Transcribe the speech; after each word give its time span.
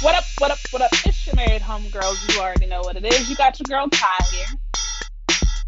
What 0.00 0.14
up, 0.14 0.24
what 0.38 0.52
up, 0.52 0.58
what 0.70 0.80
up? 0.80 0.92
It's 1.04 1.26
your 1.26 1.34
married 1.34 1.60
homegirls. 1.60 2.32
You 2.32 2.40
already 2.40 2.66
know 2.66 2.82
what 2.82 2.94
it 2.94 3.04
is. 3.04 3.28
You 3.28 3.34
got 3.34 3.58
your 3.58 3.64
girl 3.64 3.88
Ty 3.88 4.24
here. 4.30 4.46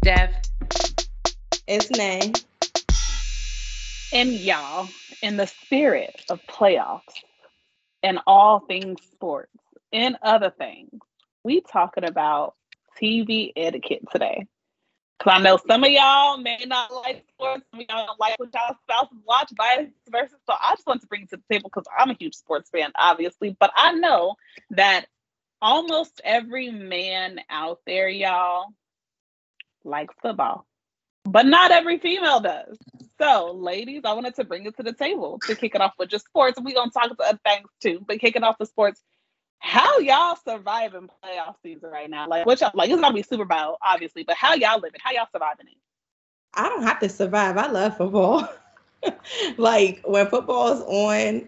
Dev. 0.03 0.29
It's 1.67 1.91
Nay. 1.91 2.31
And 4.13 4.31
y'all, 4.31 4.87
in 5.21 5.35
the 5.35 5.47
spirit 5.47 6.15
of 6.29 6.39
playoffs 6.47 7.01
and 8.03 8.19
all 8.25 8.61
things 8.61 9.01
sports 9.11 9.51
and 9.91 10.15
other 10.23 10.49
things, 10.49 11.01
we 11.43 11.59
talking 11.59 12.05
about 12.05 12.55
TV 13.01 13.51
etiquette 13.57 14.05
today. 14.13 14.47
Cause 15.23 15.33
I 15.35 15.39
know 15.39 15.59
some 15.67 15.83
of 15.83 15.91
y'all 15.91 16.37
may 16.37 16.65
not 16.65 16.91
like 16.91 17.23
sports, 17.29 17.63
some 17.71 17.79
of 17.79 17.85
y'all 17.87 18.07
don't 18.07 18.19
like 18.19 18.39
what 18.39 18.49
y'all 18.53 18.75
spouses 18.83 19.19
watch, 19.23 19.51
vice 19.55 19.87
versa. 20.09 20.35
So 20.47 20.53
I 20.59 20.73
just 20.73 20.87
want 20.87 21.01
to 21.01 21.07
bring 21.07 21.23
it 21.23 21.29
to 21.29 21.37
the 21.37 21.43
table 21.53 21.69
because 21.71 21.85
I'm 21.95 22.09
a 22.09 22.15
huge 22.19 22.33
sports 22.33 22.71
fan, 22.71 22.91
obviously. 22.95 23.55
But 23.59 23.71
I 23.75 23.93
know 23.93 24.35
that 24.71 25.05
almost 25.61 26.21
every 26.23 26.71
man 26.71 27.39
out 27.51 27.79
there, 27.85 28.09
y'all, 28.09 28.69
likes 29.83 30.15
football. 30.23 30.65
But 31.23 31.45
not 31.45 31.69
every 31.69 31.99
female 31.99 32.39
does. 32.39 32.79
So, 33.19 33.51
ladies, 33.53 34.01
I 34.05 34.13
wanted 34.13 34.33
to 34.35 34.43
bring 34.43 34.65
it 34.65 34.75
to 34.77 34.83
the 34.83 34.93
table 34.93 35.39
to 35.45 35.55
kick 35.55 35.75
it 35.75 35.81
off 35.81 35.93
with 35.99 36.09
just 36.09 36.25
sports. 36.25 36.59
We're 36.59 36.73
gonna 36.73 36.89
talk 36.89 37.11
about 37.11 37.39
things 37.45 37.67
too, 37.79 38.03
but 38.07 38.19
kicking 38.19 38.41
off 38.41 38.57
the 38.57 38.65
sports 38.65 39.03
how 39.61 39.99
y'all 39.99 40.35
surviving 40.43 41.07
playoff 41.23 41.55
season 41.61 41.91
right 41.91 42.09
now? 42.09 42.27
Like 42.27 42.47
what 42.47 42.59
y'all 42.59 42.71
like 42.73 42.89
it's 42.89 42.99
gonna 42.99 43.13
be 43.13 43.21
Super 43.21 43.45
Bowl, 43.45 43.77
obviously, 43.85 44.23
but 44.23 44.35
how 44.35 44.55
y'all 44.55 44.79
living? 44.79 44.99
How 45.01 45.11
y'all 45.11 45.27
surviving 45.31 45.67
it? 45.67 45.77
I 46.55 46.67
don't 46.67 46.81
have 46.81 46.99
to 46.99 47.07
survive. 47.07 47.57
I 47.57 47.67
love 47.67 47.95
football. 47.95 48.49
like 49.57 50.01
when 50.03 50.27
football 50.27 50.73
is 50.73 50.81
on, 50.81 51.47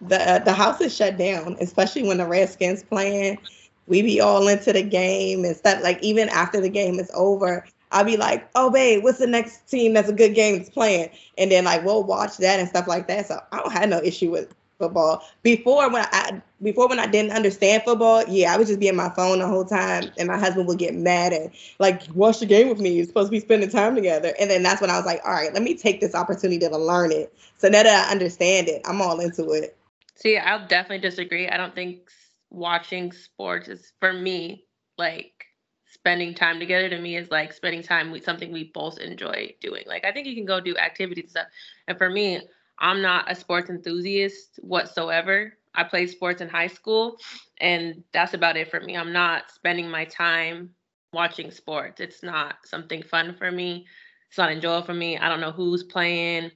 the 0.00 0.18
uh, 0.18 0.38
the 0.38 0.54
house 0.54 0.80
is 0.80 0.96
shut 0.96 1.18
down, 1.18 1.58
especially 1.60 2.02
when 2.02 2.16
the 2.16 2.26
Redskins 2.26 2.82
playing. 2.82 3.38
We 3.86 4.00
be 4.00 4.22
all 4.22 4.48
into 4.48 4.72
the 4.72 4.82
game 4.82 5.44
and 5.44 5.54
stuff. 5.54 5.82
Like 5.82 6.02
even 6.02 6.30
after 6.30 6.62
the 6.62 6.70
game 6.70 6.98
is 6.98 7.10
over, 7.14 7.66
I'll 7.92 8.04
be 8.04 8.16
like, 8.16 8.48
"Oh, 8.54 8.70
babe, 8.70 9.04
what's 9.04 9.18
the 9.18 9.26
next 9.26 9.68
team 9.68 9.92
that's 9.92 10.08
a 10.08 10.14
good 10.14 10.34
game 10.34 10.56
that's 10.56 10.70
playing?" 10.70 11.10
And 11.36 11.52
then 11.52 11.64
like 11.64 11.84
we'll 11.84 12.04
watch 12.04 12.38
that 12.38 12.58
and 12.58 12.68
stuff 12.70 12.88
like 12.88 13.06
that. 13.08 13.26
So 13.26 13.38
I 13.52 13.58
don't 13.58 13.72
have 13.72 13.90
no 13.90 14.00
issue 14.02 14.30
with 14.30 14.54
football. 14.80 15.22
Before 15.42 15.88
when 15.90 16.04
I 16.10 16.42
before 16.62 16.88
when 16.88 16.98
I 16.98 17.06
didn't 17.06 17.30
understand 17.32 17.84
football, 17.84 18.24
yeah, 18.26 18.52
I 18.52 18.58
would 18.58 18.66
just 18.66 18.80
be 18.80 18.90
on 18.90 18.96
my 18.96 19.10
phone 19.10 19.38
the 19.38 19.46
whole 19.46 19.64
time, 19.64 20.10
and 20.18 20.26
my 20.26 20.38
husband 20.38 20.66
would 20.66 20.78
get 20.78 20.94
mad 20.94 21.32
and 21.32 21.50
like, 21.78 22.02
watch 22.14 22.40
the 22.40 22.46
game 22.46 22.68
with 22.68 22.80
me. 22.80 22.90
You're 22.90 23.06
supposed 23.06 23.28
to 23.28 23.30
be 23.30 23.40
spending 23.40 23.70
time 23.70 23.94
together. 23.94 24.34
And 24.40 24.50
then 24.50 24.62
that's 24.62 24.80
when 24.80 24.90
I 24.90 24.96
was 24.96 25.06
like, 25.06 25.20
all 25.24 25.32
right, 25.32 25.54
let 25.54 25.62
me 25.62 25.74
take 25.74 26.00
this 26.00 26.14
opportunity 26.14 26.58
to 26.58 26.76
learn 26.76 27.12
it. 27.12 27.32
So 27.58 27.68
now 27.68 27.84
that 27.84 28.08
I 28.08 28.10
understand 28.10 28.68
it, 28.68 28.82
I'm 28.84 29.00
all 29.00 29.20
into 29.20 29.52
it. 29.52 29.76
See, 30.16 30.36
I'll 30.36 30.66
definitely 30.66 31.08
disagree. 31.08 31.48
I 31.48 31.56
don't 31.56 31.74
think 31.74 32.10
watching 32.50 33.12
sports 33.12 33.68
is 33.68 33.92
for 34.00 34.12
me 34.12 34.64
like 34.98 35.46
spending 35.86 36.34
time 36.34 36.60
together 36.60 36.88
to 36.88 36.98
me 36.98 37.16
is 37.16 37.30
like 37.30 37.52
spending 37.52 37.82
time 37.82 38.10
with 38.10 38.24
something 38.24 38.52
we 38.52 38.70
both 38.72 38.98
enjoy 38.98 39.54
doing. 39.60 39.82
Like 39.86 40.04
I 40.04 40.12
think 40.12 40.26
you 40.26 40.34
can 40.34 40.44
go 40.44 40.60
do 40.60 40.76
activities 40.76 41.24
and 41.24 41.30
stuff. 41.30 41.46
And 41.88 41.98
for 41.98 42.10
me, 42.10 42.40
I'm 42.80 43.02
not 43.02 43.30
a 43.30 43.34
sports 43.34 43.70
enthusiast 43.70 44.58
whatsoever. 44.62 45.52
I 45.74 45.84
played 45.84 46.10
sports 46.10 46.40
in 46.40 46.48
high 46.48 46.66
school, 46.68 47.16
and 47.60 48.02
that's 48.12 48.34
about 48.34 48.56
it 48.56 48.70
for 48.70 48.80
me. 48.80 48.96
I'm 48.96 49.12
not 49.12 49.50
spending 49.52 49.88
my 49.90 50.04
time 50.06 50.70
watching 51.12 51.50
sports. 51.50 52.00
It's 52.00 52.22
not 52.22 52.56
something 52.64 53.02
fun 53.02 53.36
for 53.38 53.50
me. 53.52 53.86
It's 54.28 54.38
not 54.38 54.50
enjoyable 54.52 54.86
for 54.86 54.94
me. 54.94 55.18
I 55.18 55.28
don't 55.28 55.40
know 55.40 55.52
who's 55.52 55.84
playing. 55.84 56.50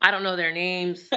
I 0.00 0.10
don't 0.10 0.22
know 0.22 0.36
their 0.36 0.52
names. 0.52 1.08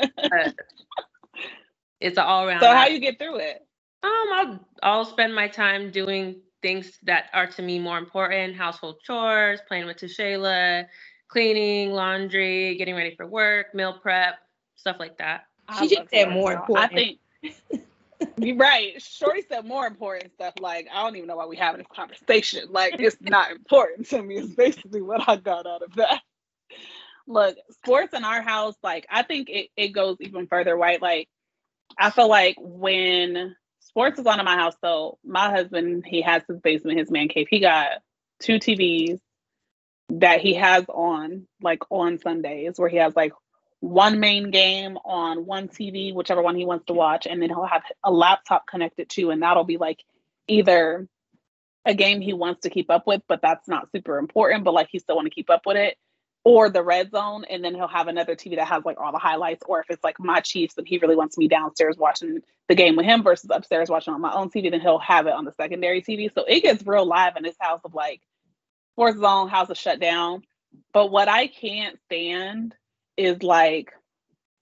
it's 2.00 2.17
an 2.17 2.23
all 2.23 2.47
around. 2.47 2.62
So 2.62 2.72
how 2.72 2.88
you 2.88 3.00
get 3.00 3.19
through 3.19 3.38
it? 3.38 3.66
Um, 4.03 4.12
I'll 4.34 4.67
I'll 4.84 5.06
spend 5.06 5.34
my 5.34 5.47
time 5.47 5.91
doing 5.91 6.41
things 6.62 6.97
that 7.03 7.25
are 7.34 7.47
to 7.47 7.62
me 7.62 7.80
more 7.80 7.97
important: 7.97 8.56
household 8.56 8.97
chores, 9.03 9.59
playing 9.67 9.86
with 9.88 9.97
Tashayla, 9.97 10.86
cleaning, 11.28 11.91
laundry, 11.91 12.75
getting 12.78 12.96
ready 12.96 13.16
for 13.16 13.25
work, 13.25 13.74
meal 13.74 13.94
prep, 13.94 14.35
stuff 14.75 14.97
like 15.00 15.18
that. 15.18 15.46
She 15.79 15.90
just 15.90 16.09
said 16.09 16.29
more 16.29 16.53
important. 16.53 16.91
I 16.91 16.96
think 16.96 17.19
you're 18.38 18.56
right. 18.56 19.01
Shorty 19.01 19.44
said 19.50 19.66
more 19.66 19.85
important 19.85 20.31
stuff. 20.34 20.53
Like, 20.59 20.88
I 20.94 21.03
don't 21.03 21.16
even 21.16 21.28
know 21.28 21.35
why 21.35 21.46
we 21.46 21.57
having 21.57 21.79
this 21.79 21.88
conversation. 21.94 22.68
Like, 22.69 22.96
it's 23.00 23.18
not 23.19 23.51
important 23.51 24.07
to 24.09 24.22
me, 24.22 24.38
is 24.38 24.56
basically 24.56 25.01
what 25.01 25.28
I 25.28 25.35
got 25.35 25.68
out 25.68 25.84
of 25.84 25.96
that. 25.96 26.22
Look, 27.28 27.57
sports 27.72 28.13
in 28.13 28.24
our 28.24 28.41
house, 28.41 28.75
like, 28.81 29.06
I 29.09 29.24
think 29.24 29.50
it, 29.50 29.69
it 29.75 29.90
goes 29.90 30.18
even 30.22 30.47
further, 30.47 30.75
right? 30.75 31.01
Like, 31.01 31.28
I 31.97 32.09
feel 32.09 32.30
like 32.30 32.56
when 32.59 33.56
sports 33.80 34.19
is 34.19 34.25
on 34.25 34.40
in 34.40 34.46
my 34.46 34.56
house, 34.56 34.75
so 34.81 35.18
my 35.25 35.50
husband, 35.50 36.06
he 36.06 36.22
has 36.22 36.44
his 36.47 36.59
basement, 36.59 37.00
his 37.00 37.12
man 37.12 37.28
cave. 37.28 37.47
He 37.50 37.59
got 37.59 37.90
two 38.40 38.59
TVs, 38.59 39.19
that 40.09 40.40
he 40.40 40.53
has 40.53 40.85
on 40.90 41.47
like 41.62 41.79
on 41.90 42.19
Sundays 42.19 42.79
where 42.79 42.90
he 42.90 42.97
has 42.97 43.16
like 43.16 43.34
one 43.79 44.19
main 44.19 44.51
game 44.51 44.97
on 45.06 45.45
one 45.45 45.68
TV, 45.68 46.13
whichever 46.13 46.41
one 46.41 46.56
he 46.56 46.66
wants 46.66 46.85
to 46.85 46.94
watch, 46.94 47.28
and 47.28 47.41
then 47.41 47.50
he'll 47.50 47.66
have 47.66 47.84
a 48.03 48.12
laptop 48.12 48.66
connected 48.68 49.09
to, 49.09 49.29
and 49.29 49.41
that'll 49.41 49.63
be 49.63 49.78
like 49.78 50.03
either 50.47 51.07
a 51.85 51.94
game 51.94 52.22
he 52.22 52.34
wants 52.34 52.62
to 52.62 52.69
keep 52.69 52.90
up 52.90 53.06
with, 53.06 53.22
but 53.28 53.41
that's 53.41 53.68
not 53.68 53.91
super 53.91 54.18
important, 54.18 54.63
but 54.63 54.73
like 54.73 54.90
he 54.91 55.00
still 55.00 55.16
want 55.16 55.25
to 55.25 55.34
keep 55.34 55.50
up 55.50 55.62
with 55.66 55.78
it, 55.78 55.97
or 56.44 56.69
the 56.69 56.81
red 56.81 57.12
zone, 57.12 57.45
and 57.50 57.63
then 57.63 57.75
he'll 57.75 57.88
have 57.88 58.07
another 58.07 58.35
TV 58.35 58.56
that 58.56 58.68
has 58.68 58.84
like 58.84 59.00
all 59.00 59.12
the 59.12 59.19
highlights, 59.19 59.63
or 59.68 59.79
if 59.79 59.85
it's 59.89 60.03
like 60.03 60.19
my 60.19 60.39
Chiefs 60.39 60.78
and 60.78 60.88
he 60.88 60.97
really 60.97 61.16
wants 61.16 61.38
me 61.38 61.47
downstairs 61.47 61.97
watching 61.97 62.39
the 62.68 62.75
game 62.75 62.95
with 62.95 63.06
him 63.06 63.22
versus 63.22 63.50
upstairs 63.53 63.89
watching 63.89 64.13
on 64.13 64.22
my 64.22 64.34
own 64.34 64.50
TV, 64.50 64.72
then 64.72 64.81
he'll 64.81 64.97
have 64.97 65.28
it 65.28 65.34
on 65.34 65.45
the 65.45 65.53
secondary 65.53 66.01
TV. 66.01 66.34
So 66.34 66.44
it 66.45 66.62
gets 66.62 66.85
real 66.85 67.06
live 67.06 67.38
in 67.38 67.44
his 67.44 67.56
house 67.59 67.81
of 67.85 67.94
like 67.94 68.22
sports 68.97 69.19
zone 69.19 69.47
house 69.47 69.69
shut 69.78 70.00
down. 70.00 70.41
But 70.91 71.12
what 71.12 71.28
I 71.28 71.46
can't 71.46 72.00
stand 72.06 72.74
is 73.16 73.44
like, 73.44 73.94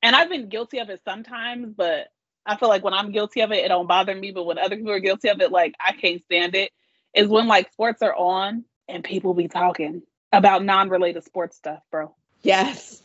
and 0.02 0.14
I've 0.14 0.30
been 0.30 0.50
guilty 0.50 0.80
of 0.80 0.90
it 0.90 1.02
sometimes, 1.06 1.74
but 1.76 2.10
I 2.46 2.58
feel 2.58 2.68
like 2.68 2.84
when 2.84 2.94
I'm 2.94 3.14
guilty 3.14 3.42
of 3.42 3.54
it, 3.54 3.64
it 3.64 3.70
don't 3.70 3.88
bother 3.88 4.14
me. 4.14 4.32
But 4.32 4.46
when 4.46 4.60
other 4.60 4.76
people 4.76 4.92
are 4.92 5.00
guilty 5.00 5.30
of 5.30 5.40
it, 5.40 5.54
like 5.54 5.74
I 5.80 5.94
can't 5.94 6.22
stand 6.26 6.54
it. 6.54 6.72
Is 7.14 7.30
when 7.30 7.48
like 7.48 7.72
sports 7.72 8.02
are 8.02 8.14
on 8.14 8.66
and 8.90 9.06
people 9.06 9.34
be 9.34 9.48
talking 9.48 10.02
about 10.34 10.66
non-related 10.66 11.24
sports 11.24 11.56
stuff, 11.56 11.80
bro. 11.90 12.14
Yes. 12.42 13.02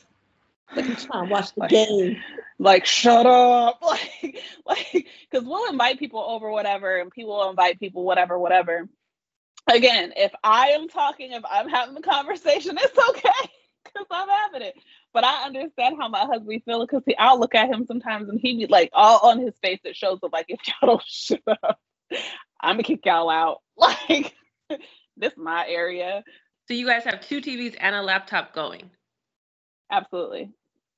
Like 0.75 0.87
I'm 0.87 0.97
trying 0.97 1.27
to 1.27 1.33
watch 1.33 1.55
the 1.55 1.61
like, 1.61 1.71
game. 1.71 2.17
Like, 2.59 2.85
shut 2.85 3.27
up. 3.27 3.81
Like, 3.83 4.39
like, 4.67 5.07
because 5.31 5.47
we'll 5.47 5.71
invite 5.71 5.99
people 5.99 6.21
over, 6.21 6.51
whatever, 6.51 6.99
and 6.99 7.11
people 7.11 7.37
will 7.37 7.51
invite 7.51 7.81
people, 7.81 8.05
whatever, 8.05 8.39
whatever 8.39 8.89
again, 9.69 10.13
if 10.17 10.33
I 10.43 10.69
am 10.69 10.89
talking, 10.89 11.33
if 11.33 11.43
I'm 11.49 11.69
having 11.69 11.95
the 11.95 12.03
conversation, 12.03 12.79
it's 12.81 12.99
okay 13.11 13.51
because 13.85 14.07
I'm 14.11 14.29
having 14.29 14.63
it. 14.63 14.75
But 15.13 15.25
I 15.25 15.45
understand 15.45 15.97
how 15.99 16.09
my 16.09 16.21
husband 16.21 16.63
feels 16.65 16.87
because 16.87 17.03
I'll 17.19 17.41
look 17.41 17.55
at 17.55 17.69
him 17.69 17.85
sometimes 17.87 18.29
and 18.29 18.41
he 18.41 18.57
be 18.57 18.67
like 18.67 18.91
all 18.93 19.29
on 19.29 19.41
his 19.41 19.55
face. 19.63 19.81
It 19.85 19.97
shows 19.97 20.19
up 20.23 20.33
like 20.33 20.47
if 20.49 20.61
y'all 20.67 20.91
don't 20.91 21.03
shut 21.07 21.41
up, 21.47 21.81
I'm 22.61 22.75
gonna 22.75 22.83
kick 22.83 23.05
y'all 23.05 23.31
out. 23.31 23.59
Like 23.81 24.35
this 25.17 25.33
is 25.33 25.39
my 25.39 25.67
area. 25.67 26.23
So 26.69 26.75
you 26.75 26.87
guys 26.87 27.05
have 27.05 27.21
two 27.21 27.41
TVs 27.41 27.77
and 27.81 27.97
a 27.97 28.03
laptop 28.03 28.55
going. 28.55 28.91
Absolutely. 29.91 30.51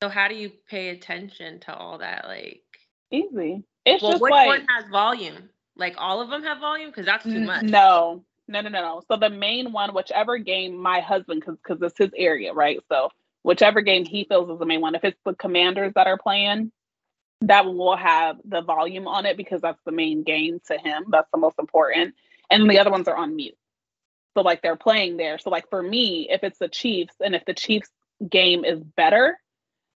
So 0.02 0.08
how 0.08 0.28
do 0.28 0.34
you 0.34 0.50
pay 0.68 0.88
attention 0.88 1.60
to 1.60 1.74
all 1.74 1.98
that? 1.98 2.24
Like 2.26 2.64
easy. 3.12 3.62
It's 3.86 4.02
well, 4.02 4.12
just 4.12 4.22
which 4.22 4.32
like, 4.32 4.48
one 4.48 4.66
has 4.68 4.90
volume? 4.90 5.48
Like 5.76 5.94
all 5.96 6.20
of 6.20 6.28
them 6.28 6.42
have 6.42 6.58
volume 6.58 6.90
because 6.90 7.06
that's 7.06 7.24
too 7.24 7.40
much. 7.40 7.62
No, 7.62 8.24
no, 8.52 8.60
no, 8.60 8.68
no, 8.68 8.80
no. 8.80 9.02
So 9.08 9.16
the 9.16 9.30
main 9.30 9.72
one, 9.72 9.94
whichever 9.94 10.38
game 10.38 10.76
my 10.76 11.00
husband, 11.00 11.40
because 11.40 11.56
because 11.56 11.82
it's 11.82 11.98
his 11.98 12.10
area, 12.16 12.52
right? 12.52 12.80
So 12.88 13.10
whichever 13.42 13.80
game 13.80 14.04
he 14.04 14.24
feels 14.24 14.50
is 14.50 14.58
the 14.58 14.66
main 14.66 14.80
one. 14.80 14.94
If 14.94 15.04
it's 15.04 15.18
the 15.24 15.34
Commanders 15.34 15.92
that 15.94 16.06
are 16.06 16.18
playing, 16.18 16.72
that 17.42 17.66
will 17.66 17.96
have 17.96 18.36
the 18.44 18.62
volume 18.62 19.08
on 19.08 19.26
it 19.26 19.36
because 19.36 19.60
that's 19.60 19.80
the 19.84 19.92
main 19.92 20.22
game 20.22 20.60
to 20.68 20.78
him. 20.78 21.06
That's 21.10 21.30
the 21.32 21.38
most 21.38 21.59
important. 21.59 22.15
And 22.50 22.71
the 22.71 22.78
other 22.78 22.91
ones 22.91 23.09
are 23.09 23.16
on 23.16 23.34
mute. 23.34 23.56
So 24.34 24.42
like 24.42 24.62
they're 24.62 24.77
playing 24.77 25.16
there. 25.16 25.38
So 25.38 25.50
like 25.50 25.68
for 25.68 25.82
me, 25.82 26.28
if 26.30 26.44
it's 26.44 26.59
the 26.59 26.68
Chiefs 26.68 27.15
and 27.21 27.34
if 27.34 27.44
the 27.44 27.54
Chiefs 27.54 27.91
game 28.28 28.65
is 28.65 28.78
better 28.78 29.38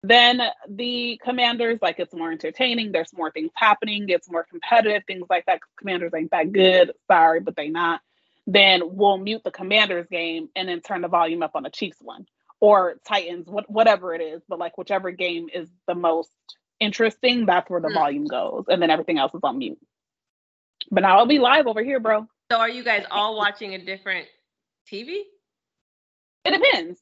than 0.02 0.40
the 0.69 1.20
Commanders, 1.23 1.79
like 1.82 1.99
it's 1.99 2.14
more 2.14 2.32
entertaining. 2.32 2.93
There's 2.93 3.12
more 3.12 3.31
things 3.31 3.50
happening. 3.55 4.06
It's 4.08 4.31
more 4.31 4.44
competitive. 4.44 5.02
Things 5.06 5.26
like 5.29 5.46
that. 5.46 5.61
Commanders 5.79 6.12
ain't 6.17 6.31
that 6.31 6.52
good. 6.52 6.93
Sorry, 7.11 7.40
but 7.40 7.56
they 7.56 7.69
not 7.69 8.00
then 8.46 8.82
we'll 8.85 9.19
mute 9.19 9.43
the 9.44 9.50
Commanders 9.50 10.06
game 10.11 10.49
and 10.55 10.69
then 10.69 10.81
turn 10.81 11.00
the 11.00 11.08
volume 11.08 11.43
up 11.43 11.52
on 11.55 11.62
the 11.62 11.70
Chiefs 11.70 11.99
one 12.00 12.26
or 12.61 12.96
Titans, 13.06 13.46
what, 13.46 13.69
whatever 13.70 14.14
it 14.14 14.20
is. 14.20 14.43
But 14.49 14.58
like 14.58 14.79
whichever 14.79 15.11
game 15.11 15.49
is 15.52 15.69
the 15.87 15.94
most 15.94 16.31
interesting, 16.81 17.46
that's 17.46 17.69
where 17.70 17.81
the 17.81 17.88
mm. 17.88 17.94
volume 17.94 18.26
goes, 18.26 18.64
and 18.69 18.81
then 18.81 18.91
everything 18.91 19.19
else 19.19 19.35
is 19.35 19.41
on 19.43 19.58
mute. 19.58 19.79
But 20.91 21.02
now 21.02 21.19
I'll 21.19 21.26
be 21.26 21.38
live 21.38 21.67
over 21.67 21.82
here, 21.82 22.00
bro. 22.00 22.26
So 22.50 22.58
are 22.58 22.69
you 22.69 22.85
guys 22.85 23.05
all 23.11 23.37
watching 23.37 23.75
a 23.75 23.85
different 23.85 24.29
TV? 24.91 25.23
It 26.44 26.50
depends. 26.50 27.00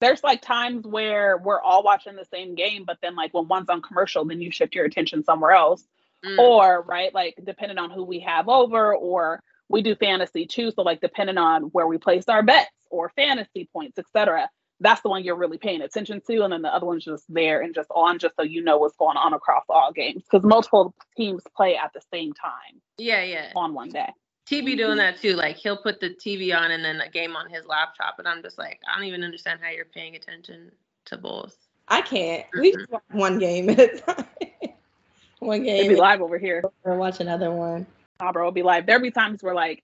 There's 0.00 0.24
like 0.24 0.42
times 0.42 0.86
where 0.86 1.38
we're 1.38 1.60
all 1.60 1.82
watching 1.82 2.16
the 2.16 2.24
same 2.24 2.54
game, 2.54 2.84
but 2.86 2.98
then 3.02 3.14
like 3.14 3.32
when 3.32 3.48
one's 3.48 3.68
on 3.68 3.82
commercial, 3.82 4.24
then 4.24 4.40
you 4.40 4.50
shift 4.50 4.74
your 4.74 4.84
attention 4.84 5.24
somewhere 5.24 5.52
else. 5.52 5.86
Mm. 6.24 6.38
Or, 6.38 6.82
right, 6.82 7.12
like 7.12 7.38
depending 7.44 7.78
on 7.78 7.90
who 7.90 8.04
we 8.04 8.20
have 8.20 8.48
over, 8.48 8.94
or 8.94 9.42
we 9.68 9.82
do 9.82 9.94
fantasy 9.94 10.46
too. 10.46 10.70
So, 10.70 10.82
like, 10.82 11.00
depending 11.00 11.38
on 11.38 11.64
where 11.64 11.86
we 11.86 11.98
place 11.98 12.24
our 12.28 12.42
bets 12.42 12.70
or 12.90 13.10
fantasy 13.16 13.68
points, 13.72 13.98
etc. 13.98 14.48
That's 14.80 15.00
the 15.02 15.08
one 15.08 15.24
you're 15.24 15.36
really 15.36 15.58
paying 15.58 15.82
attention 15.82 16.20
to, 16.26 16.42
and 16.42 16.52
then 16.52 16.62
the 16.62 16.74
other 16.74 16.86
one's 16.86 17.04
just 17.04 17.24
there 17.28 17.60
and 17.60 17.74
just 17.74 17.88
on, 17.94 18.18
just 18.18 18.34
so 18.36 18.42
you 18.42 18.62
know 18.62 18.78
what's 18.78 18.96
going 18.96 19.16
on 19.16 19.32
across 19.32 19.64
all 19.68 19.92
games, 19.92 20.24
because 20.24 20.44
multiple 20.44 20.94
teams 21.16 21.42
play 21.56 21.76
at 21.76 21.92
the 21.94 22.00
same 22.12 22.32
time. 22.32 22.80
Yeah, 22.98 23.22
yeah. 23.22 23.52
On 23.54 23.72
one 23.72 23.90
day. 23.90 24.08
TB 24.46 24.76
doing 24.76 24.98
that 24.98 25.18
too. 25.20 25.34
Like 25.34 25.56
he'll 25.56 25.78
put 25.78 26.00
the 26.00 26.10
TV 26.10 26.54
on 26.54 26.70
and 26.70 26.84
then 26.84 27.00
a 27.00 27.08
game 27.08 27.34
on 27.36 27.48
his 27.48 27.64
laptop, 27.66 28.18
and 28.18 28.28
I'm 28.28 28.42
just 28.42 28.58
like, 28.58 28.80
I 28.88 28.96
don't 28.96 29.06
even 29.06 29.24
understand 29.24 29.60
how 29.62 29.70
you're 29.70 29.86
paying 29.86 30.16
attention 30.16 30.70
to 31.06 31.16
both. 31.16 31.56
I 31.88 32.02
can't. 32.02 32.46
We 32.58 32.72
mm-hmm. 32.72 33.18
one 33.18 33.38
game 33.38 33.70
at 33.70 33.78
a 33.78 33.98
time. 33.98 34.26
one 35.38 35.62
game. 35.62 35.76
It'd 35.76 35.90
be 35.90 35.96
live 35.96 36.20
over 36.20 36.38
here. 36.38 36.64
Or 36.84 36.96
watch 36.96 37.20
another 37.20 37.50
one. 37.50 37.86
Bro, 38.18 38.42
it'll 38.42 38.52
be 38.52 38.62
live. 38.62 38.86
There'll 38.86 39.02
be 39.02 39.10
times 39.10 39.42
where 39.42 39.54
like 39.54 39.82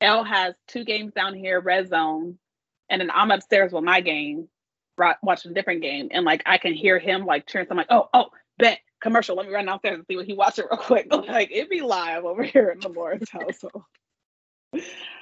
L 0.00 0.24
has 0.24 0.54
two 0.66 0.84
games 0.84 1.12
down 1.12 1.34
here, 1.34 1.60
red 1.60 1.88
zone, 1.88 2.38
and 2.88 3.00
then 3.00 3.10
I'm 3.10 3.30
upstairs 3.30 3.72
with 3.72 3.84
my 3.84 4.00
game, 4.00 4.48
watching 5.22 5.50
a 5.50 5.54
different 5.54 5.82
game, 5.82 6.08
and 6.10 6.24
like 6.24 6.42
I 6.46 6.58
can 6.58 6.72
hear 6.72 6.98
him 6.98 7.24
like 7.26 7.46
cheering. 7.46 7.66
So 7.66 7.72
I'm 7.72 7.76
like, 7.76 7.88
oh, 7.90 8.08
oh, 8.14 8.26
bet 8.58 8.80
commercial. 9.00 9.36
Let 9.36 9.46
me 9.46 9.52
run 9.52 9.66
downstairs 9.66 9.96
and 9.96 10.06
see 10.08 10.16
what 10.16 10.26
he 10.26 10.34
watched 10.34 10.58
real 10.58 10.68
quick. 10.68 11.08
Like 11.12 11.50
it'd 11.52 11.68
be 11.68 11.80
live 11.80 12.24
over 12.24 12.42
here 12.42 12.70
in 12.70 12.80
the 12.80 12.88
Lawrence 12.88 13.30
household. 13.32 13.84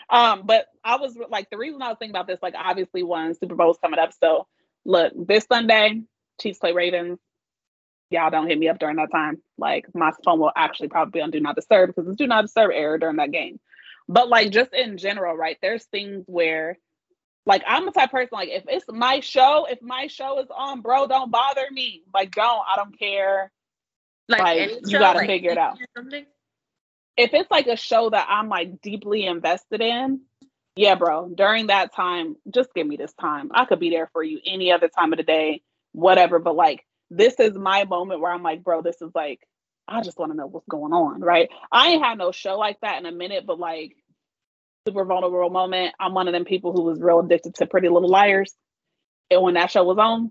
um, 0.08 0.43
but 0.44 0.66
I 0.84 0.96
was 0.96 1.16
like, 1.28 1.50
the 1.50 1.58
reason 1.58 1.82
I 1.82 1.88
was 1.88 1.96
thinking 1.98 2.14
about 2.14 2.26
this, 2.26 2.38
like, 2.43 2.54
obviously, 2.56 3.02
one 3.02 3.34
Super 3.34 3.54
Bowl's 3.54 3.78
coming 3.78 3.98
up. 3.98 4.12
So 4.20 4.46
look, 4.84 5.12
this 5.16 5.46
Sunday, 5.50 6.02
Chiefs 6.40 6.58
play 6.58 6.72
Ravens. 6.72 7.19
Y'all 8.11 8.31
don't 8.31 8.47
hit 8.47 8.58
me 8.58 8.69
up 8.69 8.79
during 8.79 8.97
that 8.97 9.11
time. 9.11 9.43
Like 9.58 9.87
my 9.94 10.12
phone 10.25 10.38
will 10.38 10.53
actually 10.55 10.88
probably 10.88 11.19
be 11.19 11.23
on 11.23 11.31
Do 11.31 11.41
Not 11.41 11.56
Disturb 11.56 11.88
because 11.88 12.08
it's 12.08 12.17
Do 12.17 12.26
Not 12.26 12.43
Disturb 12.43 12.70
error 12.73 12.99
during 12.99 13.17
that 13.17 13.32
game. 13.32 13.58
But 14.08 14.29
like 14.29 14.50
just 14.50 14.73
in 14.73 14.99
general, 14.99 15.37
right? 15.37 15.58
There's 15.61 15.85
things 15.85 16.25
where 16.26 16.79
like 17.44 17.62
I'm 17.67 17.87
the 17.87 17.93
type 17.93 18.11
person 18.11 18.31
like 18.32 18.49
if 18.49 18.64
it's 18.69 18.85
my 18.88 19.20
show, 19.20 19.67
if 19.69 19.82
my 19.82 20.06
show 20.06 20.41
is 20.41 20.49
on, 20.55 20.81
bro, 20.81 21.06
don't 21.06 21.31
bother 21.31 21.67
me. 21.70 22.03
Like 22.14 22.35
don't, 22.35 22.62
I 22.70 22.76
don't 22.76 22.97
care. 22.99 23.50
Like, 24.29 24.41
like 24.41 24.70
you 24.70 24.91
show, 24.91 24.99
gotta 24.99 25.19
like, 25.19 25.29
figure 25.29 25.53
it 25.53 25.58
out. 25.58 25.79
If 27.17 27.32
it's 27.32 27.50
like 27.50 27.67
a 27.67 27.76
show 27.76 28.11
that 28.11 28.26
I'm 28.29 28.49
like 28.49 28.81
deeply 28.82 29.25
invested 29.26 29.81
in, 29.81 30.20
yeah, 30.76 30.94
bro, 30.94 31.31
during 31.35 31.69
that 31.69 31.94
time, 31.94 32.37
just 32.50 32.75
give 32.75 32.87
me 32.87 32.97
this 32.97 33.14
time. 33.14 33.50
I 33.55 33.64
could 33.64 33.81
be 33.81 33.91
there 33.91 34.11
for 34.12 34.23
you 34.23 34.41
any 34.44 34.73
other 34.73 34.88
time 34.88 35.12
of 35.12 35.17
the 35.17 35.23
day, 35.23 35.62
whatever. 35.93 36.38
But 36.38 36.55
like, 36.55 36.85
this 37.11 37.35
is 37.38 37.55
my 37.55 37.85
moment 37.85 38.20
where 38.20 38.32
I'm 38.32 38.43
like, 38.43 38.62
bro, 38.62 38.82
this 38.82 39.00
is 39.00 39.11
like, 39.14 39.41
I 39.88 40.03
just 40.03 40.19
want 40.19 40.32
to 40.32 40.37
know 40.37 40.47
what's 40.47 40.67
going 40.69 40.93
on, 40.93 41.20
right? 41.20 41.49
I 41.70 41.88
ain't 41.88 42.05
had 42.05 42.19
no 42.19 42.32
show 42.32 42.58
like 42.58 42.81
that 42.81 42.99
in 42.99 43.06
a 43.06 43.12
minute, 43.12 43.44
but 43.47 43.58
like, 43.58 43.97
super 44.87 45.05
vulnerable 45.05 45.50
moment. 45.50 45.94
I'm 45.99 46.14
one 46.14 46.29
of 46.29 46.32
them 46.32 46.44
people 46.44 46.73
who 46.73 46.82
was 46.82 47.00
real 47.00 47.20
addicted 47.20 47.55
to 47.56 47.67
Pretty 47.67 47.88
Little 47.88 48.08
Liars. 48.08 48.55
And 49.31 49.43
when 49.43 49.55
that 49.55 49.70
show 49.70 49.85
was 49.85 49.99
on, 49.99 50.31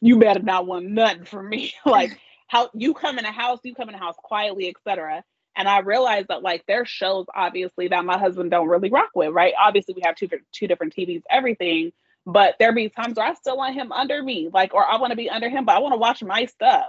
you 0.00 0.18
better 0.18 0.40
not 0.40 0.66
want 0.66 0.86
nothing 0.86 1.24
from 1.24 1.48
me. 1.48 1.74
like, 1.86 2.18
how 2.48 2.70
you 2.74 2.94
come 2.94 3.18
in 3.18 3.26
a 3.26 3.32
house, 3.32 3.60
you 3.62 3.74
come 3.74 3.88
in 3.88 3.94
a 3.94 3.98
house 3.98 4.16
quietly, 4.18 4.68
etc. 4.68 5.22
And 5.54 5.68
I 5.68 5.80
realized 5.80 6.28
that 6.28 6.42
like 6.42 6.64
there's 6.66 6.88
shows 6.88 7.26
obviously 7.34 7.88
that 7.88 8.04
my 8.04 8.18
husband 8.18 8.50
don't 8.50 8.68
really 8.68 8.90
rock 8.90 9.10
with, 9.14 9.32
right? 9.32 9.52
Obviously 9.60 9.94
we 9.94 10.02
have 10.04 10.16
two 10.16 10.28
two 10.52 10.66
different 10.66 10.94
TVs, 10.94 11.22
everything, 11.28 11.92
but 12.28 12.56
there 12.58 12.74
be 12.74 12.90
times 12.90 13.16
where 13.16 13.26
I 13.26 13.32
still 13.32 13.56
want 13.56 13.74
him 13.74 13.90
under 13.90 14.22
me, 14.22 14.50
like, 14.52 14.74
or 14.74 14.86
I 14.86 14.98
want 14.98 15.12
to 15.12 15.16
be 15.16 15.30
under 15.30 15.48
him, 15.48 15.64
but 15.64 15.74
I 15.74 15.78
want 15.78 15.94
to 15.94 15.98
watch 15.98 16.22
my 16.22 16.44
stuff. 16.44 16.84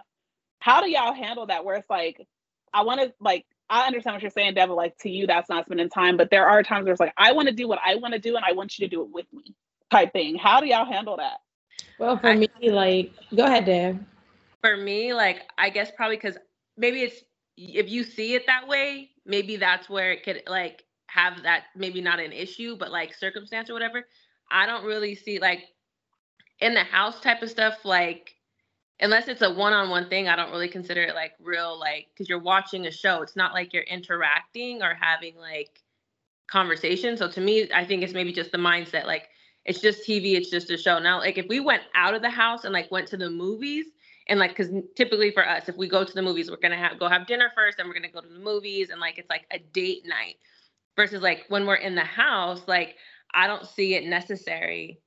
How 0.59 0.81
do 0.81 0.89
y'all 0.89 1.13
handle 1.13 1.45
that? 1.45 1.63
Where 1.63 1.77
it's 1.77 1.89
like, 1.89 2.27
I 2.73 2.83
want 2.83 2.99
to 2.99 3.13
like, 3.21 3.45
I 3.69 3.87
understand 3.87 4.15
what 4.15 4.21
you're 4.21 4.31
saying, 4.31 4.55
Devil. 4.55 4.75
Like 4.75 4.97
to 4.99 5.09
you, 5.09 5.27
that's 5.27 5.49
not 5.49 5.65
spending 5.65 5.87
time, 5.87 6.17
but 6.17 6.29
there 6.29 6.45
are 6.45 6.61
times 6.61 6.83
where 6.83 6.91
it's 6.91 6.99
like, 6.99 7.13
I 7.15 7.31
want 7.31 7.47
to 7.47 7.53
do 7.53 7.69
what 7.69 7.79
I 7.83 7.95
want 7.95 8.15
to 8.15 8.19
do, 8.19 8.35
and 8.35 8.43
I 8.43 8.51
want 8.51 8.77
you 8.77 8.85
to 8.85 8.93
do 8.93 9.01
it 9.01 9.11
with 9.13 9.27
me, 9.31 9.55
type 9.89 10.11
thing. 10.11 10.35
How 10.35 10.59
do 10.59 10.67
y'all 10.67 10.85
handle 10.85 11.15
that? 11.15 11.37
Well, 11.97 12.17
for 12.17 12.27
I, 12.27 12.35
me, 12.35 12.49
like, 12.63 13.13
go 13.33 13.45
ahead, 13.45 13.63
Deb. 13.63 14.05
For 14.59 14.75
me, 14.75 15.13
like, 15.13 15.43
I 15.57 15.69
guess 15.69 15.89
probably 15.95 16.17
because 16.17 16.37
maybe 16.75 17.03
it's 17.03 17.23
if 17.55 17.89
you 17.89 18.03
see 18.03 18.35
it 18.35 18.45
that 18.47 18.67
way, 18.67 19.11
maybe 19.25 19.55
that's 19.55 19.89
where 19.89 20.11
it 20.11 20.23
could 20.23 20.43
like 20.47 20.83
have 21.07 21.43
that 21.43 21.63
maybe 21.77 22.01
not 22.01 22.19
an 22.19 22.33
issue, 22.33 22.75
but 22.75 22.91
like 22.91 23.13
circumstance 23.13 23.69
or 23.69 23.73
whatever. 23.73 24.05
I 24.51 24.65
don't 24.65 24.85
really 24.85 25.15
see 25.15 25.39
like 25.39 25.63
in 26.59 26.73
the 26.73 26.83
house 26.83 27.19
type 27.21 27.41
of 27.41 27.49
stuff, 27.49 27.85
like 27.85 28.35
unless 28.99 29.27
it's 29.27 29.41
a 29.41 29.53
one-on-one 29.53 30.09
thing, 30.09 30.27
I 30.27 30.35
don't 30.35 30.51
really 30.51 30.67
consider 30.67 31.01
it 31.01 31.15
like 31.15 31.33
real, 31.39 31.79
like 31.79 32.07
because 32.13 32.27
you're 32.27 32.39
watching 32.39 32.87
a 32.87 32.91
show. 32.91 33.21
It's 33.21 33.35
not 33.35 33.53
like 33.53 33.73
you're 33.73 33.83
interacting 33.83 34.81
or 34.81 34.93
having 34.99 35.37
like 35.37 35.81
conversation. 36.51 37.15
So 37.15 37.29
to 37.29 37.41
me, 37.41 37.69
I 37.73 37.85
think 37.85 38.03
it's 38.03 38.13
maybe 38.13 38.33
just 38.33 38.51
the 38.51 38.57
mindset, 38.57 39.05
like 39.05 39.29
it's 39.65 39.79
just 39.79 40.07
TV, 40.07 40.35
it's 40.35 40.49
just 40.49 40.69
a 40.71 40.77
show. 40.77 40.99
Now, 40.99 41.19
like 41.19 41.37
if 41.37 41.47
we 41.47 41.59
went 41.59 41.83
out 41.95 42.13
of 42.13 42.21
the 42.21 42.29
house 42.29 42.63
and 42.63 42.73
like 42.73 42.91
went 42.91 43.07
to 43.09 43.17
the 43.17 43.29
movies, 43.29 43.85
and 44.29 44.39
like 44.39 44.51
because 44.55 44.71
typically 44.95 45.31
for 45.31 45.47
us 45.47 45.67
if 45.67 45.75
we 45.75 45.89
go 45.89 46.03
to 46.03 46.13
the 46.13 46.21
movies 46.21 46.49
we're 46.49 46.57
gonna 46.57 46.77
have 46.77 46.97
go 46.99 47.09
have 47.09 47.27
dinner 47.27 47.51
first 47.55 47.79
and 47.79 47.87
we're 47.87 47.93
gonna 47.95 48.07
go 48.07 48.21
to 48.21 48.27
the 48.27 48.39
movies 48.39 48.91
and 48.91 49.01
like 49.01 49.17
it's 49.17 49.29
like 49.29 49.45
a 49.51 49.59
date 49.73 50.05
night 50.05 50.35
versus 50.95 51.21
like 51.21 51.45
when 51.49 51.65
we're 51.65 51.75
in 51.75 51.95
the 51.95 52.03
house 52.03 52.61
like 52.67 52.95
i 53.33 53.47
don't 53.47 53.67
see 53.67 53.95
it 53.95 54.05
necessary 54.05 54.99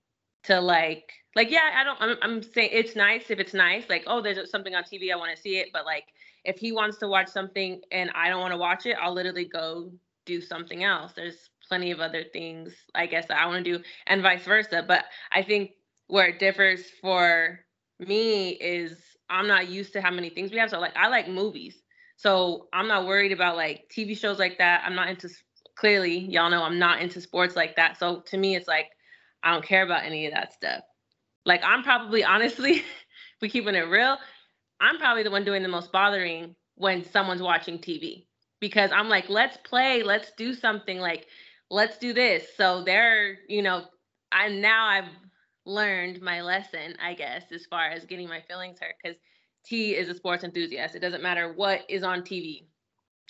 to 0.43 0.61
like 0.61 1.13
like 1.35 1.51
yeah 1.51 1.71
i 1.77 1.85
don't 1.85 2.01
i'm, 2.01 2.17
I'm 2.23 2.43
saying 2.43 2.71
it's 2.73 2.97
nice 2.97 3.31
if 3.31 3.39
it's 3.39 3.55
nice 3.55 3.85
like 3.89 4.05
oh 4.07 4.21
there's 4.21 4.51
something 4.51 4.75
on 4.75 4.85
tv 4.85 5.13
i 5.13 5.17
want 5.17 5.35
to 5.35 5.41
see 5.41 5.59
it 5.59 5.69
but 5.73 5.85
like 5.85 6.05
if 6.45 6.59
he 6.59 6.73
wants 6.73 6.99
to 6.99 7.09
watch 7.09 7.29
something 7.29 7.81
and 7.91 8.11
i 8.15 8.29
don't 8.29 8.41
want 8.41 8.53
to 8.53 8.59
watch 8.59 8.87
it 8.87 8.97
i'll 9.01 9.15
literally 9.15 9.45
go 9.45 9.93
do 10.25 10.41
something 10.41 10.85
else 10.85 11.13
there's 11.15 11.51
plenty 11.69 11.91
of 11.91 12.01
other 12.01 12.25
things 12.33 12.73
i 12.95 13.07
guess 13.07 13.27
i 13.31 13.47
want 13.47 13.65
to 13.65 13.79
do 13.79 13.83
and 14.07 14.23
vice 14.23 14.45
versa 14.45 14.85
but 14.87 15.05
i 15.33 15.43
think 15.43 15.73
where 16.09 16.27
it 16.29 16.39
differs 16.39 16.85
for 17.01 17.61
me 17.99 18.51
is 18.51 18.99
I'm 19.33 19.47
not 19.47 19.69
used 19.69 19.95
to 19.95 20.03
how 20.03 20.11
many 20.11 20.29
things 20.29 20.53
we 20.53 20.59
have. 20.59 20.71
So 20.71 20.79
like 20.79 20.97
I 20.97 21.09
like 21.09 21.29
movies. 21.29 21.83
So 22.17 22.69
I'm 22.73 22.87
not 22.87 23.07
worried 23.07 23.33
about 23.33 23.57
like 23.57 23.91
TV 23.91 24.17
shows 24.17 24.39
like 24.39 24.59
that. 24.59 24.83
I'm 24.85 24.95
not 24.95 25.09
into 25.09 25.31
clearly, 25.77 26.19
y'all 26.19 26.51
know 26.51 26.63
I'm 26.63 26.79
not 26.79 27.01
into 27.01 27.21
sports 27.21 27.57
like 27.57 27.77
that. 27.77 27.99
So 27.99 28.21
to 28.27 28.37
me 28.37 28.57
it's 28.57 28.69
like 28.69 28.89
I 29.43 29.53
don't 29.53 29.65
care 29.65 29.83
about 29.83 30.05
any 30.05 30.27
of 30.27 30.35
that 30.35 30.53
stuff. 30.53 30.83
Like 31.45 31.63
I'm 31.65 31.83
probably 31.83 32.25
honestly, 32.25 32.73
if 32.73 32.85
we 33.41 33.49
keeping 33.49 33.75
it 33.75 33.89
real, 33.89 34.19
I'm 34.81 34.99
probably 34.99 35.23
the 35.23 35.31
one 35.31 35.45
doing 35.45 35.63
the 35.63 35.69
most 35.69 35.93
bothering 35.93 36.55
when 36.77 37.05
someone's 37.05 37.43
watching 37.43 37.79
TV 37.79 38.27
because 38.61 38.91
I'm 38.93 39.09
like, 39.09 39.29
let's 39.29 39.57
play, 39.59 40.03
let's 40.03 40.33
do 40.37 40.55
something 40.55 40.99
like 40.99 41.27
let's 41.71 41.99
do 41.99 42.13
this. 42.13 42.45
So 42.57 42.85
they're, 42.85 43.39
you 43.49 43.63
know, 43.63 43.85
I 44.31 44.49
now 44.49 44.87
I've 44.87 45.11
learned 45.65 46.21
my 46.21 46.43
lesson, 46.43 46.95
I 47.03 47.15
guess, 47.15 47.45
as 47.53 47.67
far 47.67 47.87
as 47.87 48.05
getting 48.05 48.29
my 48.29 48.41
feelings 48.43 48.79
hurt. 48.81 48.95
Because 49.03 49.19
T 49.65 49.95
is 49.95 50.09
a 50.09 50.15
sports 50.15 50.45
enthusiast. 50.45 50.95
It 50.95 51.01
doesn't 51.01 51.23
matter 51.23 51.53
what 51.53 51.81
is 51.89 52.03
on 52.03 52.23
TV, 52.23 52.67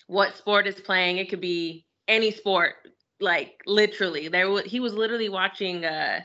what 0.06 0.36
sport 0.36 0.66
is 0.66 0.74
playing. 0.74 1.18
It 1.18 1.30
could 1.30 1.40
be 1.40 1.86
any 2.08 2.30
sport. 2.30 2.74
Like 3.20 3.62
literally, 3.66 4.28
there 4.28 4.50
was 4.50 4.64
he 4.64 4.80
was 4.80 4.94
literally 4.94 5.28
watching 5.28 5.84
uh, 5.84 6.20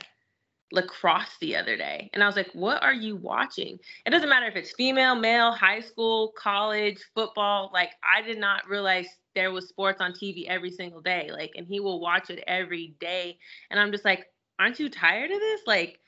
lacrosse 0.72 1.36
the 1.40 1.56
other 1.56 1.76
day, 1.76 2.10
and 2.12 2.22
I 2.22 2.26
was 2.26 2.36
like, 2.36 2.50
"What 2.54 2.82
are 2.82 2.92
you 2.92 3.16
watching?" 3.16 3.78
It 4.04 4.10
doesn't 4.10 4.28
matter 4.28 4.46
if 4.46 4.56
it's 4.56 4.72
female, 4.72 5.14
male, 5.14 5.52
high 5.52 5.80
school, 5.80 6.32
college, 6.36 6.98
football. 7.14 7.70
Like 7.72 7.90
I 8.02 8.22
did 8.22 8.38
not 8.38 8.68
realize 8.68 9.06
there 9.34 9.52
was 9.52 9.68
sports 9.68 10.00
on 10.00 10.12
TV 10.12 10.48
every 10.48 10.70
single 10.70 11.00
day. 11.00 11.30
Like, 11.32 11.52
and 11.56 11.66
he 11.66 11.78
will 11.78 12.00
watch 12.00 12.30
it 12.30 12.42
every 12.48 12.94
day, 13.00 13.38
and 13.70 13.78
I'm 13.78 13.92
just 13.92 14.04
like, 14.04 14.26
aren't 14.58 14.80
you 14.80 14.88
tired 14.88 15.30
of 15.30 15.38
this? 15.38 15.60
Like, 15.66 16.00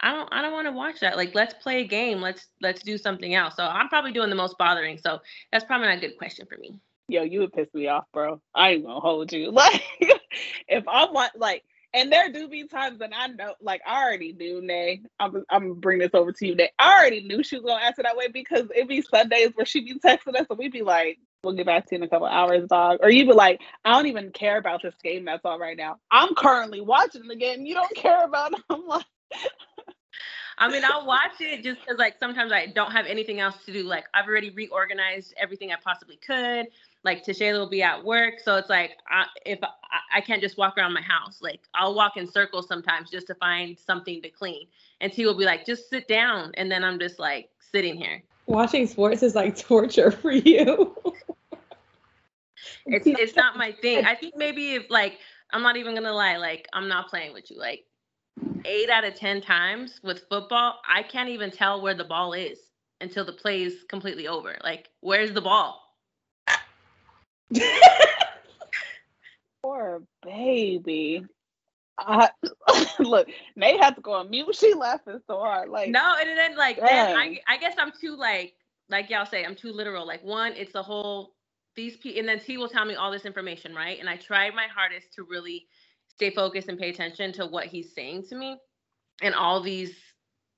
I 0.00 0.12
don't 0.12 0.28
I 0.32 0.42
don't 0.42 0.52
want 0.52 0.66
to 0.66 0.72
watch 0.72 1.00
that. 1.00 1.16
Like, 1.16 1.34
let's 1.34 1.54
play 1.54 1.80
a 1.80 1.86
game. 1.86 2.20
Let's 2.20 2.48
let's 2.60 2.82
do 2.82 2.98
something 2.98 3.34
else. 3.34 3.56
So 3.56 3.64
I'm 3.64 3.88
probably 3.88 4.12
doing 4.12 4.28
the 4.28 4.36
most 4.36 4.58
bothering. 4.58 4.98
So 4.98 5.20
that's 5.50 5.64
probably 5.64 5.88
not 5.88 5.98
a 5.98 6.00
good 6.00 6.18
question 6.18 6.46
for 6.46 6.58
me. 6.58 6.78
Yo, 7.08 7.22
you 7.22 7.40
would 7.40 7.52
piss 7.52 7.72
me 7.72 7.86
off, 7.86 8.04
bro. 8.12 8.40
I 8.54 8.70
ain't 8.70 8.84
gonna 8.84 9.00
hold 9.00 9.32
you. 9.32 9.50
Like, 9.56 9.82
if 10.68 10.86
I 10.88 11.10
want 11.10 11.32
like 11.38 11.62
and 11.94 12.12
there 12.12 12.30
do 12.30 12.48
be 12.48 12.66
times 12.66 12.98
that 12.98 13.12
I 13.16 13.28
know, 13.28 13.54
like 13.60 13.80
I 13.86 14.02
already 14.02 14.32
knew, 14.32 14.60
Nay. 14.60 15.02
I'm 15.20 15.44
I'm 15.48 15.68
gonna 15.68 15.74
bring 15.74 15.98
this 16.00 16.10
over 16.14 16.32
to 16.32 16.46
you, 16.46 16.54
Nay. 16.54 16.70
I 16.78 16.98
already 16.98 17.22
knew 17.22 17.42
she 17.42 17.56
was 17.56 17.64
gonna 17.64 17.84
answer 17.84 18.02
that 18.02 18.16
way 18.16 18.28
because 18.28 18.64
it'd 18.74 18.88
be 18.88 19.02
Sundays 19.02 19.52
where 19.54 19.64
she'd 19.64 19.86
be 19.86 19.98
texting 19.98 20.34
us 20.34 20.46
and 20.50 20.58
we'd 20.58 20.72
be 20.72 20.82
like, 20.82 21.18
we'll 21.44 21.54
get 21.54 21.66
back 21.66 21.86
to 21.86 21.94
you 21.94 21.98
in 21.98 22.02
a 22.02 22.08
couple 22.08 22.26
hours, 22.26 22.68
dog. 22.68 22.98
Or 23.02 23.08
you'd 23.08 23.28
be 23.28 23.34
like, 23.34 23.60
I 23.84 23.92
don't 23.92 24.08
even 24.08 24.32
care 24.32 24.58
about 24.58 24.82
this 24.82 24.94
game 25.02 25.24
that's 25.24 25.44
on 25.44 25.60
right 25.60 25.76
now. 25.76 25.98
I'm 26.10 26.34
currently 26.34 26.80
watching 26.80 27.28
the 27.28 27.36
game. 27.36 27.64
You 27.64 27.74
don't 27.74 27.94
care 27.94 28.24
about 28.24 28.52
it. 28.52 28.60
I'm 28.68 28.86
like 28.86 29.06
I 30.58 30.70
mean, 30.70 30.82
I'll 30.84 31.06
watch 31.06 31.40
it 31.40 31.62
just 31.62 31.80
because, 31.80 31.98
like, 31.98 32.18
sometimes 32.18 32.50
I 32.50 32.66
don't 32.66 32.92
have 32.92 33.04
anything 33.06 33.40
else 33.40 33.56
to 33.66 33.72
do. 33.72 33.82
Like, 33.82 34.06
I've 34.14 34.26
already 34.26 34.50
reorganized 34.50 35.34
everything 35.36 35.70
I 35.70 35.76
possibly 35.84 36.16
could. 36.16 36.68
Like, 37.06 37.24
Tashayla 37.24 37.58
will 37.58 37.70
be 37.70 37.84
at 37.84 38.04
work, 38.04 38.40
so 38.40 38.56
it's 38.56 38.68
like 38.68 38.98
I, 39.08 39.26
if 39.46 39.60
I, 39.62 39.68
I 40.16 40.20
can't 40.20 40.42
just 40.42 40.58
walk 40.58 40.76
around 40.76 40.92
my 40.92 41.00
house, 41.00 41.38
like 41.40 41.60
I'll 41.72 41.94
walk 41.94 42.16
in 42.16 42.26
circles 42.26 42.66
sometimes 42.66 43.10
just 43.10 43.28
to 43.28 43.34
find 43.36 43.78
something 43.78 44.20
to 44.22 44.28
clean. 44.28 44.66
And 45.00 45.12
T 45.12 45.24
will 45.24 45.38
be 45.38 45.44
like, 45.44 45.64
"Just 45.64 45.88
sit 45.88 46.08
down," 46.08 46.50
and 46.56 46.70
then 46.70 46.82
I'm 46.82 46.98
just 46.98 47.20
like 47.20 47.48
sitting 47.60 47.96
here. 47.96 48.22
Watching 48.46 48.88
sports 48.88 49.22
is 49.22 49.36
like 49.36 49.56
torture 49.58 50.10
for 50.10 50.32
you. 50.32 50.96
it's 52.86 53.06
it's 53.06 53.36
not 53.36 53.56
my 53.56 53.70
thing. 53.70 54.04
I 54.04 54.16
think 54.16 54.34
maybe 54.36 54.74
if 54.74 54.90
like 54.90 55.18
I'm 55.52 55.62
not 55.62 55.76
even 55.76 55.94
gonna 55.94 56.12
lie, 56.12 56.36
like 56.38 56.66
I'm 56.72 56.88
not 56.88 57.08
playing 57.08 57.32
with 57.32 57.50
you. 57.52 57.58
Like 57.58 57.84
eight 58.64 58.90
out 58.90 59.04
of 59.04 59.14
ten 59.14 59.40
times 59.40 60.00
with 60.02 60.24
football, 60.28 60.80
I 60.88 61.04
can't 61.04 61.28
even 61.28 61.52
tell 61.52 61.80
where 61.80 61.94
the 61.94 62.04
ball 62.04 62.32
is 62.32 62.58
until 63.00 63.24
the 63.24 63.32
play 63.32 63.62
is 63.62 63.84
completely 63.88 64.26
over. 64.26 64.56
Like, 64.64 64.88
where's 65.00 65.32
the 65.32 65.40
ball? 65.40 65.85
Poor 69.62 70.02
baby. 70.22 71.24
I, 71.98 72.28
look, 72.98 73.28
Nate 73.56 73.80
had 73.80 73.96
to 73.96 74.00
go 74.00 74.12
on 74.14 74.30
mute. 74.30 74.46
She 74.54 74.74
laughing 74.74 75.20
so 75.26 75.38
hard. 75.38 75.70
Like 75.70 75.90
no, 75.90 76.14
and 76.18 76.38
then 76.38 76.56
like 76.56 76.78
then 76.78 77.16
I, 77.16 77.38
I 77.48 77.56
guess 77.56 77.74
I'm 77.78 77.92
too 77.98 78.16
like 78.16 78.54
like 78.88 79.10
y'all 79.10 79.26
say 79.26 79.44
I'm 79.44 79.54
too 79.54 79.72
literal. 79.72 80.06
Like 80.06 80.22
one, 80.22 80.52
it's 80.52 80.72
the 80.72 80.82
whole 80.82 81.34
these 81.74 81.96
people, 81.96 82.20
and 82.20 82.28
then 82.28 82.40
T 82.40 82.58
will 82.58 82.68
tell 82.68 82.84
me 82.84 82.94
all 82.94 83.10
this 83.10 83.24
information, 83.24 83.74
right? 83.74 83.98
And 83.98 84.08
I 84.08 84.16
tried 84.16 84.54
my 84.54 84.66
hardest 84.74 85.12
to 85.14 85.26
really 85.28 85.66
stay 86.08 86.30
focused 86.30 86.68
and 86.68 86.78
pay 86.78 86.90
attention 86.90 87.32
to 87.34 87.46
what 87.46 87.66
he's 87.66 87.94
saying 87.94 88.24
to 88.28 88.34
me, 88.36 88.58
and 89.22 89.34
all 89.34 89.60
these 89.62 89.94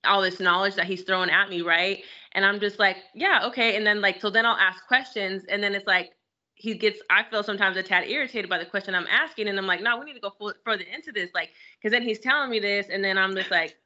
all 0.04 0.22
this 0.22 0.40
knowledge 0.40 0.76
that 0.76 0.86
he's 0.86 1.02
throwing 1.02 1.30
at 1.30 1.50
me, 1.50 1.62
right? 1.62 2.02
And 2.32 2.44
I'm 2.44 2.60
just 2.60 2.78
like, 2.78 2.98
yeah, 3.14 3.46
okay. 3.46 3.76
And 3.76 3.86
then 3.86 4.00
like 4.00 4.20
so 4.20 4.30
then 4.30 4.46
I'll 4.46 4.56
ask 4.56 4.86
questions, 4.86 5.44
and 5.48 5.62
then 5.62 5.74
it's 5.74 5.86
like 5.86 6.10
he 6.58 6.74
gets 6.74 7.00
i 7.10 7.22
feel 7.24 7.42
sometimes 7.42 7.76
a 7.76 7.82
tad 7.82 8.08
irritated 8.08 8.50
by 8.50 8.58
the 8.58 8.66
question 8.66 8.94
i'm 8.94 9.06
asking 9.08 9.48
and 9.48 9.58
i'm 9.58 9.66
like 9.66 9.82
no 9.82 9.98
we 9.98 10.04
need 10.04 10.14
to 10.14 10.20
go 10.20 10.32
f- 10.40 10.56
further 10.64 10.84
into 10.94 11.12
this 11.12 11.30
like 11.34 11.50
because 11.78 11.92
then 11.92 12.02
he's 12.02 12.18
telling 12.18 12.50
me 12.50 12.58
this 12.58 12.86
and 12.90 13.02
then 13.02 13.16
i'm 13.16 13.34
just 13.34 13.50
like 13.50 13.76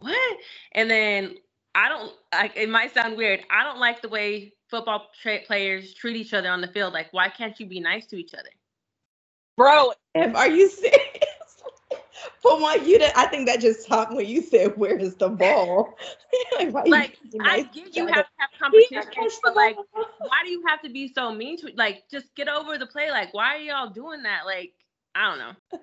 what? 0.00 0.38
And 0.72 0.90
then 0.90 1.36
i 1.74 1.88
don't 1.88 2.12
I, 2.32 2.50
it 2.54 2.70
might 2.70 2.94
sound 2.94 3.16
weird. 3.16 3.40
I 3.50 3.64
don't 3.64 3.78
like 3.80 4.02
the 4.02 4.08
way 4.08 4.54
football 4.70 5.08
tra- 5.20 5.40
players 5.46 5.94
treat 5.94 6.16
each 6.16 6.32
other 6.34 6.48
on 6.50 6.60
the 6.60 6.68
field. 6.68 6.94
Like 6.94 7.08
why 7.12 7.28
can't 7.28 7.58
you 7.60 7.66
be 7.66 7.80
nice 7.80 8.06
to 8.06 8.16
each 8.16 8.34
other? 8.34 8.50
Bro 9.56 9.92
are 10.16 10.48
you 10.48 10.68
serious 10.70 10.98
but 12.42 12.60
why 12.60 12.76
you 12.76 12.98
did 12.98 13.12
I 13.16 13.26
think 13.26 13.46
that 13.46 13.60
just 13.60 13.86
talked 13.86 14.12
when 14.12 14.26
you 14.26 14.42
said 14.42 14.76
where 14.76 14.96
is 14.96 15.14
the 15.16 15.28
ball? 15.28 15.96
like, 16.58 16.88
like 16.88 17.18
I 17.40 17.62
get 17.62 17.96
you 17.96 18.06
have 18.06 18.26
to 18.26 18.32
have 18.38 18.50
competition, 18.60 19.28
but 19.42 19.54
like 19.56 19.76
why 19.92 20.42
do 20.44 20.50
you 20.50 20.64
have 20.66 20.82
to 20.82 20.90
be 20.90 21.12
so 21.12 21.32
mean 21.32 21.56
to 21.58 21.72
like 21.76 22.04
just 22.10 22.34
get 22.34 22.48
over 22.48 22.78
the 22.78 22.86
play? 22.86 23.10
Like 23.10 23.32
why 23.34 23.56
are 23.56 23.58
y'all 23.58 23.90
doing 23.90 24.22
that? 24.24 24.46
Like, 24.46 24.72
I 25.14 25.28
don't 25.28 25.38
know. 25.38 25.80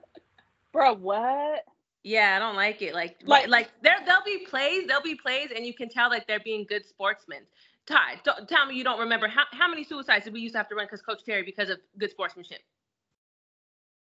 Bro, 0.74 0.96
what? 0.96 1.64
Yeah, 2.04 2.36
I 2.38 2.40
don't 2.40 2.56
like 2.56 2.82
it. 2.82 2.94
Like, 2.94 3.18
like, 3.26 3.50
like 3.50 3.70
there, 3.82 3.98
there'll 4.06 4.24
be 4.24 4.46
plays, 4.50 4.88
there'll 4.88 5.04
be 5.04 5.16
plays, 5.16 5.50
and 5.54 5.66
you 5.66 5.74
can 5.74 5.90
tell 5.90 6.10
like 6.10 6.26
they're 6.26 6.40
being 6.40 6.66
good 6.70 6.86
sportsmen. 6.86 7.42
Ty, 7.86 8.22
tell 8.48 8.66
me 8.66 8.76
you 8.76 8.84
don't 8.84 9.00
remember 9.00 9.28
how, 9.28 9.44
how 9.52 9.70
many 9.70 9.84
suicides 9.84 10.26
did 10.26 10.34
we 10.34 10.42
used 10.42 10.54
to 10.54 10.60
have 10.60 10.70
to 10.70 10.76
run 10.76 10.86
because 10.86 11.02
Coach 11.02 11.24
Terry 11.26 11.44
because 11.44 11.70
of 11.70 11.80
good 11.98 12.12
sportsmanship? 12.12 12.60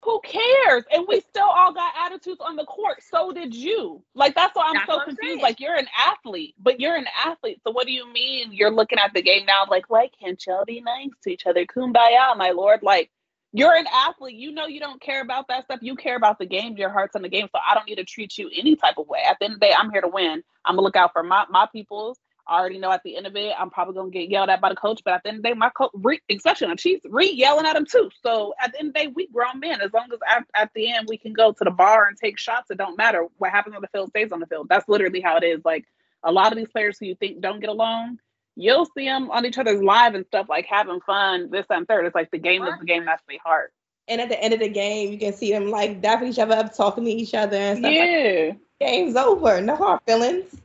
Who 0.03 0.21
cares? 0.21 0.83
And 0.91 1.05
we 1.07 1.21
still 1.21 1.47
all 1.47 1.73
got 1.73 1.93
attitudes 2.05 2.39
on 2.41 2.55
the 2.55 2.65
court. 2.65 3.01
So 3.03 3.31
did 3.31 3.53
you. 3.53 4.03
Like 4.13 4.35
that's 4.35 4.55
why 4.55 4.67
I'm 4.67 4.75
that's 4.75 4.87
so 4.87 4.99
confused. 5.03 5.37
I'm 5.37 5.41
like 5.41 5.59
you're 5.59 5.75
an 5.75 5.87
athlete, 5.97 6.55
but 6.59 6.79
you're 6.79 6.95
an 6.95 7.07
athlete. 7.25 7.61
So 7.63 7.71
what 7.71 7.87
do 7.87 7.93
you 7.93 8.11
mean 8.11 8.51
you're 8.51 8.71
looking 8.71 8.99
at 8.99 9.13
the 9.13 9.21
game 9.21 9.45
now 9.45 9.65
like 9.69 9.89
why 9.89 10.09
can't 10.19 10.41
y'all 10.45 10.65
be 10.65 10.81
nice 10.81 11.09
to 11.23 11.31
each 11.31 11.45
other? 11.45 11.65
Kumbaya, 11.65 12.37
my 12.37 12.51
lord. 12.51 12.83
Like 12.83 13.09
you're 13.53 13.75
an 13.75 13.87
athlete. 13.91 14.35
You 14.35 14.51
know 14.51 14.67
you 14.67 14.79
don't 14.79 15.01
care 15.01 15.21
about 15.21 15.47
that 15.47 15.65
stuff. 15.65 15.79
You 15.81 15.95
care 15.95 16.15
about 16.15 16.37
the 16.37 16.45
game. 16.45 16.77
Your 16.77 16.89
heart's 16.89 17.15
on 17.15 17.21
the 17.21 17.29
game. 17.29 17.47
So 17.51 17.59
I 17.67 17.73
don't 17.73 17.87
need 17.87 17.95
to 17.95 18.05
treat 18.05 18.37
you 18.37 18.49
any 18.55 18.75
type 18.75 18.97
of 18.97 19.07
way. 19.07 19.19
At 19.27 19.37
the 19.39 19.45
end 19.45 19.55
of 19.55 19.59
the 19.59 19.65
day, 19.65 19.73
I'm 19.77 19.91
here 19.91 20.01
to 20.01 20.07
win. 20.07 20.43
I'm 20.63 20.75
gonna 20.75 20.81
look 20.83 20.95
out 20.95 21.13
for 21.13 21.23
my 21.23 21.45
my 21.49 21.67
peoples. 21.71 22.19
I 22.47 22.59
already 22.59 22.77
know 22.77 22.91
at 22.91 23.03
the 23.03 23.17
end 23.17 23.27
of 23.27 23.35
it, 23.35 23.53
I'm 23.57 23.69
probably 23.69 23.95
gonna 23.95 24.09
get 24.09 24.29
yelled 24.29 24.49
at 24.49 24.61
by 24.61 24.69
the 24.69 24.75
coach. 24.75 25.01
But 25.03 25.15
at 25.15 25.23
the 25.23 25.29
end 25.29 25.37
of 25.37 25.43
the 25.43 25.49
day, 25.49 25.53
my 25.55 25.69
coach, 25.69 25.91
especially 26.29 26.67
on 26.67 26.77
Chiefs, 26.77 27.05
re 27.09 27.29
yelling 27.31 27.65
at 27.65 27.75
him 27.75 27.85
too. 27.85 28.09
So 28.23 28.53
at 28.61 28.71
the 28.71 28.79
end 28.79 28.89
of 28.89 28.93
the 28.93 28.99
day, 29.01 29.07
we 29.07 29.27
grown 29.27 29.59
men. 29.59 29.81
As 29.81 29.91
long 29.93 30.07
as 30.13 30.19
at, 30.27 30.45
at 30.53 30.73
the 30.73 30.91
end 30.91 31.07
we 31.09 31.17
can 31.17 31.33
go 31.33 31.51
to 31.51 31.63
the 31.63 31.71
bar 31.71 32.07
and 32.07 32.17
take 32.17 32.37
shots, 32.37 32.71
it 32.71 32.77
don't 32.77 32.97
matter 32.97 33.25
what 33.37 33.51
happens 33.51 33.75
on 33.75 33.81
the 33.81 33.87
field 33.89 34.09
stays 34.09 34.31
on 34.31 34.39
the 34.39 34.47
field. 34.47 34.67
That's 34.69 34.87
literally 34.87 35.21
how 35.21 35.37
it 35.37 35.43
is. 35.43 35.63
Like 35.65 35.85
a 36.23 36.31
lot 36.31 36.51
of 36.51 36.57
these 36.57 36.69
players 36.69 36.97
who 36.99 37.05
you 37.05 37.15
think 37.15 37.41
don't 37.41 37.59
get 37.59 37.69
along, 37.69 38.19
you'll 38.55 38.85
see 38.85 39.05
them 39.05 39.29
on 39.31 39.45
each 39.45 39.57
other's 39.57 39.81
live 39.81 40.15
and 40.15 40.25
stuff, 40.25 40.47
like 40.49 40.65
having 40.65 41.01
fun, 41.01 41.49
this 41.51 41.65
and 41.69 41.87
third. 41.87 42.05
It's 42.05 42.15
like 42.15 42.31
the 42.31 42.39
game 42.39 42.63
is 42.63 42.79
the 42.79 42.85
game. 42.85 43.05
That's 43.05 43.23
the 43.27 43.37
heart. 43.37 43.73
And 44.07 44.21
at 44.21 44.29
the 44.29 44.41
end 44.41 44.53
of 44.53 44.61
the 44.61 44.69
game, 44.69 45.11
you 45.11 45.17
can 45.17 45.33
see 45.33 45.51
them 45.51 45.69
like 45.69 46.01
dapping 46.01 46.29
each 46.29 46.39
other 46.39 46.55
up, 46.55 46.75
talking 46.75 47.03
to 47.05 47.11
each 47.11 47.33
other 47.33 47.57
and 47.57 47.79
stuff. 47.79 47.91
Yeah. 47.91 48.45
Like 48.49 48.59
Game's 48.79 49.15
over. 49.15 49.59
No 49.61 49.75
hard 49.75 49.99
feelings. 50.05 50.55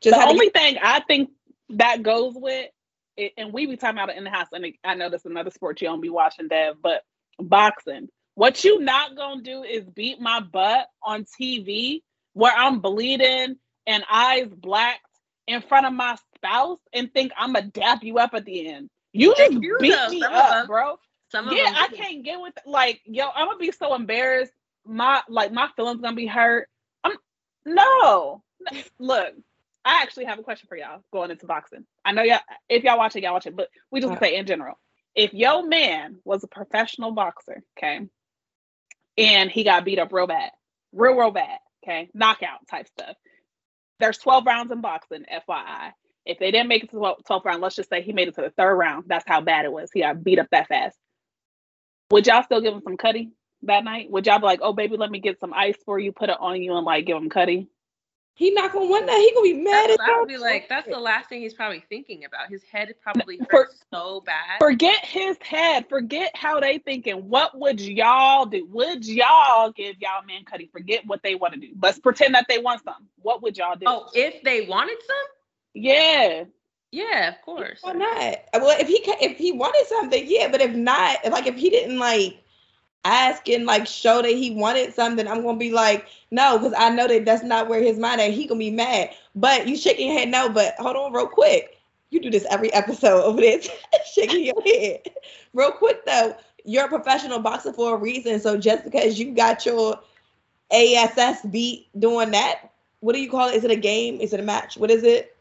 Just 0.00 0.18
the 0.18 0.26
only 0.26 0.48
thing 0.50 0.78
I 0.82 1.00
think 1.00 1.30
that 1.70 2.02
goes 2.02 2.34
with 2.34 2.70
it, 3.16 3.32
and 3.36 3.52
we 3.52 3.66
be 3.66 3.76
talking 3.76 3.98
about 3.98 4.10
it 4.10 4.16
in 4.16 4.24
the 4.24 4.30
house. 4.30 4.48
And 4.52 4.66
I 4.84 4.94
know 4.94 5.10
that's 5.10 5.26
another 5.26 5.50
sport 5.50 5.80
you 5.80 5.88
don't 5.88 6.00
be 6.00 6.08
watching, 6.08 6.48
Dev, 6.48 6.76
but 6.82 7.02
boxing. 7.38 8.08
What 8.34 8.64
you 8.64 8.80
not 8.80 9.16
gonna 9.16 9.42
do 9.42 9.62
is 9.62 9.84
beat 9.84 10.20
my 10.20 10.40
butt 10.40 10.88
on 11.02 11.26
TV 11.40 12.02
where 12.32 12.52
I'm 12.56 12.80
bleeding 12.80 13.56
and 13.86 14.04
eyes 14.10 14.48
blacked 14.48 15.00
in 15.46 15.60
front 15.62 15.86
of 15.86 15.92
my 15.92 16.16
spouse 16.36 16.78
and 16.92 17.12
think 17.12 17.32
I'm 17.36 17.52
gonna 17.52 17.66
dap 17.66 18.02
you 18.02 18.18
up 18.18 18.34
at 18.34 18.44
the 18.44 18.68
end. 18.68 18.88
You 19.12 19.34
just 19.36 19.60
beat 19.60 19.90
though. 19.94 20.08
me 20.08 20.20
Some 20.20 20.32
up, 20.32 20.66
bro. 20.66 20.98
Some 21.30 21.50
yeah, 21.52 21.72
I 21.76 21.88
can't 21.88 22.24
get 22.24 22.40
with 22.40 22.54
like 22.64 23.00
yo. 23.04 23.28
I'm 23.34 23.46
gonna 23.46 23.58
be 23.58 23.72
so 23.72 23.94
embarrassed. 23.94 24.52
My 24.86 25.22
like 25.28 25.52
my 25.52 25.68
feelings 25.76 26.00
gonna 26.00 26.16
be 26.16 26.26
hurt. 26.26 26.68
I'm 27.04 27.16
no. 27.66 28.42
Look, 28.98 29.34
I 29.84 30.02
actually 30.02 30.26
have 30.26 30.38
a 30.38 30.42
question 30.42 30.68
for 30.68 30.76
y'all 30.76 31.02
going 31.12 31.30
into 31.30 31.46
boxing. 31.46 31.86
I 32.04 32.12
know 32.12 32.22
y'all, 32.22 32.40
if 32.68 32.84
y'all 32.84 32.98
watch 32.98 33.16
it, 33.16 33.22
y'all 33.22 33.32
watch 33.32 33.46
it, 33.46 33.56
but 33.56 33.68
we 33.90 34.00
just 34.00 34.18
say 34.20 34.36
in 34.36 34.46
general. 34.46 34.78
If 35.14 35.32
your 35.32 35.66
man 35.66 36.18
was 36.24 36.44
a 36.44 36.48
professional 36.48 37.12
boxer, 37.12 37.62
okay, 37.78 38.06
and 39.16 39.50
he 39.50 39.64
got 39.64 39.84
beat 39.84 39.98
up 39.98 40.12
real 40.12 40.26
bad, 40.26 40.50
real, 40.92 41.14
real 41.14 41.30
bad, 41.30 41.58
okay, 41.82 42.10
knockout 42.14 42.66
type 42.70 42.88
stuff. 42.88 43.16
There's 43.98 44.18
12 44.18 44.46
rounds 44.46 44.72
in 44.72 44.80
boxing, 44.80 45.24
FYI. 45.32 45.92
If 46.24 46.38
they 46.38 46.50
didn't 46.50 46.68
make 46.68 46.84
it 46.84 46.90
to 46.90 46.96
12, 46.96 47.24
12 47.26 47.44
round, 47.44 47.62
let's 47.62 47.76
just 47.76 47.88
say 47.88 48.02
he 48.02 48.12
made 48.12 48.28
it 48.28 48.34
to 48.36 48.42
the 48.42 48.50
third 48.50 48.74
round. 48.74 49.04
That's 49.06 49.24
how 49.26 49.40
bad 49.40 49.64
it 49.64 49.72
was. 49.72 49.90
He 49.92 50.00
got 50.00 50.22
beat 50.22 50.38
up 50.38 50.48
that 50.52 50.68
fast. 50.68 50.96
Would 52.10 52.26
y'all 52.26 52.42
still 52.42 52.60
give 52.60 52.74
him 52.74 52.82
some 52.82 52.96
cutty 52.96 53.30
that 53.62 53.84
night? 53.84 54.10
Would 54.10 54.26
y'all 54.26 54.38
be 54.38 54.46
like, 54.46 54.60
oh, 54.62 54.72
baby, 54.72 54.96
let 54.96 55.10
me 55.10 55.20
get 55.20 55.40
some 55.40 55.52
ice 55.52 55.76
for 55.84 55.98
you, 55.98 56.12
put 56.12 56.28
it 56.28 56.36
on 56.38 56.62
you, 56.62 56.76
and 56.76 56.84
like 56.84 57.06
give 57.06 57.16
him 57.16 57.30
cutty? 57.30 57.68
He 58.34 58.50
not 58.52 58.72
gonna 58.72 58.90
win 58.90 59.04
that. 59.04 59.18
He 59.18 59.32
gonna 59.34 59.42
be 59.42 59.62
mad 59.62 59.90
that's, 59.90 60.00
at 60.00 60.06
that. 60.06 60.24
Be 60.26 60.38
like, 60.38 60.68
that's 60.68 60.88
the 60.88 60.98
last 60.98 61.28
thing 61.28 61.42
he's 61.42 61.52
probably 61.52 61.84
thinking 61.88 62.24
about. 62.24 62.48
His 62.48 62.62
head 62.64 62.94
probably 63.02 63.38
hurts 63.50 63.84
For, 63.90 63.96
so 63.96 64.20
bad. 64.22 64.58
Forget 64.58 65.04
his 65.04 65.36
head. 65.42 65.88
Forget 65.88 66.34
how 66.34 66.58
they 66.58 66.78
thinking. 66.78 67.28
What 67.28 67.58
would 67.58 67.80
y'all 67.80 68.46
do? 68.46 68.66
Would 68.70 69.06
y'all 69.06 69.72
give 69.72 69.96
y'all 70.00 70.24
man 70.26 70.44
cutty? 70.44 70.70
Forget 70.72 71.06
what 71.06 71.22
they 71.22 71.34
want 71.34 71.54
to 71.54 71.60
do. 71.60 71.68
Let's 71.82 71.98
pretend 71.98 72.34
that 72.34 72.46
they 72.48 72.58
want 72.58 72.82
some. 72.82 73.08
What 73.20 73.42
would 73.42 73.58
y'all 73.58 73.76
do? 73.76 73.84
Oh, 73.86 74.08
if 74.14 74.42
they 74.42 74.62
wanted 74.62 74.98
some? 75.06 75.26
Yeah. 75.74 76.44
Yeah, 76.92 77.28
of 77.28 77.42
course. 77.42 77.80
Why 77.82 77.92
not? 77.92 78.38
Well, 78.54 78.80
if 78.80 78.88
he 78.88 79.00
if 79.04 79.36
he 79.36 79.52
wanted 79.52 79.86
something, 79.86 80.24
yeah. 80.26 80.48
But 80.50 80.60
if 80.60 80.74
not, 80.74 81.18
like 81.30 81.46
if 81.46 81.56
he 81.56 81.70
didn't 81.70 81.98
like 81.98 82.42
ask 83.04 83.48
and 83.48 83.66
like 83.66 83.86
show 83.86 84.22
that 84.22 84.30
he 84.30 84.50
wanted 84.50 84.94
something, 84.94 85.26
I'm 85.26 85.42
gonna 85.42 85.58
be 85.58 85.70
like, 85.70 86.06
no, 86.30 86.58
because 86.58 86.74
I 86.76 86.90
know 86.90 87.08
that 87.08 87.24
that's 87.24 87.42
not 87.42 87.68
where 87.68 87.82
his 87.82 87.98
mind 87.98 88.20
at. 88.20 88.32
He 88.32 88.46
gonna 88.46 88.58
be 88.58 88.70
mad. 88.70 89.10
But 89.34 89.66
you 89.68 89.76
shaking 89.76 90.08
your 90.08 90.18
head 90.18 90.28
no, 90.28 90.48
but 90.48 90.74
hold 90.78 90.96
on 90.96 91.12
real 91.12 91.26
quick. 91.26 91.78
You 92.10 92.20
do 92.20 92.30
this 92.30 92.46
every 92.50 92.72
episode 92.72 93.22
over 93.22 93.40
there, 93.40 93.60
shaking 94.14 94.44
your 94.44 94.62
head. 94.62 95.00
Real 95.54 95.72
quick 95.72 96.04
though, 96.04 96.36
you're 96.64 96.86
a 96.86 96.88
professional 96.88 97.38
boxer 97.38 97.72
for 97.72 97.94
a 97.94 97.98
reason. 97.98 98.40
So 98.40 98.56
just 98.56 98.84
because 98.84 99.18
you 99.18 99.34
got 99.34 99.64
your 99.64 99.98
ASS 100.72 101.46
beat 101.46 101.88
doing 101.98 102.30
that, 102.32 102.70
what 103.00 103.14
do 103.14 103.20
you 103.20 103.30
call 103.30 103.48
it? 103.48 103.56
Is 103.56 103.64
it 103.64 103.70
a 103.70 103.76
game? 103.76 104.20
Is 104.20 104.32
it 104.32 104.40
a 104.40 104.42
match? 104.42 104.76
What 104.76 104.90
is 104.90 105.02
it? 105.02 105.36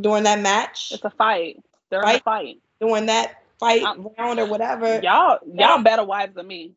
During 0.00 0.24
that 0.24 0.40
match? 0.40 0.92
It's 0.92 1.04
a 1.04 1.10
fight. 1.10 1.62
They're 1.90 2.02
fight? 2.02 2.20
a 2.20 2.24
fight. 2.24 2.58
During 2.80 3.06
that 3.06 3.42
fight 3.58 3.82
I'm, 3.84 4.08
round 4.18 4.38
or 4.38 4.46
whatever. 4.46 5.00
Y'all, 5.02 5.38
y'all 5.52 5.82
better 5.82 6.04
wives 6.04 6.34
than 6.34 6.46
me. 6.46 6.72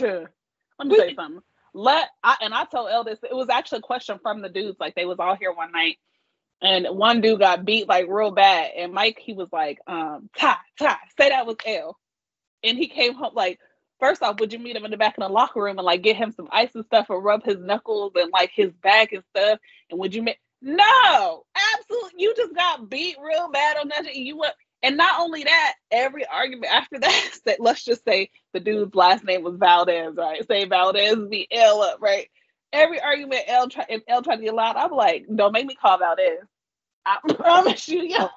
Let 0.00 0.88
me 0.88 0.96
say 0.96 1.14
something. 1.14 1.42
Let 1.74 2.08
I 2.22 2.36
and 2.40 2.54
I 2.54 2.64
told 2.64 2.90
Eldest 2.90 3.24
it 3.24 3.34
was 3.34 3.48
actually 3.48 3.78
a 3.78 3.82
question 3.82 4.18
from 4.22 4.42
the 4.42 4.48
dudes. 4.48 4.78
Like 4.80 4.94
they 4.94 5.04
was 5.04 5.18
all 5.18 5.36
here 5.36 5.52
one 5.52 5.72
night, 5.72 5.98
and 6.60 6.86
one 6.90 7.20
dude 7.20 7.40
got 7.40 7.64
beat 7.64 7.88
like 7.88 8.06
real 8.08 8.30
bad. 8.30 8.72
And 8.76 8.92
Mike, 8.92 9.18
he 9.18 9.32
was 9.32 9.48
like, 9.52 9.78
um, 9.86 10.28
Ty, 10.36 10.56
Ty, 10.78 10.96
say 11.18 11.28
that 11.28 11.46
was 11.46 11.56
L. 11.64 11.98
And 12.64 12.76
he 12.76 12.88
came 12.88 13.14
home 13.14 13.34
like, 13.34 13.60
first 14.00 14.22
off, 14.22 14.40
would 14.40 14.52
you 14.52 14.58
meet 14.58 14.76
him 14.76 14.84
in 14.84 14.90
the 14.90 14.96
back 14.96 15.16
of 15.16 15.22
the 15.22 15.32
locker 15.32 15.62
room 15.62 15.78
and 15.78 15.86
like 15.86 16.02
get 16.02 16.16
him 16.16 16.32
some 16.32 16.48
ice 16.50 16.74
and 16.74 16.84
stuff 16.86 17.10
and 17.10 17.24
rub 17.24 17.44
his 17.44 17.58
knuckles 17.58 18.12
and 18.16 18.32
like 18.32 18.50
his 18.52 18.72
back 18.82 19.12
and 19.12 19.22
stuff? 19.30 19.58
And 19.90 20.00
would 20.00 20.14
you 20.14 20.22
meet? 20.22 20.38
No, 20.60 21.44
absolutely. 21.74 22.12
You 22.16 22.34
just 22.36 22.54
got 22.54 22.90
beat 22.90 23.16
real 23.22 23.50
bad 23.52 23.76
on 23.76 23.88
that. 23.88 24.06
And 24.06 24.16
you 24.16 24.36
went 24.38 24.54
and 24.82 24.96
not 24.96 25.20
only 25.20 25.44
that, 25.44 25.74
every 25.90 26.24
argument 26.26 26.72
after 26.72 26.98
that, 27.00 27.30
that 27.46 27.60
let's 27.60 27.84
just 27.84 28.04
say 28.04 28.30
the 28.52 28.60
dude's 28.60 28.94
last 28.94 29.24
name 29.24 29.42
was 29.42 29.56
Valdez, 29.56 30.14
right? 30.16 30.46
Say 30.46 30.64
Valdez 30.66 31.18
be 31.28 31.48
L 31.50 31.82
up, 31.82 31.98
right? 32.00 32.28
Every 32.72 33.00
argument 33.00 33.42
L 33.48 33.68
try 33.68 33.86
if 33.88 34.02
L 34.08 34.22
tried 34.22 34.36
to 34.36 34.42
get 34.42 34.54
loud, 34.54 34.76
I'm 34.76 34.90
like, 34.90 35.26
don't 35.34 35.52
make 35.52 35.66
me 35.66 35.74
call 35.74 35.98
Valdez. 35.98 36.44
I 37.04 37.18
promise 37.34 37.88
you, 37.88 38.02
yo. 38.02 38.28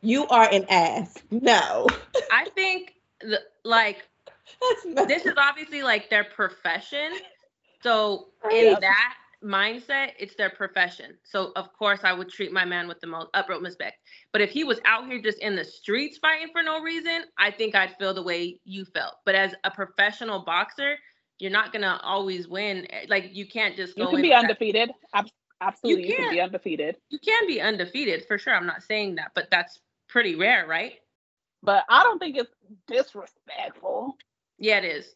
You 0.00 0.28
are 0.28 0.48
an 0.48 0.66
ass. 0.68 1.18
No. 1.30 1.88
I 2.30 2.48
think 2.54 2.94
the, 3.20 3.40
like 3.64 4.06
this 5.06 5.26
is 5.26 5.34
obviously 5.36 5.82
like 5.82 6.10
their 6.10 6.24
profession. 6.24 7.10
So 7.82 8.28
in 8.50 8.76
that 8.80 9.14
mindset, 9.44 10.12
it's 10.18 10.34
their 10.34 10.50
profession. 10.50 11.16
So 11.24 11.52
of 11.56 11.72
course 11.72 12.00
I 12.04 12.12
would 12.12 12.28
treat 12.28 12.52
my 12.52 12.64
man 12.64 12.88
with 12.88 13.00
the 13.00 13.06
most 13.06 13.28
utmost 13.34 13.64
respect. 13.64 13.98
But 14.32 14.42
if 14.42 14.50
he 14.50 14.64
was 14.64 14.80
out 14.84 15.06
here 15.06 15.20
just 15.20 15.38
in 15.38 15.56
the 15.56 15.64
streets 15.64 16.18
fighting 16.18 16.48
for 16.52 16.62
no 16.62 16.80
reason, 16.80 17.22
I 17.38 17.50
think 17.50 17.74
I'd 17.74 17.96
feel 17.98 18.14
the 18.14 18.22
way 18.22 18.60
you 18.64 18.84
felt. 18.84 19.14
But 19.24 19.34
as 19.34 19.54
a 19.64 19.70
professional 19.70 20.40
boxer, 20.44 20.96
you're 21.38 21.52
not 21.52 21.72
gonna 21.72 22.00
always 22.02 22.48
win. 22.48 22.86
Like 23.08 23.30
you 23.32 23.46
can't 23.46 23.76
just 23.76 23.96
you 23.96 24.06
can 24.06 24.22
be 24.22 24.32
undefeated. 24.32 24.90
Absolutely, 25.60 26.02
you, 26.02 26.08
you 26.08 26.16
can 26.16 26.30
be 26.30 26.40
undefeated. 26.40 26.96
You 27.10 27.18
can 27.18 27.46
be 27.46 27.60
undefeated 27.60 28.24
for 28.26 28.38
sure. 28.38 28.54
I'm 28.54 28.66
not 28.66 28.82
saying 28.82 29.16
that, 29.16 29.32
but 29.34 29.48
that's 29.50 29.80
pretty 30.08 30.34
rare, 30.34 30.66
right? 30.66 30.94
But 31.62 31.84
I 31.88 32.02
don't 32.04 32.18
think 32.18 32.36
it's 32.36 32.52
disrespectful. 32.86 34.16
Yeah, 34.58 34.78
it 34.78 34.84
is. 34.84 35.14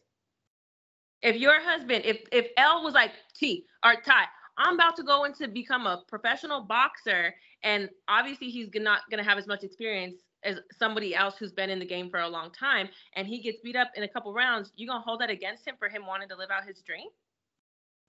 If 1.23 1.37
your 1.37 1.61
husband, 1.61 2.03
if 2.05 2.21
if 2.31 2.47
L 2.57 2.83
was 2.83 2.93
like 2.93 3.11
T 3.33 3.65
or 3.83 3.95
Ty, 3.95 4.25
I'm 4.57 4.75
about 4.75 4.95
to 4.97 5.03
go 5.03 5.23
into 5.23 5.47
become 5.47 5.87
a 5.87 6.03
professional 6.07 6.61
boxer, 6.61 7.33
and 7.63 7.89
obviously 8.07 8.49
he's 8.49 8.69
not 8.75 9.01
gonna 9.09 9.23
have 9.23 9.37
as 9.37 9.47
much 9.47 9.63
experience 9.63 10.21
as 10.43 10.59
somebody 10.77 11.15
else 11.15 11.35
who's 11.37 11.53
been 11.53 11.69
in 11.69 11.79
the 11.79 11.85
game 11.85 12.09
for 12.09 12.19
a 12.19 12.27
long 12.27 12.51
time, 12.51 12.89
and 13.15 13.25
he 13.25 13.41
gets 13.41 13.59
beat 13.63 13.77
up 13.77 13.89
in 13.95 14.03
a 14.03 14.07
couple 14.07 14.33
rounds. 14.33 14.71
You 14.75 14.85
gonna 14.85 14.99
hold 14.99 15.21
that 15.21 15.29
against 15.29 15.65
him 15.65 15.75
for 15.79 15.87
him 15.87 16.05
wanting 16.05 16.27
to 16.27 16.35
live 16.35 16.49
out 16.51 16.67
his 16.67 16.81
dream? 16.81 17.07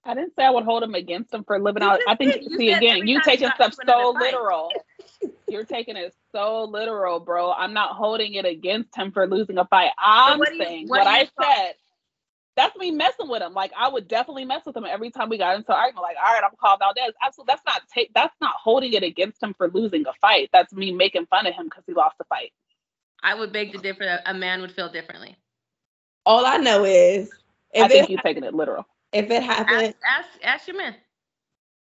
I 0.03 0.13
didn't 0.13 0.35
say 0.35 0.43
I 0.43 0.51
would 0.51 0.65
hold 0.65 0.83
him 0.83 0.93
against 0.93 1.33
him 1.33 1.43
for 1.45 1.57
living 1.57 1.81
out. 1.81 1.99
I 2.07 2.15
think 2.15 2.35
see 2.57 2.71
again, 2.71 3.07
you 3.07 3.21
taking 3.23 3.49
stuff 3.55 3.75
so 3.87 4.13
literal. 4.19 4.69
You're 5.47 5.63
taking 5.63 5.95
it 5.95 6.13
so 6.31 6.65
literal, 6.65 7.19
bro. 7.19 7.51
I'm 7.51 7.73
not 7.73 7.95
holding 7.95 8.33
it 8.33 8.45
against 8.45 8.95
him 8.95 9.11
for 9.11 9.25
losing 9.27 9.57
a 9.57 9.65
fight. 9.65 9.91
I'm 9.97 10.39
what 10.39 10.49
saying 10.49 10.81
you, 10.81 10.87
what, 10.87 11.05
what 11.05 11.07
I 11.07 11.29
said. 11.41 11.75
That's 12.55 12.75
me 12.77 12.91
messing 12.91 13.27
with 13.27 13.41
him. 13.41 13.53
Like 13.53 13.71
I 13.77 13.89
would 13.89 14.07
definitely 14.07 14.45
mess 14.45 14.65
with 14.65 14.77
him 14.77 14.85
every 14.85 15.11
time 15.11 15.29
we 15.29 15.37
got 15.37 15.55
into 15.55 15.71
an 15.71 15.77
argument. 15.77 16.03
Like, 16.03 16.17
all 16.17 16.33
right, 16.33 16.43
I'm 16.43 16.55
called 16.59 16.79
Valdez. 16.79 17.13
Absolutely, 17.23 17.51
that's 17.51 17.65
not 17.65 17.81
take. 17.93 18.13
That's 18.13 18.35
not 18.39 18.55
holding 18.55 18.93
it 18.93 19.03
against 19.03 19.43
him 19.43 19.53
for 19.53 19.69
losing 19.69 20.05
a 20.07 20.13
fight. 20.21 20.49
That's 20.53 20.73
me 20.73 20.91
making 20.91 21.25
fun 21.27 21.47
of 21.47 21.53
him 21.53 21.65
because 21.65 21.83
he 21.85 21.93
lost 21.93 22.17
the 22.17 22.23
fight. 22.25 22.53
I 23.21 23.35
would 23.35 23.51
beg 23.51 23.73
to 23.73 23.77
differ. 23.79 24.19
A 24.25 24.33
man 24.33 24.61
would 24.61 24.71
feel 24.71 24.89
differently. 24.89 25.35
All 26.25 26.45
I 26.45 26.57
know 26.57 26.85
is, 26.85 27.29
I 27.75 27.87
think 27.87 28.09
you're 28.09 28.21
taking 28.21 28.43
it 28.43 28.53
literal. 28.53 28.85
If 29.11 29.29
it 29.29 29.43
happened, 29.43 29.77
ask, 29.77 29.95
ask, 30.05 30.29
ask 30.43 30.67
your 30.67 30.77
man. 30.77 30.95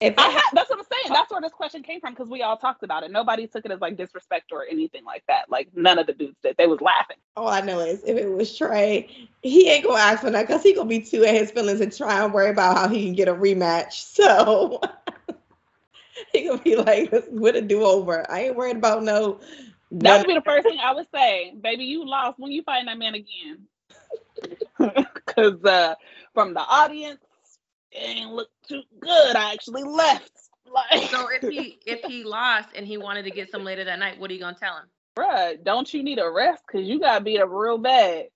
If 0.00 0.14
I 0.16 0.30
ha- 0.30 0.50
that's 0.54 0.71
what 0.71 0.78
I'm 0.78 0.85
saying. 0.85 1.12
That's 1.12 1.30
where 1.30 1.40
this 1.42 1.52
question 1.52 1.83
came 1.83 2.00
from 2.00 2.14
because 2.14 2.28
we 2.28 2.42
all 2.42 2.57
talked 2.57 2.83
about 2.83 3.02
it. 3.02 3.11
Nobody 3.11 3.47
took 3.47 3.66
it 3.66 3.71
as 3.71 3.80
like 3.80 3.97
disrespect 3.97 4.50
or 4.52 4.64
anything 4.71 5.04
like 5.04 5.25
that. 5.28 5.50
Like 5.50 5.69
none 5.75 5.99
of 5.99 6.07
the 6.07 6.14
dudes 6.14 6.37
did. 6.42 6.57
They 6.57 6.66
was 6.66 6.80
laughing. 6.80 7.19
All 7.37 7.49
I 7.49 7.61
know 7.61 7.80
is 7.80 8.02
if 8.04 8.16
it 8.16 8.30
was 8.30 8.57
Trey, 8.57 9.09
he 9.42 9.69
ain't 9.69 9.85
gonna 9.85 9.99
ask 9.99 10.23
for 10.23 10.30
that 10.30 10.47
because 10.47 10.62
he 10.62 10.75
gonna 10.75 10.88
be 10.88 11.00
too 11.00 11.23
in 11.23 11.35
his 11.35 11.50
feelings 11.50 11.80
and 11.80 11.95
try 11.95 12.25
and 12.25 12.33
worry 12.33 12.50
about 12.50 12.78
how 12.78 12.88
he 12.88 13.04
can 13.04 13.14
get 13.14 13.28
a 13.28 13.35
rematch. 13.35 14.07
So 14.21 14.80
he 16.33 16.47
gonna 16.47 16.62
be 16.62 16.76
like, 16.76 17.11
with 17.30 17.57
a 17.57 17.62
do 17.62 17.83
over. 17.85 18.30
I 18.30 18.45
ain't 18.45 18.57
worried 18.57 18.76
about 18.76 19.02
no. 19.02 19.40
That 20.02 20.19
would 20.19 20.26
be 20.26 20.35
the 20.35 20.42
first 20.42 20.66
thing 20.66 20.78
I 20.83 20.95
would 20.95 21.07
say, 21.14 21.54
baby. 21.61 21.85
You 21.85 22.07
lost 22.07 22.38
when 22.38 22.52
you 22.52 22.62
fight 22.62 22.85
that 22.87 22.99
man 22.99 23.14
again. 23.14 23.66
Because 25.14 25.62
uh, 25.64 25.95
from 26.35 26.54
the 26.54 26.61
audience, 26.61 27.21
it 27.92 28.16
ain't 28.16 28.32
look 28.32 28.49
too 28.68 28.82
good. 29.00 29.37
I 29.37 29.52
actually 29.52 29.85
left. 29.85 30.32
Like, 30.73 31.11
so 31.11 31.26
if 31.32 31.42
he 31.42 31.80
if 31.87 32.00
he 32.04 32.23
lost 32.23 32.68
and 32.76 32.87
he 32.87 32.97
wanted 32.97 33.25
to 33.25 33.32
get 33.32 33.50
some 33.50 33.64
later 33.64 33.82
that 33.82 33.99
night, 33.99 34.20
what 34.20 34.30
are 34.30 34.35
you 34.35 34.38
gonna 34.38 34.56
tell 34.56 34.76
him? 34.76 34.85
Bruh, 35.16 35.64
don't 35.64 35.92
you 35.92 36.04
need 36.04 36.20
a 36.20 36.30
rest? 36.30 36.62
Cause 36.70 36.82
you 36.82 37.00
got 37.00 37.25
beat 37.25 37.40
up 37.40 37.49
real 37.50 37.76
bad. 37.76 38.26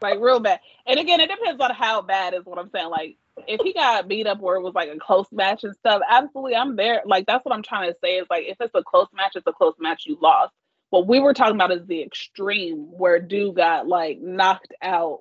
like 0.00 0.18
real 0.18 0.40
bad. 0.40 0.60
And 0.86 0.98
again, 0.98 1.20
it 1.20 1.28
depends 1.28 1.60
on 1.60 1.74
how 1.74 2.00
bad 2.00 2.32
is 2.32 2.46
what 2.46 2.58
I'm 2.58 2.70
saying. 2.70 2.88
Like 2.88 3.18
if 3.46 3.60
he 3.62 3.74
got 3.74 4.08
beat 4.08 4.26
up 4.26 4.40
where 4.40 4.56
it 4.56 4.62
was 4.62 4.72
like 4.74 4.88
a 4.88 4.98
close 4.98 5.26
match 5.30 5.64
and 5.64 5.76
stuff, 5.76 6.00
absolutely 6.08 6.56
I'm 6.56 6.76
there. 6.76 7.02
Like 7.04 7.26
that's 7.26 7.44
what 7.44 7.54
I'm 7.54 7.62
trying 7.62 7.90
to 7.90 7.96
say 8.02 8.16
is 8.16 8.26
like 8.30 8.44
if 8.46 8.56
it's 8.60 8.74
a 8.74 8.82
close 8.82 9.08
match, 9.12 9.32
it's 9.34 9.46
a 9.46 9.52
close 9.52 9.74
match 9.78 10.04
you 10.06 10.16
lost. 10.22 10.52
What 10.88 11.06
we 11.06 11.20
were 11.20 11.34
talking 11.34 11.54
about 11.54 11.72
is 11.72 11.86
the 11.86 12.02
extreme 12.02 12.86
where 12.96 13.18
dude 13.20 13.56
got 13.56 13.86
like 13.86 14.20
knocked 14.20 14.72
out 14.82 15.20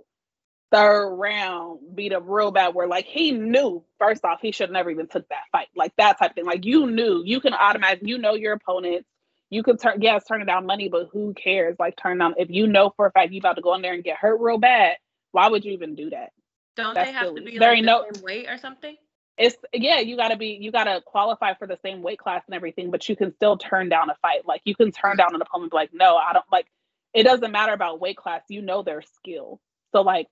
third 0.72 1.16
round, 1.16 1.80
beat 1.96 2.14
up 2.14 2.24
real 2.26 2.52
bad, 2.52 2.74
where 2.74 2.88
like 2.88 3.06
he 3.06 3.32
knew 3.32 3.84
first 3.98 4.24
off 4.24 4.40
he 4.42 4.52
should 4.52 4.72
never 4.72 4.90
even 4.90 5.08
took 5.08 5.28
that 5.30 5.44
fight. 5.52 5.68
Like 5.76 5.94
that 5.98 6.20
type 6.20 6.32
of 6.32 6.36
thing. 6.36 6.46
Like 6.46 6.66
you 6.66 6.90
knew 6.90 7.24
you 7.26 7.40
can 7.40 7.54
automatically 7.54 8.10
you 8.10 8.18
know 8.18 8.34
your 8.34 8.54
opponents. 8.54 9.08
You 9.50 9.64
can 9.64 9.78
turn 9.78 10.02
yes, 10.02 10.26
turn 10.26 10.46
down 10.46 10.66
money, 10.66 10.90
but 10.90 11.10
who 11.12 11.34
cares? 11.34 11.76
Like 11.80 11.98
turn 11.98 12.20
down 12.20 12.36
if 12.38 12.50
you 12.50 12.68
know 12.68 12.94
for 12.96 13.08
a 13.08 13.12
fact 13.12 13.32
you 13.32 13.40
about 13.40 13.56
to 13.56 13.62
go 13.62 13.74
in 13.76 13.82
there 13.82 13.94
and 13.94 14.04
get 14.04 14.18
hurt 14.18 14.40
real 14.40 14.58
bad, 14.58 14.98
why 15.32 15.48
would 15.48 15.66
you 15.66 15.74
even 15.74 15.96
do 15.96 16.12
that? 16.12 16.32
Don't 16.76 16.94
That's 16.94 17.10
they 17.10 17.14
have 17.14 17.28
silly. 17.28 17.42
to 17.42 17.52
be 17.52 17.58
there 17.58 17.72
like 17.72 17.82
the 17.82 17.86
no, 17.86 18.06
same 18.14 18.24
weight 18.24 18.48
or 18.50 18.58
something? 18.58 18.96
it's 19.40 19.56
yeah 19.74 20.00
you 20.00 20.18
got 20.18 20.28
to 20.28 20.38
be 20.38 20.58
you 20.60 20.72
got 20.72 20.84
to 20.84 21.02
qualify 21.06 21.54
for 21.56 21.66
the 21.66 21.80
same 21.82 22.02
weight 22.04 22.20
class 22.20 22.44
and 22.46 22.54
everything 22.54 22.92
but 22.92 23.08
you 23.08 23.16
can 23.16 23.34
still 23.34 23.58
turn 23.58 23.90
down 23.90 24.10
a 24.10 24.16
fight 24.22 24.46
like 24.46 24.62
you 24.66 24.76
can 24.76 24.92
turn 24.92 25.16
down 25.16 25.34
an 25.34 25.42
opponent 25.42 25.74
like 25.74 25.90
no 25.94 26.18
i 26.18 26.34
don't 26.34 26.46
like 26.52 26.68
it 27.14 27.24
doesn't 27.24 27.52
matter 27.52 27.74
about 27.74 28.02
weight 28.02 28.18
class 28.18 28.42
you 28.50 28.62
know 28.62 28.84
their 28.84 29.02
skill 29.02 29.60
so 29.94 30.02
like 30.02 30.28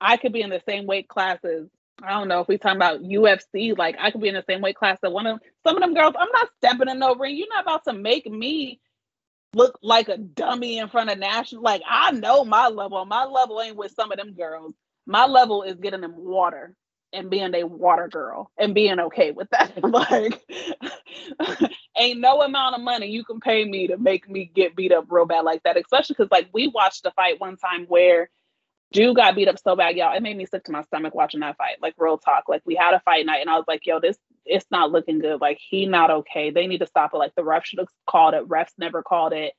i 0.00 0.16
could 0.16 0.32
be 0.32 0.42
in 0.42 0.50
the 0.50 0.62
same 0.68 0.86
weight 0.86 1.08
classes 1.08 1.68
i 2.02 2.10
don't 2.10 2.28
know 2.28 2.40
if 2.40 2.48
we 2.48 2.58
talking 2.58 2.76
about 2.76 3.02
ufc 3.02 3.76
like 3.78 3.96
i 4.00 4.10
could 4.10 4.20
be 4.20 4.28
in 4.28 4.34
the 4.34 4.44
same 4.48 4.60
weight 4.60 4.76
class 4.76 4.98
that 5.02 5.12
one 5.12 5.26
of 5.26 5.38
them, 5.38 5.48
some 5.66 5.76
of 5.76 5.82
them 5.82 5.94
girls 5.94 6.14
i'm 6.18 6.32
not 6.32 6.48
stepping 6.58 6.88
in 6.88 6.98
no 6.98 7.14
ring 7.14 7.36
you're 7.36 7.48
not 7.48 7.62
about 7.62 7.84
to 7.84 7.92
make 7.92 8.30
me 8.30 8.80
look 9.52 9.78
like 9.82 10.08
a 10.08 10.16
dummy 10.16 10.78
in 10.78 10.88
front 10.88 11.10
of 11.10 11.18
national 11.18 11.62
like 11.62 11.82
i 11.88 12.12
know 12.12 12.44
my 12.44 12.68
level 12.68 13.04
my 13.04 13.24
level 13.24 13.60
ain't 13.60 13.76
with 13.76 13.92
some 13.92 14.12
of 14.12 14.18
them 14.18 14.32
girls 14.32 14.74
my 15.06 15.26
level 15.26 15.62
is 15.62 15.74
getting 15.76 16.02
them 16.02 16.14
water 16.16 16.74
and 17.12 17.30
being 17.30 17.54
a 17.54 17.64
water 17.64 18.08
girl 18.08 18.50
and 18.58 18.74
being 18.74 18.98
okay 18.98 19.30
with 19.32 19.48
that. 19.50 19.72
like, 19.82 20.40
ain't 21.96 22.20
no 22.20 22.42
amount 22.42 22.76
of 22.76 22.82
money 22.82 23.08
you 23.08 23.24
can 23.24 23.40
pay 23.40 23.64
me 23.64 23.88
to 23.88 23.96
make 23.98 24.28
me 24.28 24.50
get 24.54 24.76
beat 24.76 24.92
up 24.92 25.06
real 25.08 25.26
bad 25.26 25.44
like 25.44 25.62
that. 25.64 25.76
Especially 25.76 26.14
because, 26.16 26.30
like, 26.30 26.48
we 26.52 26.68
watched 26.68 27.04
a 27.06 27.10
fight 27.12 27.40
one 27.40 27.56
time 27.56 27.86
where 27.86 28.30
Jew 28.92 29.14
got 29.14 29.36
beat 29.36 29.48
up 29.48 29.58
so 29.58 29.76
bad, 29.76 29.96
y'all. 29.96 30.16
It 30.16 30.22
made 30.22 30.36
me 30.36 30.46
sick 30.46 30.64
to 30.64 30.72
my 30.72 30.82
stomach 30.82 31.14
watching 31.14 31.40
that 31.40 31.56
fight. 31.56 31.76
Like, 31.80 31.94
real 31.96 32.18
talk. 32.18 32.48
Like, 32.48 32.62
we 32.64 32.74
had 32.74 32.94
a 32.94 33.00
fight 33.00 33.24
night, 33.24 33.40
and 33.40 33.50
I 33.50 33.56
was 33.56 33.66
like, 33.68 33.86
yo, 33.86 34.00
this 34.00 34.18
it's 34.44 34.66
not 34.70 34.90
looking 34.90 35.20
good. 35.20 35.40
Like, 35.40 35.58
he 35.60 35.86
not 35.86 36.10
okay. 36.10 36.50
They 36.50 36.66
need 36.66 36.78
to 36.78 36.86
stop 36.86 37.14
it. 37.14 37.18
Like, 37.18 37.34
the 37.36 37.44
ref 37.44 37.66
should 37.66 37.78
have 37.78 37.88
called 38.08 38.34
it. 38.34 38.48
Refs 38.48 38.72
never 38.78 39.02
called 39.02 39.32
it 39.32 39.54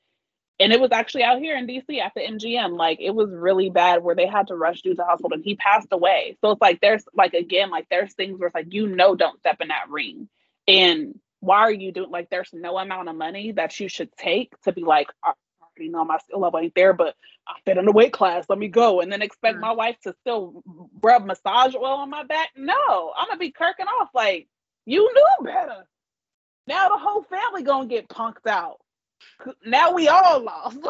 and 0.61 0.71
it 0.71 0.79
was 0.79 0.91
actually 0.91 1.23
out 1.23 1.39
here 1.39 1.57
in 1.57 1.65
DC 1.65 1.99
at 1.99 2.13
the 2.13 2.21
MGM. 2.21 2.77
Like 2.77 2.99
it 3.01 3.15
was 3.15 3.31
really 3.31 3.71
bad 3.71 4.03
where 4.03 4.15
they 4.15 4.27
had 4.27 4.47
to 4.47 4.55
rush 4.55 4.81
dude 4.81 4.97
to 4.97 5.03
hospital 5.03 5.33
and 5.33 5.43
he 5.43 5.55
passed 5.55 5.87
away. 5.91 6.37
So 6.41 6.51
it's 6.51 6.61
like 6.61 6.79
there's 6.81 7.03
like 7.15 7.33
again, 7.33 7.71
like 7.71 7.87
there's 7.89 8.13
things 8.13 8.39
where 8.39 8.47
it's 8.47 8.55
like 8.55 8.71
you 8.71 8.85
know 8.87 9.15
don't 9.15 9.39
step 9.39 9.57
in 9.59 9.69
that 9.69 9.89
ring. 9.89 10.29
And 10.67 11.19
why 11.39 11.61
are 11.61 11.71
you 11.71 11.91
doing 11.91 12.11
like 12.11 12.29
there's 12.29 12.51
no 12.53 12.77
amount 12.77 13.09
of 13.09 13.15
money 13.15 13.53
that 13.53 13.79
you 13.79 13.89
should 13.89 14.15
take 14.15 14.53
to 14.61 14.71
be 14.71 14.83
like, 14.83 15.07
uh, 15.25 15.33
Already 15.77 15.91
know 15.91 16.05
my 16.05 16.17
skill 16.19 16.39
level 16.39 16.59
ain't 16.59 16.75
there, 16.75 16.93
but 16.93 17.15
I 17.47 17.53
fit 17.65 17.77
in 17.77 17.85
the 17.85 17.91
weight 17.91 18.13
class. 18.13 18.45
Let 18.49 18.59
me 18.59 18.67
go. 18.67 19.01
And 19.01 19.11
then 19.11 19.21
expect 19.21 19.55
mm-hmm. 19.55 19.61
my 19.61 19.71
wife 19.71 19.97
to 20.03 20.15
still 20.21 20.63
rub 21.01 21.25
massage 21.25 21.75
oil 21.75 21.85
on 21.85 22.09
my 22.09 22.23
back. 22.23 22.49
No, 22.55 23.13
I'm 23.17 23.27
gonna 23.27 23.39
be 23.39 23.51
kirking 23.51 23.87
off 23.99 24.09
like 24.13 24.47
you 24.85 25.11
knew 25.13 25.45
better. 25.45 25.87
Now 26.67 26.89
the 26.89 26.97
whole 26.97 27.23
family 27.23 27.63
gonna 27.63 27.87
get 27.87 28.07
punked 28.07 28.47
out 28.47 28.77
now 29.65 29.93
we 29.93 30.07
all 30.07 30.43
lost. 30.43 30.77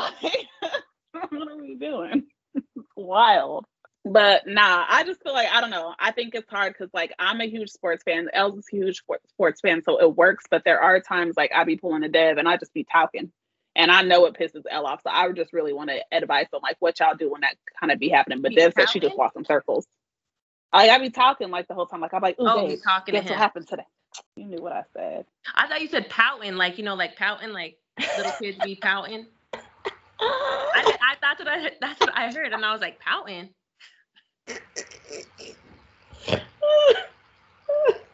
Like, 1.13 1.29
what 1.29 1.49
are 1.49 1.57
we 1.57 1.75
doing? 1.75 2.23
wild. 2.95 3.65
But 4.05 4.47
nah, 4.47 4.85
I 4.87 5.03
just 5.03 5.21
feel 5.21 5.33
like 5.33 5.49
I 5.51 5.59
don't 5.59 5.69
know. 5.69 5.93
I 5.99 6.11
think 6.11 6.33
it's 6.33 6.49
hard 6.49 6.71
because 6.71 6.89
like 6.93 7.11
I'm 7.19 7.41
a 7.41 7.49
huge 7.49 7.69
sports 7.69 8.01
fan. 8.03 8.29
Els 8.31 8.57
is 8.57 8.65
a 8.71 8.77
huge 8.77 9.01
sports 9.27 9.59
fan, 9.61 9.83
so 9.83 9.99
it 9.99 10.15
works. 10.15 10.45
But 10.49 10.63
there 10.63 10.79
are 10.79 11.01
times 11.01 11.35
like 11.35 11.51
I 11.53 11.65
be 11.65 11.75
pulling 11.75 12.03
a 12.03 12.07
dev 12.07 12.37
and 12.37 12.47
I 12.47 12.55
just 12.55 12.73
be 12.73 12.85
talking, 12.89 13.29
and 13.75 13.91
I 13.91 14.01
know 14.01 14.25
it 14.25 14.33
pisses 14.33 14.63
L 14.69 14.85
off. 14.85 15.01
So 15.03 15.09
I 15.09 15.27
would 15.27 15.35
just 15.35 15.53
really 15.53 15.73
want 15.73 15.89
to 15.89 15.99
advise 16.11 16.47
on 16.53 16.61
like 16.61 16.77
what 16.79 16.99
y'all 16.99 17.15
do 17.15 17.31
when 17.31 17.41
that 17.41 17.55
kind 17.79 17.91
of 17.91 17.99
be 17.99 18.09
happening. 18.09 18.41
But 18.41 18.53
Dev 18.55 18.73
said 18.75 18.89
she 18.89 18.99
just 18.99 19.17
walks 19.17 19.35
in 19.35 19.45
circles. 19.45 19.87
I 20.73 20.89
I 20.89 20.97
be 20.99 21.09
talking 21.09 21.49
like 21.49 21.67
the 21.67 21.73
whole 21.73 21.85
time. 21.85 22.01
Like 22.01 22.13
I'm 22.13 22.21
like, 22.21 22.35
oh, 22.39 22.67
Dave, 22.67 22.81
talking 22.83 23.13
guess 23.13 23.29
what 23.29 23.37
happened 23.37 23.67
today? 23.67 23.85
You 24.35 24.45
knew 24.45 24.61
what 24.61 24.73
I 24.73 24.83
said. 24.93 25.25
I 25.55 25.67
thought 25.67 25.81
you 25.81 25.87
said 25.87 26.09
pouting, 26.09 26.55
like 26.55 26.77
you 26.77 26.83
know, 26.83 26.95
like 26.95 27.15
pouting, 27.15 27.51
like 27.51 27.77
little 28.17 28.31
kids 28.39 28.57
be 28.63 28.75
pouting. 28.75 29.25
I, 29.53 29.59
I 31.01 31.15
thought 31.21 31.37
that 31.39 31.47
I, 31.47 31.71
that's 31.79 31.99
what 31.99 32.11
I 32.13 32.31
heard, 32.31 32.53
and 32.53 32.63
I 32.65 32.71
was 32.71 32.81
like, 32.81 32.99
pouting. 32.99 33.49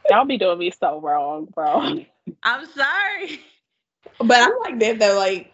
Y'all 0.10 0.26
be 0.26 0.38
doing 0.38 0.58
me 0.60 0.72
so 0.72 1.02
wrong, 1.02 1.46
bro. 1.54 2.06
I'm 2.44 2.66
sorry. 2.68 3.42
But 4.20 4.42
I'm 4.42 4.52
like 4.62 4.80
that 4.80 5.00
though, 5.00 5.18
like, 5.18 5.54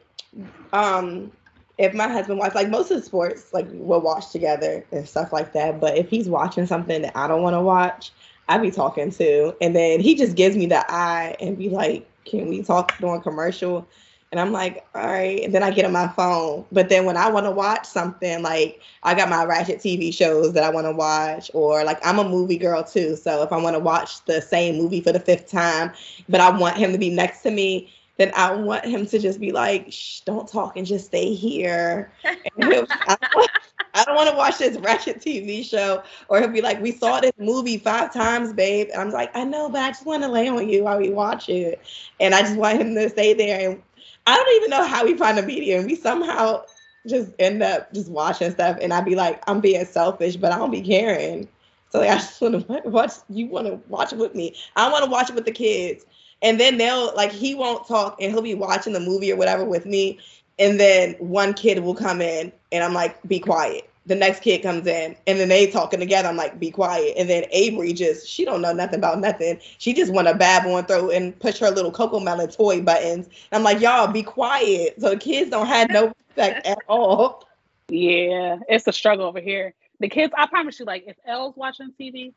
um, 0.73 1.31
if 1.77 1.93
my 1.93 2.07
husband 2.07 2.39
watches 2.39 2.55
like 2.55 2.69
most 2.69 2.91
of 2.91 2.97
the 2.97 3.03
sports, 3.03 3.53
like 3.53 3.67
we'll 3.71 4.01
watch 4.01 4.31
together 4.31 4.85
and 4.91 5.07
stuff 5.07 5.33
like 5.33 5.53
that. 5.53 5.79
But 5.79 5.97
if 5.97 6.09
he's 6.09 6.29
watching 6.29 6.65
something 6.65 7.01
that 7.01 7.15
I 7.17 7.27
don't 7.27 7.41
want 7.41 7.55
to 7.55 7.61
watch, 7.61 8.11
I 8.47 8.57
be 8.57 8.71
talking 8.71 9.11
too. 9.11 9.55
And 9.61 9.75
then 9.75 9.99
he 9.99 10.15
just 10.15 10.35
gives 10.35 10.55
me 10.55 10.65
the 10.67 10.85
eye 10.91 11.35
and 11.39 11.57
be 11.57 11.69
like, 11.69 12.07
Can 12.25 12.47
we 12.49 12.61
talk 12.63 12.97
during 12.99 13.21
commercial? 13.21 13.87
And 14.33 14.39
I'm 14.39 14.51
like, 14.51 14.83
all 14.95 15.05
right. 15.05 15.43
And 15.43 15.53
then 15.53 15.61
I 15.61 15.69
get 15.69 15.85
on 15.85 15.91
my 15.91 16.07
phone. 16.07 16.65
But 16.71 16.89
then 16.89 17.05
when 17.05 17.17
I 17.17 17.29
want 17.29 17.45
to 17.45 17.51
watch 17.51 17.85
something, 17.85 18.41
like 18.41 18.81
I 19.03 19.13
got 19.13 19.29
my 19.29 19.45
Ratchet 19.45 19.77
TV 19.77 20.11
shows 20.11 20.53
that 20.53 20.63
I 20.63 20.71
want 20.71 20.87
to 20.87 20.91
watch, 20.91 21.51
or 21.53 21.83
like 21.83 21.99
I'm 22.03 22.17
a 22.17 22.27
movie 22.27 22.57
girl 22.57 22.83
too. 22.83 23.15
So 23.15 23.43
if 23.43 23.51
I 23.51 23.57
want 23.57 23.75
to 23.75 23.79
watch 23.79 24.25
the 24.25 24.41
same 24.41 24.75
movie 24.77 25.01
for 25.01 25.11
the 25.11 25.19
fifth 25.19 25.51
time, 25.51 25.91
but 26.27 26.41
I 26.41 26.49
want 26.49 26.77
him 26.77 26.91
to 26.93 26.97
be 26.97 27.11
next 27.11 27.41
to 27.43 27.51
me, 27.51 27.93
then 28.17 28.31
I 28.35 28.53
want 28.53 28.85
him 28.85 29.05
to 29.07 29.19
just 29.19 29.39
be 29.39 29.51
like, 29.51 29.91
Shh, 29.91 30.21
don't 30.21 30.47
talk 30.47 30.77
and 30.77 30.85
just 30.85 31.07
stay 31.07 31.33
here. 31.33 32.11
I 33.95 34.03
don't 34.05 34.15
want 34.15 34.29
to 34.29 34.35
watch 34.35 34.57
this 34.57 34.77
ratchet 34.77 35.19
TV 35.19 35.63
show. 35.63 36.03
Or 36.27 36.39
he'll 36.39 36.49
be 36.49 36.61
like, 36.61 36.81
we 36.81 36.91
saw 36.91 37.19
this 37.19 37.33
movie 37.37 37.77
five 37.77 38.13
times, 38.13 38.53
babe. 38.53 38.89
And 38.91 39.01
I'm 39.01 39.11
like, 39.11 39.35
I 39.35 39.43
know, 39.43 39.69
but 39.69 39.81
I 39.81 39.89
just 39.89 40.05
want 40.05 40.23
to 40.23 40.29
lay 40.29 40.47
on 40.47 40.67
you 40.67 40.83
while 40.83 40.99
we 40.99 41.09
watch 41.09 41.49
it. 41.49 41.81
And 42.19 42.33
I 42.33 42.41
just 42.41 42.55
want 42.55 42.81
him 42.81 42.95
to 42.95 43.09
stay 43.09 43.33
there. 43.33 43.69
And 43.69 43.81
I 44.25 44.35
don't 44.35 44.55
even 44.57 44.69
know 44.69 44.85
how 44.85 45.05
we 45.05 45.15
find 45.15 45.37
a 45.37 45.43
medium. 45.43 45.85
We 45.85 45.95
somehow 45.95 46.63
just 47.07 47.31
end 47.39 47.61
up 47.61 47.93
just 47.93 48.09
watching 48.09 48.51
stuff. 48.51 48.77
And 48.81 48.93
I'd 48.93 49.05
be 49.05 49.15
like, 49.15 49.43
I'm 49.47 49.59
being 49.59 49.85
selfish, 49.85 50.37
but 50.37 50.51
I 50.51 50.57
don't 50.57 50.71
be 50.71 50.81
caring. 50.81 51.47
So 51.91 51.99
like, 51.99 52.09
I 52.09 52.15
just 52.15 52.41
want 52.41 52.67
to 52.67 52.81
watch. 52.89 53.11
You 53.29 53.47
want 53.47 53.67
to 53.67 53.79
watch 53.87 54.13
it 54.13 54.19
with 54.19 54.33
me? 54.33 54.55
I 54.75 54.91
want 54.91 55.05
to 55.05 55.11
watch 55.11 55.29
it 55.29 55.35
with 55.35 55.45
the 55.45 55.51
kids. 55.51 56.05
And 56.43 56.59
then 56.59 56.77
they'll 56.77 57.15
like 57.15 57.31
he 57.31 57.55
won't 57.55 57.87
talk, 57.87 58.21
and 58.21 58.31
he'll 58.31 58.41
be 58.41 58.53
watching 58.53 58.93
the 58.93 58.99
movie 58.99 59.31
or 59.31 59.35
whatever 59.35 59.63
with 59.63 59.85
me. 59.85 60.19
And 60.59 60.79
then 60.79 61.13
one 61.13 61.53
kid 61.53 61.79
will 61.79 61.95
come 61.95 62.21
in, 62.21 62.51
and 62.71 62.83
I'm 62.83 62.93
like, 62.93 63.21
"Be 63.27 63.39
quiet." 63.39 63.89
The 64.05 64.15
next 64.15 64.41
kid 64.41 64.61
comes 64.61 64.85
in, 64.85 65.15
and 65.25 65.39
then 65.39 65.47
they 65.47 65.65
talking 65.65 65.99
together. 65.99 66.27
I'm 66.27 66.35
like, 66.35 66.59
"Be 66.59 66.69
quiet." 66.69 67.15
And 67.17 67.29
then 67.29 67.45
Avery 67.51 67.93
just 67.93 68.27
she 68.27 68.45
don't 68.45 68.61
know 68.61 68.73
nothing 68.73 68.99
about 68.99 69.19
nothing. 69.19 69.59
She 69.77 69.93
just 69.93 70.11
want 70.11 70.27
to 70.27 70.35
babble 70.35 70.77
and 70.77 70.87
throw 70.87 71.09
and 71.09 71.39
push 71.39 71.59
her 71.59 71.71
little 71.71 71.91
Cocomelon 71.91 72.55
toy 72.55 72.81
buttons. 72.81 73.27
And 73.27 73.35
I'm 73.53 73.63
like, 73.63 73.79
"Y'all 73.79 74.11
be 74.11 74.21
quiet," 74.21 74.99
so 74.99 75.11
the 75.11 75.17
kids 75.17 75.49
don't 75.49 75.67
have 75.67 75.89
no 75.89 76.13
respect 76.27 76.67
at 76.67 76.77
all. 76.87 77.47
Yeah, 77.87 78.57
it's 78.67 78.85
a 78.87 78.93
struggle 78.93 79.25
over 79.25 79.39
here. 79.39 79.73
The 79.99 80.09
kids, 80.09 80.33
I 80.37 80.47
promise 80.47 80.79
you, 80.79 80.85
like 80.85 81.05
if 81.07 81.15
Elle's 81.25 81.55
watching 81.55 81.93
TV, 81.97 82.33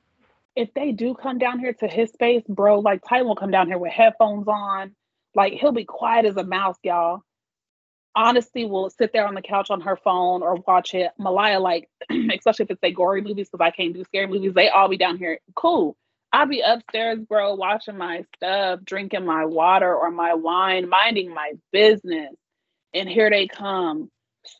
if 0.56 0.72
they 0.74 0.92
do 0.92 1.14
come 1.14 1.38
down 1.38 1.60
here 1.60 1.74
to 1.74 1.86
his 1.86 2.10
space, 2.10 2.42
bro, 2.48 2.80
like 2.80 3.02
Ty 3.06 3.22
will 3.22 3.36
come 3.36 3.50
down 3.50 3.68
here 3.68 3.78
with 3.78 3.92
headphones 3.92 4.48
on. 4.48 4.94
Like 5.34 5.52
he'll 5.52 5.72
be 5.72 5.84
quiet 5.84 6.24
as 6.24 6.36
a 6.36 6.44
mouse, 6.44 6.78
y'all. 6.82 7.20
Honesty 8.16 8.64
will 8.64 8.88
sit 8.88 9.12
there 9.12 9.26
on 9.28 9.34
the 9.34 9.42
couch 9.42 9.70
on 9.70 9.82
her 9.82 9.96
phone 9.96 10.42
or 10.42 10.54
watch 10.66 10.94
it. 10.94 11.10
Malaya, 11.18 11.60
like, 11.60 11.90
especially 12.10 12.64
if 12.64 12.70
it's 12.70 12.82
a 12.82 12.90
gory 12.90 13.20
movies, 13.20 13.50
because 13.50 13.62
I 13.62 13.70
can't 13.70 13.92
do 13.92 14.04
scary 14.04 14.26
movies, 14.26 14.54
they 14.54 14.70
all 14.70 14.88
be 14.88 14.96
down 14.96 15.18
here. 15.18 15.38
Cool. 15.54 15.94
I'll 16.32 16.46
be 16.46 16.62
upstairs, 16.62 17.18
bro, 17.20 17.54
watching 17.54 17.98
my 17.98 18.24
stuff, 18.36 18.80
drinking 18.84 19.26
my 19.26 19.44
water 19.44 19.94
or 19.94 20.10
my 20.10 20.32
wine, 20.34 20.88
minding 20.88 21.32
my 21.32 21.52
business. 21.72 22.34
And 22.94 23.08
here 23.08 23.28
they 23.28 23.46
come. 23.46 24.10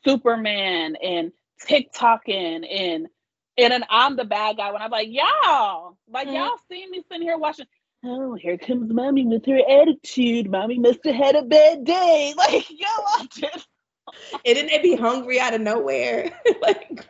Superman 0.05 0.97
and 0.97 1.33
TikToking 1.67 2.67
and 2.71 3.09
and 3.59 3.73
then 3.73 3.85
I'm 3.89 4.17
the 4.17 4.25
bad 4.25 4.57
guy 4.57 4.71
when 4.73 4.83
I'm 4.83 4.91
like, 4.91 5.09
y'all, 5.11 5.97
like 6.09 6.27
mm-hmm. 6.27 6.37
y'all 6.37 6.59
see 6.71 6.87
me 6.89 7.03
sitting 7.09 7.23
here 7.23 7.39
watching. 7.39 7.67
Oh, 8.05 8.35
here 8.35 8.59
comes 8.59 8.93
mommy 8.93 9.27
with 9.27 9.47
her 9.47 9.61
attitude. 9.69 10.51
Mommy 10.51 10.79
must 10.79 11.01
have 11.05 11.15
had 11.15 11.35
a 11.35 11.43
bad 11.43 11.85
day. 11.85 12.35
Like, 12.37 12.69
y'all 12.71 13.05
watch 13.19 13.43
it. 13.43 13.67
And 14.45 14.57
then 14.57 14.67
they 14.67 14.79
be 14.79 14.95
hungry 14.95 15.41
out 15.41 15.55
of 15.55 15.61
nowhere. 15.61 16.31
like 16.63 17.05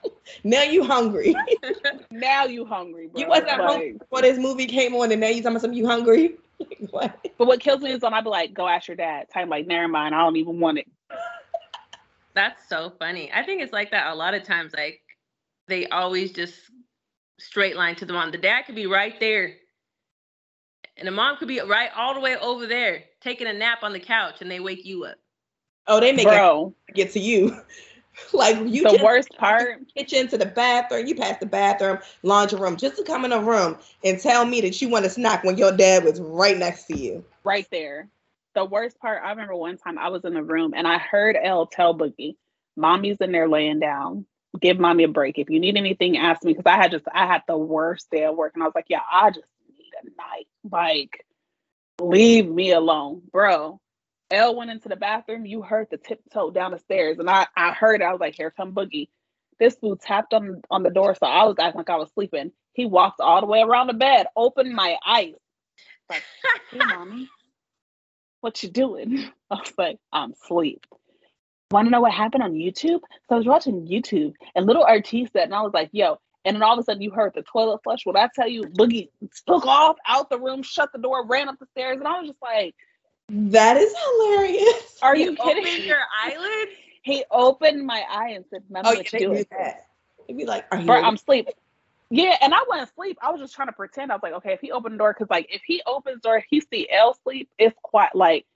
now 0.44 0.62
you 0.62 0.84
hungry. 0.84 1.34
now 2.10 2.44
you 2.44 2.64
hungry, 2.64 3.08
bro. 3.08 3.20
You 3.20 3.28
wasn't 3.28 3.48
like, 3.48 3.60
hungry 3.60 3.92
before 3.92 4.22
this 4.22 4.38
movie 4.38 4.66
came 4.66 4.94
on, 4.94 5.12
and 5.12 5.20
now 5.20 5.28
you 5.28 5.42
talking 5.42 5.48
about 5.48 5.60
something 5.62 5.78
you 5.78 5.86
hungry. 5.86 6.36
what? 6.90 7.18
But 7.36 7.46
what 7.46 7.60
kills 7.60 7.82
me 7.82 7.90
is 7.90 8.00
when 8.00 8.14
I 8.14 8.22
be 8.22 8.30
like, 8.30 8.54
"Go 8.54 8.66
ask 8.66 8.88
your 8.88 8.96
dad." 8.96 9.28
Time 9.32 9.50
like, 9.50 9.66
never 9.66 9.88
mind. 9.88 10.14
I 10.14 10.22
don't 10.22 10.36
even 10.36 10.58
want 10.58 10.78
it. 10.78 10.86
That's 12.34 12.66
so 12.68 12.92
funny. 12.98 13.30
I 13.32 13.44
think 13.44 13.62
it's 13.62 13.72
like 13.72 13.90
that 13.90 14.12
a 14.12 14.14
lot 14.14 14.32
of 14.32 14.44
times. 14.44 14.72
Like 14.74 15.02
they 15.68 15.86
always 15.88 16.32
just 16.32 16.54
straight 17.38 17.76
line 17.76 17.96
to 17.96 18.06
the 18.06 18.12
mom. 18.12 18.30
The 18.30 18.38
dad 18.38 18.62
could 18.62 18.74
be 18.74 18.86
right 18.86 19.18
there. 19.20 19.54
And 20.96 21.06
the 21.06 21.12
mom 21.12 21.36
could 21.36 21.48
be 21.48 21.60
right 21.60 21.90
all 21.94 22.14
the 22.14 22.20
way 22.20 22.36
over 22.36 22.66
there, 22.66 23.04
taking 23.20 23.46
a 23.46 23.52
nap 23.52 23.82
on 23.82 23.92
the 23.92 24.00
couch, 24.00 24.40
and 24.40 24.50
they 24.50 24.60
wake 24.60 24.86
you 24.86 25.04
up. 25.04 25.16
Oh, 25.86 26.00
they 26.00 26.12
make 26.12 26.26
Bro. 26.26 26.74
it 26.88 26.94
get 26.94 27.12
to 27.12 27.20
you. 27.20 27.56
like 28.32 28.56
you 28.66 28.82
the 28.82 28.98
worst 29.02 29.28
part 29.36 29.80
kitchen 29.94 30.26
to 30.26 30.38
the 30.38 30.46
bathroom 30.46 31.06
you 31.06 31.14
pass 31.14 31.38
the 31.38 31.46
bathroom 31.46 31.98
laundry 32.22 32.58
room 32.58 32.76
just 32.76 32.96
to 32.96 33.04
come 33.04 33.26
in 33.26 33.32
a 33.32 33.38
room 33.38 33.76
and 34.04 34.18
tell 34.18 34.46
me 34.46 34.60
that 34.60 34.80
you 34.80 34.88
want 34.88 35.04
a 35.04 35.10
snack 35.10 35.44
when 35.44 35.58
your 35.58 35.70
dad 35.70 36.02
was 36.02 36.20
right 36.20 36.56
next 36.56 36.84
to 36.84 36.96
you 36.96 37.22
right 37.44 37.66
there 37.70 38.08
the 38.54 38.64
worst 38.64 38.98
part 39.00 39.22
i 39.22 39.30
remember 39.30 39.54
one 39.54 39.76
time 39.76 39.98
i 39.98 40.08
was 40.08 40.24
in 40.24 40.32
the 40.32 40.42
room 40.42 40.72
and 40.74 40.86
i 40.88 40.96
heard 40.98 41.36
Elle 41.36 41.66
tell 41.66 41.94
boogie 41.94 42.36
mommy's 42.74 43.18
in 43.20 43.32
there 43.32 43.48
laying 43.48 43.80
down 43.80 44.24
give 44.60 44.78
mommy 44.78 45.04
a 45.04 45.08
break. 45.08 45.38
If 45.38 45.50
you 45.50 45.60
need 45.60 45.76
anything, 45.76 46.16
ask 46.16 46.44
me. 46.44 46.52
Because 46.52 46.70
I 46.70 46.76
had 46.76 46.90
just 46.90 47.04
I 47.12 47.26
had 47.26 47.42
the 47.46 47.56
worst 47.56 48.10
day 48.10 48.24
of 48.24 48.36
work, 48.36 48.52
and 48.54 48.62
I 48.62 48.66
was 48.66 48.74
like, 48.74 48.86
yeah, 48.88 49.00
I 49.10 49.30
just 49.30 49.46
need 49.68 49.90
a 50.02 50.06
night. 50.16 50.46
Like, 50.70 51.24
leave 52.00 52.48
me 52.48 52.72
alone, 52.72 53.22
bro. 53.32 53.80
Elle 54.30 54.56
went 54.56 54.70
into 54.70 54.88
the 54.88 54.96
bathroom. 54.96 55.46
You 55.46 55.62
heard 55.62 55.88
the 55.90 55.98
tiptoe 55.98 56.50
down 56.50 56.72
the 56.72 56.78
stairs, 56.78 57.18
and 57.18 57.30
I 57.30 57.46
I 57.56 57.72
heard 57.72 58.00
it. 58.00 58.04
I 58.04 58.12
was 58.12 58.20
like, 58.20 58.36
here 58.36 58.50
come 58.50 58.74
Boogie. 58.74 59.08
This 59.58 59.76
fool 59.76 59.96
tapped 59.96 60.34
on 60.34 60.62
on 60.70 60.82
the 60.82 60.90
door, 60.90 61.14
so 61.14 61.26
I 61.26 61.44
was 61.44 61.56
acting 61.58 61.78
like 61.78 61.90
I 61.90 61.96
was 61.96 62.10
sleeping. 62.12 62.52
He 62.72 62.86
walked 62.86 63.20
all 63.20 63.40
the 63.40 63.46
way 63.46 63.62
around 63.62 63.86
the 63.86 63.94
bed, 63.94 64.26
opened 64.36 64.74
my 64.74 64.96
eyes, 65.06 65.32
like, 66.10 66.22
hey, 66.70 66.78
mommy, 66.78 67.28
what 68.40 68.62
you 68.62 68.68
doing? 68.68 69.30
I 69.50 69.54
was 69.54 69.72
like, 69.78 69.98
I'm 70.12 70.32
asleep 70.32 70.84
want 71.70 71.86
to 71.86 71.90
know 71.90 72.00
what 72.00 72.12
happened 72.12 72.42
on 72.42 72.52
YouTube? 72.52 73.00
So 73.28 73.34
I 73.34 73.36
was 73.36 73.46
watching 73.46 73.86
YouTube 73.86 74.34
and 74.54 74.66
little 74.66 74.84
Artiste 74.84 75.32
said, 75.32 75.44
and 75.44 75.54
I 75.54 75.62
was 75.62 75.72
like, 75.74 75.90
yo. 75.92 76.18
And 76.44 76.54
then 76.54 76.62
all 76.62 76.74
of 76.74 76.78
a 76.78 76.84
sudden 76.84 77.02
you 77.02 77.10
heard 77.10 77.32
the 77.34 77.42
toilet 77.42 77.82
flush. 77.82 78.06
When 78.06 78.16
I 78.16 78.28
tell 78.32 78.48
you, 78.48 78.62
Boogie 78.62 79.08
took 79.48 79.66
off 79.66 79.96
out 80.06 80.30
the 80.30 80.38
room, 80.38 80.62
shut 80.62 80.92
the 80.92 80.98
door, 80.98 81.26
ran 81.26 81.48
up 81.48 81.58
the 81.58 81.66
stairs, 81.66 81.98
and 81.98 82.06
I 82.06 82.20
was 82.20 82.28
just 82.28 82.40
like, 82.40 82.76
that 83.28 83.76
is 83.76 83.92
hilarious. 83.92 84.98
Are 85.02 85.16
you 85.16 85.34
kidding? 85.34 85.66
Opened 85.66 85.84
your 85.84 85.98
eyelid? 86.22 86.68
He 87.02 87.24
opened 87.30 87.84
my 87.84 88.04
eye 88.08 88.30
and 88.30 88.44
said, 88.50 88.62
"Mom, 88.70 88.82
oh, 88.84 88.94
what 88.94 89.12
you 89.12 89.18
doing?" 89.18 89.46
That. 89.50 89.86
He'd 90.26 90.36
be 90.36 90.44
like, 90.44 90.66
Are 90.70 90.78
you 90.78 90.86
Bro, 90.86 91.02
I'm 91.02 91.16
sleeping. 91.16 91.54
Yeah, 92.10 92.36
and 92.40 92.54
I 92.54 92.58
wasn't 92.68 92.90
asleep. 92.90 93.18
I 93.20 93.30
was 93.30 93.40
just 93.40 93.54
trying 93.54 93.68
to 93.68 93.72
pretend. 93.72 94.12
I 94.12 94.14
was 94.14 94.22
like, 94.22 94.34
okay, 94.34 94.52
if 94.52 94.60
he 94.60 94.70
opened 94.70 94.94
the 94.94 94.98
door, 94.98 95.12
because 95.12 95.28
like 95.28 95.48
if 95.50 95.62
he 95.66 95.82
opens 95.86 96.16
the 96.22 96.28
door, 96.28 96.44
he 96.48 96.60
see 96.60 96.88
Elle 96.88 97.16
sleep, 97.24 97.48
it's 97.58 97.76
quite 97.82 98.14
like 98.14 98.46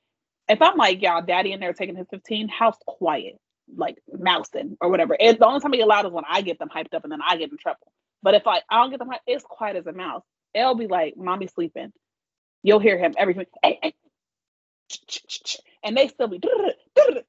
if 0.51 0.61
I'm 0.61 0.77
like, 0.77 1.01
y'all, 1.01 1.23
daddy 1.23 1.53
in 1.53 1.61
there 1.61 1.73
taking 1.73 1.97
his 1.97 2.07
15, 2.11 2.49
house 2.49 2.77
quiet, 2.87 3.39
like 3.77 3.99
mousing 4.13 4.77
or 4.81 4.89
whatever. 4.89 5.17
It, 5.19 5.39
the 5.39 5.47
only 5.47 5.61
time 5.61 5.73
he 5.73 5.81
allowed 5.81 6.07
is 6.07 6.13
when 6.13 6.25
I 6.29 6.43
get 6.43 6.59
them 6.59 6.69
hyped 6.69 6.93
up 6.93 7.05
and 7.05 7.13
then 7.13 7.21
I 7.27 7.37
get 7.37 7.53
in 7.53 7.57
trouble. 7.57 7.93
But 8.23 8.35
if 8.35 8.47
I, 8.47 8.61
I 8.69 8.79
don't 8.79 8.91
get 8.91 8.99
them 8.99 9.09
hyped, 9.09 9.21
it's 9.27 9.45
quiet 9.45 9.77
as 9.77 9.87
a 9.87 9.93
mouse. 9.93 10.25
It'll 10.53 10.75
be 10.75 10.89
like, 10.89 11.17
mommy 11.17 11.47
sleeping. 11.47 11.93
You'll 12.63 12.81
hear 12.81 12.99
him 12.99 13.15
every 13.17 13.35
hey, 13.63 13.79
hey. 13.81 13.95
and 15.85 15.97
they 15.97 16.09
still 16.09 16.29
be 16.29 16.41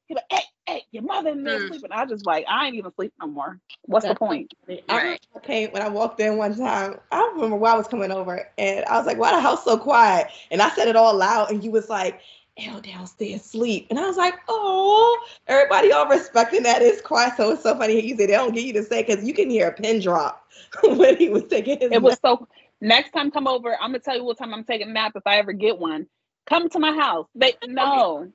he 0.08 0.16
like, 0.16 0.26
hey, 0.30 0.42
hey, 0.68 0.84
your 0.92 1.04
mother 1.04 1.30
in 1.30 1.44
there 1.44 1.60
mm. 1.60 1.68
sleeping. 1.70 1.92
I 1.92 2.06
just 2.06 2.26
like, 2.26 2.46
I 2.50 2.66
ain't 2.66 2.76
even 2.76 2.92
sleep 2.96 3.14
no 3.22 3.28
more. 3.28 3.60
What's 3.84 4.06
That's 4.06 4.16
the 4.16 4.26
point? 4.26 4.54
Right. 4.68 4.84
I 4.90 5.40
came 5.42 5.72
when 5.72 5.82
I 5.82 5.90
walked 5.90 6.20
in 6.20 6.38
one 6.38 6.58
time. 6.58 7.00
I 7.12 7.32
remember 7.34 7.56
why 7.56 7.74
I 7.74 7.78
was 7.78 7.88
coming 7.88 8.12
over, 8.12 8.50
and 8.58 8.86
I 8.86 8.98
was 8.98 9.06
like, 9.06 9.18
"Why 9.18 9.32
the 9.32 9.42
house 9.42 9.64
so 9.64 9.78
quiet?" 9.78 10.28
And 10.50 10.62
I 10.62 10.70
said 10.72 10.88
it 10.88 10.96
all 10.96 11.16
loud, 11.16 11.52
and 11.52 11.64
you 11.64 11.72
was 11.72 11.90
like, 11.90 12.22
Elle 12.58 12.82
downstairs 12.82 13.44
sleep. 13.44 13.88
And 13.90 13.98
I 13.98 14.06
was 14.08 14.18
like, 14.18 14.36
oh, 14.48 15.26
everybody 15.48 15.92
all 15.92 16.08
respecting 16.08 16.64
that 16.64 16.82
is 16.82 17.02
quiet. 17.02 17.34
So 17.38 17.52
it's 17.52 17.64
so 17.64 17.78
funny 17.78 18.00
you 18.02 18.16
say 18.18 18.26
they 18.26 18.34
don't 18.34 18.54
get 18.54 18.66
you 18.66 18.74
to 18.74 18.84
say 18.84 19.04
because 19.04 19.24
you 19.24 19.34
can 19.34 19.50
hear 19.50 19.68
a 19.68 19.74
pin 19.74 20.00
drop 20.02 20.46
when 20.84 21.16
he 21.18 21.30
was 21.30 21.44
taking 21.46 21.80
his 21.80 21.92
It 21.92 22.02
nap. 22.02 22.04
was 22.04 22.20
so 22.24 22.48
next 22.82 23.12
time 23.12 23.32
come 23.32 23.48
over, 23.48 23.76
I'm 23.80 23.92
gonna 23.92 24.00
tell 24.00 24.16
you 24.18 24.24
what 24.24 24.38
time 24.38 24.54
I'm 24.54 24.64
taking 24.64 24.90
a 24.90 24.94
nap 24.94 25.14
if 25.16 25.26
I 25.26 25.38
ever 25.38 25.54
get 25.54 25.80
one. 25.80 26.08
Come 26.46 26.70
to 26.70 26.80
my 26.80 26.92
house. 26.92 27.28
They 27.36 27.54
no. 27.66 28.32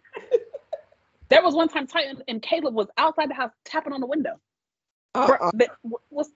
there 1.28 1.42
was 1.42 1.54
one 1.54 1.68
time 1.68 1.86
Titan 1.86 2.22
and 2.26 2.40
Caleb 2.40 2.74
was 2.74 2.88
outside 2.96 3.30
the 3.30 3.34
house 3.34 3.52
tapping 3.64 3.92
on 3.92 4.00
the 4.00 4.06
window. 4.06 4.40
Uh-uh. 5.14 5.50
Bro, 5.52 5.66
was, 6.10 6.30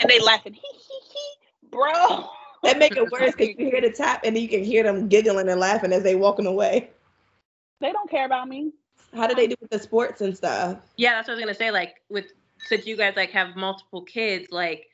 and 0.00 0.10
they 0.10 0.18
laughing, 0.20 0.52
he 0.54 0.60
he 0.60 1.00
he, 1.12 1.68
bro. 1.70 2.28
That 2.62 2.78
make 2.78 2.96
it 2.96 3.10
worse 3.10 3.32
because 3.36 3.54
you 3.58 3.70
hear 3.70 3.80
the 3.80 3.90
tap 3.90 4.22
and 4.24 4.36
you 4.36 4.48
can 4.48 4.62
hear 4.62 4.82
them 4.82 5.08
giggling 5.08 5.48
and 5.48 5.58
laughing 5.60 5.92
as 5.92 6.02
they 6.02 6.14
walking 6.14 6.46
away. 6.46 6.90
They 7.82 7.92
don't 7.92 8.08
care 8.08 8.24
about 8.24 8.48
me. 8.48 8.72
How 9.12 9.26
do 9.26 9.34
they 9.34 9.48
do 9.48 9.56
with 9.60 9.70
the 9.70 9.78
sports 9.78 10.20
and 10.20 10.34
stuff? 10.34 10.78
Yeah, 10.96 11.14
that's 11.16 11.26
what 11.26 11.34
I 11.34 11.36
was 11.36 11.44
gonna 11.44 11.54
say. 11.54 11.70
Like 11.72 11.96
with 12.08 12.26
since 12.60 12.86
you 12.86 12.96
guys 12.96 13.14
like 13.16 13.30
have 13.32 13.56
multiple 13.56 14.02
kids, 14.02 14.50
like 14.52 14.86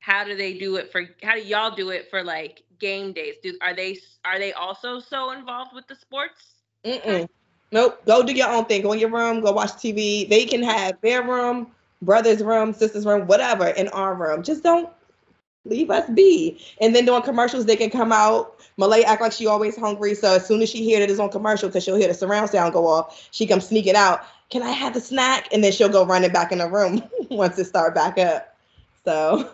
how 0.00 0.24
do 0.24 0.36
they 0.36 0.58
do 0.58 0.74
it 0.76 0.90
for 0.90 1.04
how 1.22 1.34
do 1.34 1.40
y'all 1.40 1.74
do 1.74 1.90
it 1.90 2.10
for 2.10 2.24
like 2.24 2.64
game 2.80 3.12
days? 3.12 3.36
Do 3.42 3.56
are 3.62 3.74
they 3.74 3.96
are 4.24 4.40
they 4.40 4.52
also 4.52 4.98
so 4.98 5.30
involved 5.30 5.70
with 5.72 5.86
the 5.86 5.94
sports? 5.94 6.56
Mm-mm. 6.84 7.28
Nope. 7.70 8.04
Go 8.04 8.24
do 8.24 8.32
your 8.32 8.50
own 8.50 8.64
thing. 8.64 8.82
Go 8.82 8.92
in 8.92 8.98
your 8.98 9.10
room. 9.10 9.40
Go 9.40 9.52
watch 9.52 9.70
TV. 9.70 10.28
They 10.28 10.44
can 10.44 10.64
have 10.64 11.00
their 11.00 11.22
room, 11.22 11.68
brother's 12.02 12.42
room, 12.42 12.74
sister's 12.74 13.06
room, 13.06 13.28
whatever 13.28 13.68
in 13.68 13.86
our 13.88 14.14
room. 14.14 14.42
Just 14.42 14.64
don't 14.64 14.90
leave 15.64 15.90
us 15.90 16.08
be. 16.10 16.60
And 16.80 16.94
then 16.94 17.04
doing 17.04 17.22
commercials, 17.22 17.66
they 17.66 17.76
can 17.76 17.90
come 17.90 18.12
out. 18.12 18.58
Malay 18.76 19.02
act 19.02 19.20
like 19.20 19.32
she 19.32 19.46
always 19.46 19.76
hungry. 19.76 20.14
So 20.14 20.34
as 20.34 20.46
soon 20.46 20.62
as 20.62 20.70
she 20.70 20.82
hear 20.82 20.98
that 21.00 21.10
it's 21.10 21.20
on 21.20 21.30
commercial, 21.30 21.68
because 21.68 21.84
she'll 21.84 21.96
hear 21.96 22.08
the 22.08 22.14
surround 22.14 22.50
sound 22.50 22.72
go 22.72 22.86
off, 22.86 23.28
she 23.30 23.46
comes 23.46 23.68
sneaking 23.68 23.94
out. 23.94 24.20
Can 24.50 24.62
I 24.62 24.70
have 24.70 24.94
the 24.94 25.00
snack? 25.00 25.48
And 25.52 25.62
then 25.62 25.72
she'll 25.72 25.88
go 25.88 26.04
running 26.04 26.32
back 26.32 26.52
in 26.52 26.58
the 26.58 26.68
room 26.68 27.02
once 27.30 27.58
it 27.58 27.64
start 27.66 27.94
back 27.94 28.18
up. 28.18 28.56
So 29.04 29.50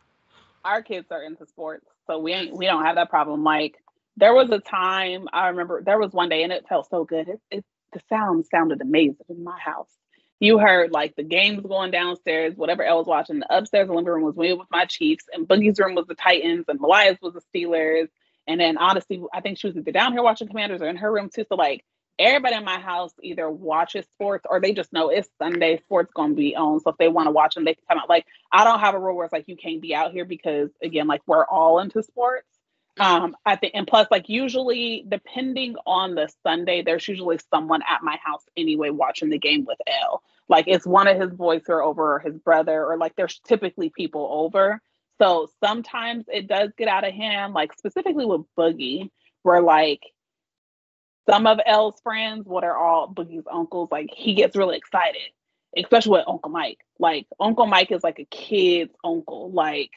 our 0.64 0.82
kids 0.82 1.08
are 1.10 1.22
into 1.22 1.46
sports, 1.46 1.86
so 2.06 2.18
we 2.18 2.32
ain't 2.32 2.56
we 2.56 2.66
don't 2.66 2.84
have 2.84 2.96
that 2.96 3.10
problem. 3.10 3.44
Like 3.44 3.76
there 4.16 4.34
was 4.34 4.50
a 4.50 4.58
time 4.58 5.28
I 5.32 5.48
remember 5.48 5.82
there 5.82 5.98
was 5.98 6.12
one 6.12 6.28
day 6.28 6.42
and 6.42 6.52
it 6.52 6.66
felt 6.68 6.88
so 6.90 7.04
good. 7.04 7.28
It, 7.28 7.40
it 7.50 7.64
the 7.92 8.00
sound 8.08 8.46
sounded 8.50 8.80
amazing 8.80 9.16
in 9.28 9.44
my 9.44 9.58
house 9.58 9.90
you 10.42 10.58
heard 10.58 10.90
like 10.90 11.14
the 11.14 11.22
games 11.22 11.64
going 11.64 11.92
downstairs, 11.92 12.54
whatever 12.56 12.82
else 12.82 13.06
watching. 13.06 13.38
The 13.38 13.56
upstairs 13.56 13.86
the 13.86 13.94
living 13.94 14.10
room 14.10 14.24
was 14.24 14.34
with 14.34 14.58
my 14.72 14.86
Chiefs, 14.86 15.26
and 15.32 15.46
Boogie's 15.46 15.78
room 15.78 15.94
was 15.94 16.06
the 16.08 16.16
Titans, 16.16 16.64
and 16.66 16.80
Malia's 16.80 17.16
was 17.22 17.34
the 17.34 17.42
Steelers. 17.54 18.08
And 18.48 18.60
then 18.60 18.76
honestly, 18.76 19.22
I 19.32 19.40
think 19.40 19.56
she 19.58 19.68
was 19.68 19.76
either 19.76 19.92
down 19.92 20.12
here 20.12 20.22
watching 20.22 20.48
Commanders 20.48 20.82
or 20.82 20.88
in 20.88 20.96
her 20.96 21.12
room 21.12 21.30
too. 21.32 21.44
So 21.48 21.54
like 21.54 21.84
everybody 22.18 22.56
in 22.56 22.64
my 22.64 22.80
house 22.80 23.12
either 23.22 23.48
watches 23.48 24.04
sports 24.06 24.44
or 24.50 24.60
they 24.60 24.72
just 24.72 24.92
know 24.92 25.10
it's 25.10 25.28
Sunday, 25.38 25.78
sports 25.78 26.10
gonna 26.12 26.34
be 26.34 26.56
on. 26.56 26.80
So 26.80 26.90
if 26.90 26.96
they 26.96 27.06
want 27.06 27.28
to 27.28 27.30
watch 27.30 27.54
them, 27.54 27.64
they 27.64 27.74
can 27.74 27.84
come 27.88 27.98
out. 27.98 28.08
Like 28.08 28.26
I 28.50 28.64
don't 28.64 28.80
have 28.80 28.96
a 28.96 28.98
rule 28.98 29.14
where 29.14 29.26
it's 29.26 29.32
like 29.32 29.46
you 29.46 29.56
can't 29.56 29.80
be 29.80 29.94
out 29.94 30.10
here 30.10 30.24
because 30.24 30.70
again, 30.82 31.06
like 31.06 31.22
we're 31.24 31.46
all 31.46 31.78
into 31.78 32.02
sports. 32.02 32.48
Um, 33.00 33.34
I 33.46 33.56
think, 33.56 33.72
and 33.74 33.86
plus, 33.86 34.06
like 34.10 34.28
usually, 34.28 35.04
depending 35.08 35.76
on 35.86 36.14
the 36.14 36.28
Sunday, 36.42 36.82
there's 36.82 37.08
usually 37.08 37.38
someone 37.50 37.82
at 37.88 38.02
my 38.02 38.18
house 38.22 38.44
anyway 38.56 38.90
watching 38.90 39.30
the 39.30 39.38
game 39.38 39.64
with 39.66 39.78
L. 39.86 40.22
Like 40.48 40.66
it's 40.68 40.86
one 40.86 41.08
of 41.08 41.18
his 41.18 41.30
boys 41.30 41.62
who 41.66 41.72
are 41.72 41.82
over, 41.82 42.16
or 42.16 42.18
his 42.18 42.36
brother, 42.36 42.84
or 42.84 42.98
like 42.98 43.16
there's 43.16 43.40
typically 43.46 43.88
people 43.88 44.28
over. 44.30 44.80
So 45.20 45.48
sometimes 45.64 46.26
it 46.28 46.48
does 46.48 46.70
get 46.76 46.88
out 46.88 47.06
of 47.06 47.14
hand, 47.14 47.54
like 47.54 47.72
specifically 47.78 48.26
with 48.26 48.42
Boogie, 48.58 49.10
where 49.42 49.62
like 49.62 50.02
some 51.30 51.46
of 51.46 51.60
L's 51.64 52.00
friends, 52.02 52.46
what 52.46 52.64
are 52.64 52.76
all 52.76 53.08
Boogie's 53.08 53.46
uncles, 53.50 53.88
like 53.90 54.10
he 54.14 54.34
gets 54.34 54.56
really 54.56 54.76
excited, 54.76 55.30
especially 55.76 56.18
with 56.18 56.28
Uncle 56.28 56.50
Mike. 56.50 56.80
Like 56.98 57.26
Uncle 57.40 57.66
Mike 57.66 57.92
is 57.92 58.02
like 58.02 58.18
a 58.18 58.24
kid's 58.24 58.94
uncle. 59.04 59.50
Like 59.50 59.90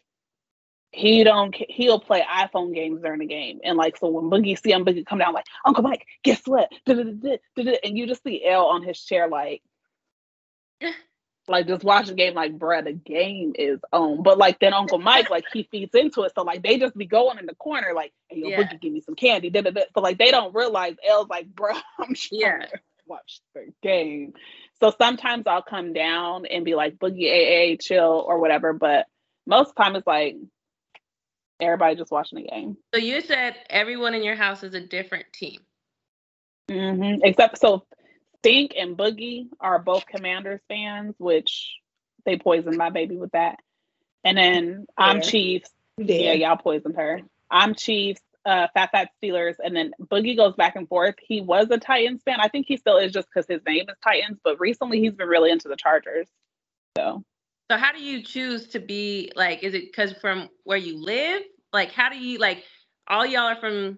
he 0.95 1.23
don't 1.25 1.53
he'll 1.69 1.99
play 1.99 2.21
iPhone 2.21 2.73
games 2.73 3.01
during 3.01 3.19
the 3.19 3.25
game. 3.25 3.59
And 3.63 3.77
like 3.77 3.97
so 3.97 4.07
when 4.07 4.29
Boogie 4.29 4.57
see 4.57 4.71
him 4.71 4.85
Boogie 4.85 5.05
come 5.05 5.19
down 5.19 5.33
like, 5.33 5.45
Uncle 5.65 5.83
Mike, 5.83 6.05
guess 6.23 6.41
what? 6.45 6.71
And 6.87 7.97
you 7.97 8.07
just 8.07 8.23
see 8.23 8.45
L 8.45 8.67
on 8.67 8.81
his 8.81 9.03
chair 9.03 9.27
like 9.27 9.61
like 11.47 11.67
just 11.67 11.83
watch 11.83 12.07
the 12.07 12.13
game 12.13 12.33
like 12.33 12.57
bruh 12.57 12.83
the 12.83 12.93
game 12.93 13.53
is 13.55 13.79
on 13.91 14.23
but 14.23 14.37
like 14.37 14.59
then 14.59 14.73
uncle 14.73 14.97
mike 14.97 15.29
like 15.29 15.45
he 15.53 15.67
feeds 15.71 15.93
into 15.93 16.23
it 16.23 16.31
so 16.33 16.41
like 16.41 16.63
they 16.63 16.79
just 16.79 16.97
be 16.97 17.05
going 17.05 17.37
in 17.37 17.45
the 17.45 17.53
corner 17.53 17.93
like 17.93 18.11
hey 18.29 18.39
yo 18.39 18.47
yeah. 18.47 18.63
Boogie, 18.63 18.81
give 18.81 18.91
me 18.91 19.01
some 19.01 19.13
candy 19.13 19.51
da, 19.51 19.61
da, 19.61 19.69
da. 19.69 19.81
so 19.93 20.01
like 20.01 20.17
they 20.17 20.31
don't 20.31 20.55
realize 20.55 20.95
l's 21.07 21.29
like 21.29 21.47
bruh 21.53 21.79
i'm 21.99 22.15
trying 22.15 22.41
yeah. 22.41 22.65
watch 23.05 23.41
the 23.53 23.67
game 23.83 24.33
so 24.79 24.91
sometimes 24.97 25.45
i'll 25.45 25.61
come 25.61 25.93
down 25.93 26.47
and 26.47 26.65
be 26.65 26.73
like 26.73 26.97
boogie 26.97 27.29
aa 27.29 27.77
chill 27.79 28.25
or 28.27 28.39
whatever 28.39 28.73
but 28.73 29.05
most 29.45 29.69
of 29.69 29.75
the 29.75 29.83
time 29.83 29.95
it's 29.95 30.07
like 30.07 30.35
everybody 31.59 31.95
just 31.95 32.11
watching 32.11 32.41
the 32.41 32.47
game 32.47 32.77
so 32.93 32.99
you 32.99 33.21
said 33.21 33.55
everyone 33.69 34.13
in 34.13 34.23
your 34.23 34.35
house 34.35 34.63
is 34.63 34.73
a 34.73 34.81
different 34.81 35.25
team 35.33 35.59
mm-hmm. 36.69 37.21
except 37.23 37.59
so 37.59 37.85
Stink 38.45 38.73
and 38.77 38.95
Boogie 38.95 39.47
are 39.59 39.79
both 39.79 40.05
Commanders 40.05 40.61
fans, 40.67 41.15
which 41.17 41.79
they 42.25 42.37
poisoned 42.37 42.77
my 42.77 42.91
baby 42.91 43.17
with 43.17 43.31
that. 43.31 43.57
And 44.23 44.37
then 44.37 44.85
I'm 44.95 45.23
Chiefs. 45.23 45.71
Yeah, 45.97 46.33
y'all 46.33 46.55
poisoned 46.55 46.95
her. 46.95 47.21
I'm 47.49 47.73
Chiefs, 47.73 48.21
uh, 48.45 48.67
Fat 48.75 48.91
Fat 48.91 49.09
Steelers, 49.17 49.55
and 49.57 49.75
then 49.75 49.93
Boogie 49.99 50.37
goes 50.37 50.53
back 50.53 50.75
and 50.75 50.87
forth. 50.87 51.15
He 51.19 51.41
was 51.41 51.71
a 51.71 51.79
Titans 51.79 52.21
fan. 52.23 52.39
I 52.39 52.47
think 52.47 52.67
he 52.67 52.77
still 52.77 52.97
is 52.97 53.11
just 53.11 53.27
because 53.33 53.47
his 53.47 53.61
name 53.65 53.85
is 53.89 53.95
Titans, 54.03 54.37
but 54.43 54.59
recently 54.59 54.99
he's 54.99 55.15
been 55.15 55.27
really 55.27 55.49
into 55.49 55.67
the 55.67 55.75
Chargers. 55.75 56.27
So. 56.95 57.23
So 57.69 57.77
how 57.77 57.91
do 57.91 58.01
you 58.01 58.21
choose 58.21 58.67
to 58.69 58.79
be 58.79 59.31
like? 59.35 59.63
Is 59.63 59.73
it 59.73 59.85
because 59.85 60.13
from 60.13 60.49
where 60.63 60.77
you 60.77 61.01
live? 61.01 61.41
Like, 61.73 61.91
how 61.91 62.09
do 62.09 62.17
you 62.17 62.37
like? 62.37 62.63
All 63.07 63.25
y'all 63.25 63.41
are 63.41 63.59
from 63.59 63.97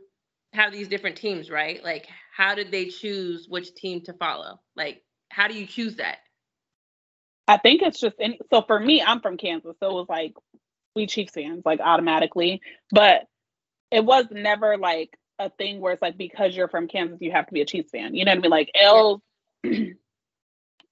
have 0.53 0.71
these 0.71 0.87
different 0.87 1.17
teams, 1.17 1.49
right? 1.49 1.83
Like, 1.83 2.07
how 2.35 2.55
did 2.55 2.71
they 2.71 2.85
choose 2.85 3.47
which 3.49 3.73
team 3.75 4.01
to 4.01 4.13
follow? 4.13 4.59
Like, 4.75 5.03
how 5.29 5.47
do 5.47 5.57
you 5.57 5.65
choose 5.65 5.97
that? 5.97 6.19
I 7.47 7.57
think 7.57 7.81
it's 7.81 7.99
just 7.99 8.15
any, 8.19 8.39
so 8.49 8.61
for 8.61 8.79
me, 8.79 9.01
I'm 9.01 9.21
from 9.21 9.37
Kansas, 9.37 9.75
so 9.79 9.89
it 9.89 9.93
was 9.93 10.07
like 10.09 10.33
we 10.95 11.07
Chiefs 11.07 11.33
fans, 11.33 11.63
like 11.65 11.79
automatically. 11.79 12.61
But 12.91 13.27
it 13.91 14.03
was 14.03 14.25
never 14.31 14.77
like 14.77 15.17
a 15.39 15.49
thing 15.49 15.79
where 15.79 15.93
it's 15.93 16.01
like 16.01 16.17
because 16.17 16.55
you're 16.55 16.67
from 16.67 16.87
Kansas, 16.87 17.19
you 17.21 17.31
have 17.31 17.47
to 17.47 17.53
be 17.53 17.61
a 17.61 17.65
Chiefs 17.65 17.91
fan. 17.91 18.15
You 18.15 18.25
know 18.25 18.31
what 18.31 18.39
I 18.39 18.41
mean? 18.41 18.51
Like 18.51 18.71
L's 18.75 19.21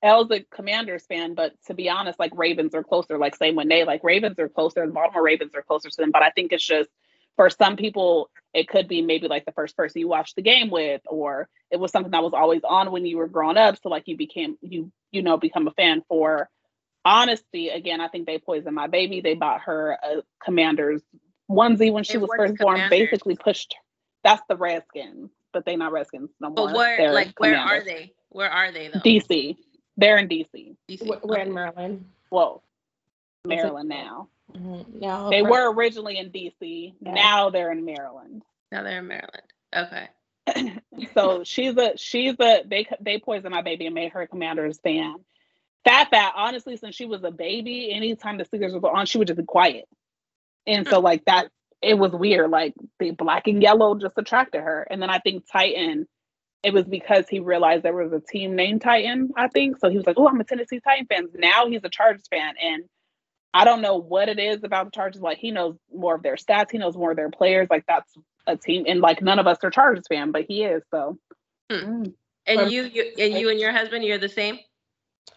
L's 0.06 0.30
a 0.32 0.42
Commanders 0.54 1.06
fan, 1.08 1.34
but 1.34 1.54
to 1.68 1.74
be 1.74 1.90
honest, 1.90 2.20
like 2.20 2.32
Ravens 2.36 2.76
are 2.76 2.84
closer. 2.84 3.18
Like 3.18 3.36
same 3.36 3.56
when 3.56 3.68
they 3.68 3.84
like 3.84 4.04
Ravens 4.04 4.38
are 4.40 4.48
closer, 4.48 4.86
the 4.86 4.94
Baltimore 4.94 5.24
Ravens 5.24 5.56
are 5.56 5.64
closer 5.64 5.90
to 5.90 5.98
them. 5.98 6.12
But 6.12 6.24
I 6.24 6.30
think 6.30 6.54
it's 6.54 6.66
just 6.66 6.90
for 7.36 7.50
some 7.50 7.76
people, 7.76 8.30
it 8.54 8.68
could 8.70 8.88
be 8.88 9.02
maybe 9.02 9.28
like 9.28 9.46
the 9.46 9.52
first 9.52 9.76
person 9.76 10.00
you 10.00 10.08
watched 10.08 10.36
the 10.36 10.42
game 10.42 10.70
with, 10.70 11.02
or 11.08 11.50
it 11.72 11.80
was 11.80 11.92
something 11.92 12.12
that 12.12 12.24
was 12.24 12.34
always 12.34 12.62
on 12.64 12.92
when 12.92 13.06
you 13.06 13.18
were 13.18 13.28
growing 13.28 13.58
up. 13.58 13.78
So 13.82 13.90
like 13.90 14.04
you 14.06 14.16
became 14.16 14.58
you 14.62 14.92
you 15.12 15.24
know 15.24 15.38
become 15.38 15.68
a 15.68 15.72
fan 15.72 16.04
for 16.08 16.50
honesty. 17.04 17.70
Again, 17.70 18.00
I 18.00 18.08
think 18.08 18.28
they 18.28 18.38
poisoned 18.38 18.76
my 18.76 18.88
baby. 18.88 19.22
They 19.22 19.34
bought 19.34 19.62
her 19.62 19.98
a 20.02 20.22
Commanders 20.44 21.02
onesie 21.50 21.92
when 21.92 22.04
she 22.04 22.18
was 22.18 22.30
first 22.38 22.58
born. 22.58 22.80
Basically 22.90 23.36
pushed. 23.36 23.76
That's 24.24 24.42
the 24.50 24.56
Redskins, 24.56 25.32
but 25.52 25.66
they 25.66 25.76
not 25.76 25.92
Redskins 25.92 26.30
no 26.40 26.50
more. 26.50 26.68
But 26.68 26.76
where 26.76 27.12
like 27.12 27.34
where 27.40 27.58
are 27.58 27.84
they? 27.84 28.14
Where 28.30 28.52
are 28.52 28.72
they 28.72 28.90
though? 28.90 29.00
DC. 29.00 29.56
They're 29.98 30.18
in 30.18 30.28
DC. 30.28 30.76
DC. 30.90 31.22
We're 31.24 31.40
in 31.40 31.54
Maryland. 31.54 32.06
Whoa, 32.30 32.62
Maryland 33.46 33.90
now. 33.90 34.30
Mm-hmm. 34.54 35.00
No, 35.00 35.30
they 35.30 35.42
were 35.42 35.74
originally 35.74 36.18
in 36.18 36.30
DC. 36.32 36.94
Yeah. 37.00 37.14
Now 37.14 37.50
they're 37.50 37.72
in 37.72 37.86
Maryland. 37.86 38.44
Now 38.72 38.84
they're 38.84 39.00
in 39.00 39.08
Maryland. 39.08 39.44
Okay. 39.76 40.08
so 41.14 41.44
she's 41.44 41.76
a 41.78 41.98
she's 41.98 42.36
a 42.40 42.64
they 42.66 42.88
they 43.02 43.20
poisoned 43.20 43.54
my 43.54 43.62
baby 43.62 43.86
and 43.86 43.96
made 43.96 44.12
her 44.12 44.22
a 44.22 44.28
Commanders 44.28 44.80
fan. 44.80 45.16
Fat 45.84 46.10
Fat, 46.10 46.34
honestly, 46.36 46.78
since 46.78 46.96
she 46.96 47.06
was 47.06 47.24
a 47.24 47.32
baby, 47.32 47.92
anytime 47.94 48.38
the 48.38 48.46
Steelers 48.46 48.80
were 48.80 48.92
on, 48.92 49.06
she 49.06 49.18
would 49.18 49.28
just 49.28 49.38
be 49.38 49.46
quiet. 49.46 49.86
And 50.66 50.88
so 50.88 51.00
like 51.00 51.26
that, 51.26 51.50
it 51.82 51.94
was 51.94 52.12
weird. 52.12 52.50
Like 52.50 52.74
the 53.00 53.12
black 53.12 53.48
and 53.48 53.62
yellow 53.62 53.96
just 53.96 54.18
attracted 54.18 54.62
her. 54.62 54.88
And 54.90 55.02
then 55.02 55.12
I 55.12 55.20
think 55.20 55.46
Titan, 55.52 56.08
it 56.66 56.74
was 56.74 56.86
because 56.86 57.30
he 57.30 57.40
realized 57.40 57.84
there 57.84 57.94
was 57.94 58.12
a 58.12 58.20
team 58.20 58.56
named 58.56 58.82
Titan. 58.82 59.30
I 59.38 59.48
think 59.48 59.78
so. 59.78 59.90
He 59.90 59.98
was 59.98 60.08
like, 60.08 60.18
"Oh, 60.18 60.28
I'm 60.28 60.40
a 60.40 60.44
Tennessee 60.44 60.80
Titan 60.80 61.06
fan." 61.06 61.28
Now 61.36 61.68
he's 61.68 61.84
a 61.84 61.90
Chargers 61.90 62.28
fan, 62.28 62.56
and 62.62 62.86
I 63.54 63.66
don't 63.66 63.82
know 63.82 63.98
what 63.98 64.30
it 64.30 64.40
is 64.40 64.64
about 64.64 64.86
the 64.86 64.92
Chargers. 64.92 65.22
Like 65.22 65.38
he 65.38 65.52
knows 65.52 65.76
more 65.94 66.16
of 66.16 66.24
their 66.24 66.36
stats, 66.36 66.72
he 66.72 66.80
knows 66.80 66.98
more 66.98 67.12
of 67.12 67.18
their 67.18 67.30
players. 67.30 67.68
Like 67.70 67.86
that's 67.88 68.12
a 68.48 68.58
team, 68.58 68.86
and 68.88 69.00
like 69.00 69.22
none 69.22 69.38
of 69.38 69.46
us 69.46 69.60
are 69.64 69.70
Chargers 69.70 70.08
fan, 70.10 70.32
but 70.32 70.46
he 70.48 70.64
is. 70.64 70.82
So. 70.92 71.20
Hmm. 71.72 72.06
And 72.48 72.72
you, 72.72 72.84
you, 72.84 73.12
and 73.18 73.34
you 73.34 73.50
and 73.50 73.60
your 73.60 73.72
husband, 73.72 74.06
you're 74.06 74.20
the 74.20 74.30
same. 74.30 74.60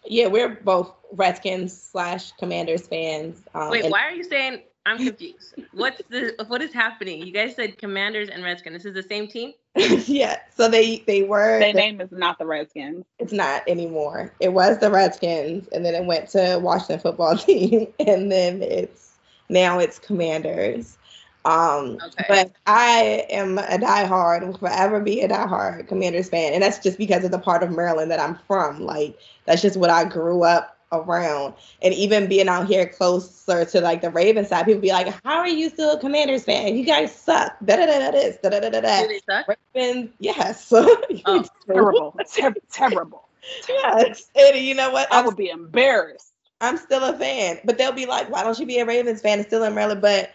Yeah, 0.05 0.27
we're 0.27 0.49
both 0.49 0.93
Redskins 1.11 1.79
slash 1.79 2.31
Commanders 2.33 2.87
fans. 2.87 3.41
Um, 3.55 3.71
Wait, 3.71 3.89
why 3.89 4.01
are 4.01 4.11
you 4.11 4.23
saying 4.23 4.61
I'm 4.89 4.97
confused. 4.97 5.53
What's 5.71 6.01
the 6.09 6.33
what 6.47 6.63
is 6.63 6.73
happening? 6.73 7.21
You 7.21 7.31
guys 7.31 7.55
said 7.55 7.77
Commanders 7.77 8.27
and 8.27 8.43
Redskins. 8.43 8.77
This 8.77 8.85
is 8.85 8.93
the 8.95 9.03
same 9.03 9.27
team? 9.27 9.53
yeah. 9.75 10.39
So 10.55 10.67
they 10.67 11.03
they 11.05 11.21
were 11.21 11.59
their 11.59 11.73
name 11.73 12.01
is 12.01 12.11
not 12.11 12.39
the 12.39 12.47
Redskins. 12.47 13.05
It's 13.19 13.31
not 13.31 13.61
anymore. 13.67 14.33
It 14.39 14.53
was 14.53 14.79
the 14.79 14.89
Redskins 14.89 15.67
and 15.67 15.85
then 15.85 15.93
it 15.93 16.05
went 16.05 16.29
to 16.29 16.59
Washington 16.61 16.99
football 16.99 17.37
team 17.37 17.87
and 17.99 18.31
then 18.31 18.63
it's 18.63 19.11
now 19.47 19.77
it's 19.77 19.99
Commanders. 19.99 20.97
Um 21.45 21.99
okay. 22.03 22.25
but 22.27 22.51
I 22.65 23.27
am 23.29 23.59
a 23.59 23.77
diehard, 23.77 24.45
will 24.45 24.57
forever 24.57 24.99
be 24.99 25.21
a 25.21 25.29
diehard 25.29 25.87
Commanders 25.87 26.29
fan. 26.29 26.53
And 26.53 26.63
that's 26.63 26.79
just 26.79 26.97
because 26.97 27.23
of 27.23 27.29
the 27.29 27.39
part 27.39 27.61
of 27.61 27.69
Maryland 27.69 28.09
that 28.09 28.19
I'm 28.19 28.39
from. 28.47 28.81
Like 28.81 29.19
that's 29.45 29.61
just 29.61 29.77
what 29.77 29.91
I 29.91 30.05
grew 30.05 30.43
up 30.43 30.78
around. 30.91 31.53
And 31.81 31.93
even 31.93 32.27
being 32.27 32.47
out 32.47 32.67
here 32.67 32.87
closer 32.87 33.65
to 33.65 33.81
like 33.81 34.01
the 34.01 34.09
Raven 34.09 34.45
side, 34.45 34.65
people 34.65 34.81
be 34.81 34.91
like, 34.91 35.07
How 35.23 35.39
are 35.39 35.47
you 35.47 35.69
still 35.69 35.91
a 35.91 35.99
commanders 35.99 36.43
fan? 36.43 36.75
You 36.75 36.85
guys 36.85 37.13
suck. 37.13 37.55
Da 37.63 37.75
da 37.75 37.85
da 37.85 37.99
da 37.99 38.11
this. 38.11 38.37
Da 38.41 38.49
da 38.49 38.59
da 38.59 38.69
da 38.69 38.81
da. 38.81 39.07
suck? 39.29 39.57
Ravens, 39.75 40.11
yes. 40.19 40.71
Oh, 41.25 41.45
terrible. 41.65 42.15
Ter- 42.33 42.53
terrible. 42.71 43.27
Yes. 43.67 44.29
And 44.35 44.59
you 44.59 44.75
know 44.75 44.91
what? 44.91 45.11
I 45.11 45.21
would 45.21 45.37
be 45.37 45.49
embarrassed. 45.49 46.33
I'm 46.61 46.77
still 46.77 47.03
a 47.03 47.17
fan. 47.17 47.59
But 47.63 47.77
they'll 47.77 47.91
be 47.91 48.05
like, 48.05 48.29
Why 48.29 48.43
don't 48.43 48.57
you 48.59 48.65
be 48.65 48.79
a 48.79 48.85
Ravens 48.85 49.21
fan 49.21 49.39
and 49.39 49.47
still 49.47 49.63
in 49.63 49.75
Maryland? 49.75 50.01
But 50.01 50.31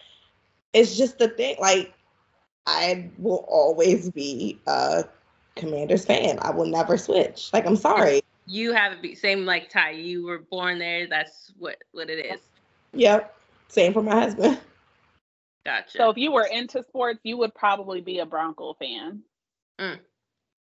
it's 0.73 0.97
just 0.97 1.19
the 1.19 1.29
thing, 1.29 1.57
like 1.61 1.93
I 2.67 3.11
will 3.19 3.45
always 3.49 4.11
be 4.11 4.59
a 4.67 5.05
Commanders 5.57 6.05
fan. 6.05 6.38
I 6.43 6.51
will 6.51 6.67
never 6.67 6.97
switch. 6.97 7.51
Like 7.53 7.67
I'm 7.67 7.77
sorry 7.77 8.23
you 8.47 8.73
have 8.73 8.93
it 9.03 9.19
same 9.19 9.45
like 9.45 9.71
Ty. 9.71 9.91
You 9.91 10.25
were 10.25 10.39
born 10.39 10.79
there. 10.79 11.07
That's 11.07 11.53
what 11.59 11.77
what 11.93 12.11
it 12.11 12.25
is. 12.25 12.41
Yep. 12.93 13.35
Same 13.69 13.93
for 13.93 14.03
my 14.03 14.21
husband. 14.21 14.61
Gotcha. 15.65 15.97
So 15.97 16.11
if 16.11 16.19
you 16.19 16.31
were 16.31 16.47
into 16.47 16.83
sports, 16.83 17.21
you 17.23 17.39
would 17.39 17.55
probably 17.55 18.03
be 18.03 18.19
a 18.19 18.27
Bronco 18.27 18.75
fan. 18.75 19.23
Mm. 19.81 19.99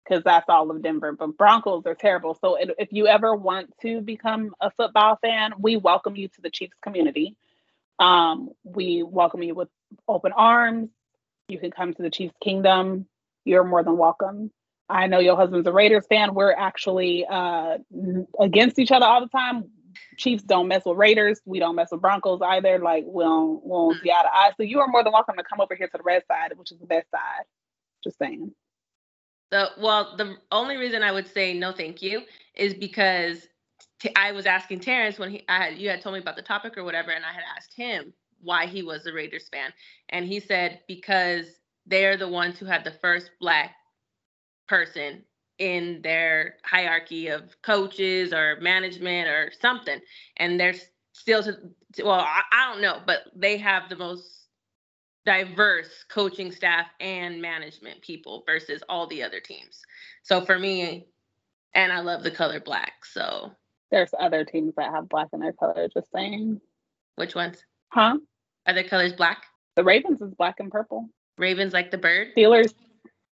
Because 0.04 0.24
that's 0.24 0.50
all 0.50 0.72
of 0.72 0.82
Denver. 0.82 1.12
But 1.12 1.38
Broncos 1.38 1.86
are 1.86 1.94
terrible. 1.94 2.38
So 2.42 2.56
if 2.56 2.70
if 2.80 2.90
you 2.92 3.08
ever 3.08 3.36
want 3.36 3.74
to 3.82 4.02
become 4.02 4.56
a 4.60 4.72
football 4.72 5.18
fan, 5.22 5.54
we 5.60 5.78
welcome 5.78 6.16
you 6.16 6.28
to 6.30 6.42
the 6.42 6.50
Chiefs 6.50 6.78
community. 6.82 7.36
Um, 8.00 8.50
we 8.64 9.04
welcome 9.04 9.44
you 9.44 9.54
with 9.56 9.70
open 10.08 10.32
arms. 10.32 10.90
You 11.48 11.60
can 11.60 11.72
come 11.72 11.94
to 11.94 12.02
the 12.02 12.10
Chiefs 12.10 12.36
kingdom. 12.42 13.08
You're 13.46 13.64
more 13.64 13.84
than 13.84 13.98
welcome. 13.98 14.52
I 14.90 15.08
know 15.08 15.20
your 15.20 15.36
husband's 15.36 15.68
a 15.68 15.72
Raiders 15.74 16.06
fan. 16.08 16.34
We're 16.34 16.54
actually 16.54 17.26
uh, 17.26 17.78
against 18.40 18.80
each 18.80 18.92
other 18.92 19.06
all 19.06 19.22
the 19.22 19.28
time. 19.28 19.66
Chiefs 20.18 20.44
don't 20.44 20.68
mess 20.68 20.84
with 20.86 20.98
Raiders. 20.98 21.42
We 21.46 21.60
don't 21.60 21.76
mess 21.76 21.90
with 21.92 22.02
Broncos 22.02 22.42
either. 22.42 22.80
Like 22.80 23.04
we 23.08 23.24
don't, 23.24 23.64
we 23.64 23.70
don't 23.70 24.02
see 24.02 24.12
eye 24.12 24.22
to 24.24 24.34
eye. 24.34 24.52
So 24.58 24.64
you 24.64 24.80
are 24.80 24.88
more 24.88 25.04
than 25.04 25.14
welcome 25.14 25.36
to 25.38 25.44
come 25.44 25.60
over 25.60 25.76
here 25.76 25.88
to 25.88 25.98
the 25.98 26.04
red 26.04 26.24
side, 26.28 26.54
which 26.56 26.72
is 26.72 26.80
the 26.80 26.86
best 26.86 27.10
side. 27.12 27.46
Just 28.04 28.18
saying. 28.18 28.52
The 29.50 29.72
well, 29.80 30.16
the 30.18 30.36
only 30.52 30.78
reason 30.78 31.04
I 31.04 31.12
would 31.12 31.28
say 31.28 31.54
no, 31.54 31.72
thank 31.72 32.02
you, 32.02 32.22
is 32.56 32.74
because 32.74 33.48
t- 34.00 34.14
I 34.16 34.32
was 34.32 34.46
asking 34.46 34.82
Terrence 34.82 35.20
when 35.20 35.32
he, 35.32 35.44
I 35.48 35.66
had, 35.66 35.78
you 35.78 35.90
had 35.90 36.02
told 36.02 36.14
me 36.14 36.22
about 36.22 36.36
the 36.36 36.42
topic 36.42 36.78
or 36.78 36.84
whatever, 36.84 37.12
and 37.12 37.26
I 37.26 37.32
had 37.32 37.44
asked 37.56 37.74
him 37.74 38.14
why 38.42 38.68
he 38.68 38.84
was 38.84 39.06
a 39.06 39.14
Raiders 39.14 39.48
fan, 39.50 39.72
and 40.10 40.26
he 40.26 40.40
said 40.40 40.82
because 40.88 41.48
they're 41.86 42.18
the 42.18 42.28
ones 42.28 42.60
who 42.60 42.66
had 42.66 42.84
the 42.84 42.92
first 42.92 43.32
black 43.40 43.72
person 44.68 45.24
in 45.60 46.02
their 46.04 46.58
hierarchy 46.64 47.28
of 47.28 47.60
coaches 47.62 48.34
or 48.34 48.58
management 48.62 49.28
or 49.28 49.52
something, 49.60 50.00
and 50.38 50.60
they're 50.60 50.76
still 51.14 51.44
to 51.44 51.58
well, 52.04 52.20
I, 52.20 52.42
I 52.52 52.72
don't 52.72 52.82
know, 52.82 53.02
but 53.06 53.22
they 53.36 53.58
have 53.58 53.90
the 53.90 53.96
most 53.96 54.48
diverse 55.26 56.06
coaching 56.10 56.52
staff 56.52 56.88
and 57.00 57.42
management 57.42 58.02
people 58.02 58.44
versus 58.46 58.84
all 58.88 59.08
the 59.08 59.24
other 59.24 59.40
teams. 59.40 59.82
So 60.24 60.42
for 60.42 60.60
me, 60.60 61.08
and 61.74 61.92
I 61.92 62.00
love 62.00 62.24
the 62.24 62.32
color 62.32 62.60
black. 62.60 63.06
So 63.06 63.52
There's 63.92 64.14
other 64.20 64.44
teams 64.46 64.74
that 64.76 64.92
have 64.92 65.10
black 65.10 65.28
in 65.34 65.40
their 65.40 65.54
color. 65.54 65.88
Just 65.94 66.12
saying. 66.12 66.62
which 67.16 67.36
ones? 67.36 67.64
Huh? 67.90 68.18
Are 68.66 68.74
their 68.74 68.84
colors 68.84 69.14
black? 69.14 69.44
The 69.76 69.84
Ravens 69.84 70.22
is 70.22 70.34
black 70.36 70.60
and 70.60 70.72
purple. 70.72 71.10
Ravens 71.38 71.74
like 71.74 71.92
the 71.92 71.98
bird. 71.98 72.30
Steelers. 72.36 72.74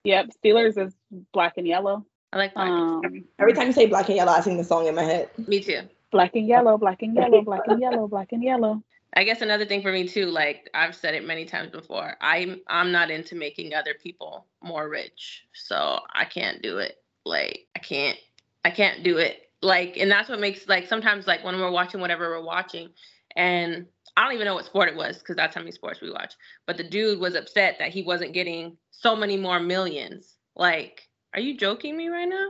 Yep. 0.04 0.30
Steelers 0.42 0.78
is 0.78 0.94
black 1.32 1.54
and 1.56 1.66
yellow. 1.66 2.04
I 2.32 2.38
like 2.38 2.54
black. 2.54 2.70
Um, 2.70 3.02
Every 3.38 3.52
time 3.52 3.66
you 3.66 3.72
say 3.72 3.86
black 3.86 4.08
and 4.08 4.16
yellow, 4.16 4.32
I 4.32 4.40
sing 4.40 4.56
the 4.56 4.64
song 4.64 4.86
in 4.86 4.94
my 4.94 5.02
head. 5.02 5.30
Me 5.46 5.60
too. 5.60 5.80
black 6.10 6.34
and 6.36 6.46
yellow, 6.46 6.78
black 6.78 7.02
and 7.02 7.14
yellow, 7.14 7.42
black 7.42 7.62
and 7.66 7.80
yellow, 7.80 8.06
black 8.08 8.32
and 8.32 8.42
yellow. 8.42 8.82
I 9.14 9.24
guess 9.24 9.42
another 9.42 9.66
thing 9.66 9.82
for 9.82 9.90
me 9.90 10.06
too, 10.06 10.26
like 10.26 10.70
I've 10.72 10.94
said 10.94 11.14
it 11.14 11.26
many 11.26 11.44
times 11.44 11.70
before, 11.70 12.16
I'm 12.20 12.60
I'm 12.68 12.92
not 12.92 13.10
into 13.10 13.34
making 13.34 13.74
other 13.74 13.94
people 14.00 14.46
more 14.62 14.88
rich. 14.88 15.44
So 15.52 15.98
I 16.14 16.24
can't 16.24 16.62
do 16.62 16.78
it. 16.78 16.96
Like 17.24 17.66
I 17.74 17.80
can't 17.80 18.16
I 18.64 18.70
can't 18.70 19.02
do 19.02 19.18
it. 19.18 19.50
Like 19.62 19.96
and 19.96 20.10
that's 20.10 20.28
what 20.28 20.38
makes 20.38 20.68
like 20.68 20.86
sometimes 20.86 21.26
like 21.26 21.42
when 21.44 21.58
we're 21.58 21.72
watching 21.72 22.00
whatever 22.00 22.30
we're 22.30 22.44
watching 22.44 22.90
and 23.34 23.86
I 24.20 24.24
don't 24.24 24.34
even 24.34 24.44
know 24.44 24.54
what 24.54 24.66
sport 24.66 24.90
it 24.90 24.96
was 24.96 25.16
because 25.16 25.34
that's 25.34 25.54
how 25.54 25.62
many 25.62 25.72
sports 25.72 26.02
we 26.02 26.10
watch. 26.10 26.34
But 26.66 26.76
the 26.76 26.84
dude 26.84 27.20
was 27.20 27.34
upset 27.34 27.76
that 27.78 27.88
he 27.88 28.02
wasn't 28.02 28.34
getting 28.34 28.76
so 28.90 29.16
many 29.16 29.38
more 29.38 29.58
millions. 29.58 30.36
Like, 30.54 31.08
are 31.32 31.40
you 31.40 31.56
joking 31.56 31.96
me 31.96 32.08
right 32.08 32.28
now? 32.28 32.48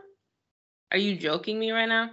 Are 0.91 0.99
you 0.99 1.17
joking 1.17 1.61
me 1.61 1.71
right 1.71 1.89
now? 1.89 2.11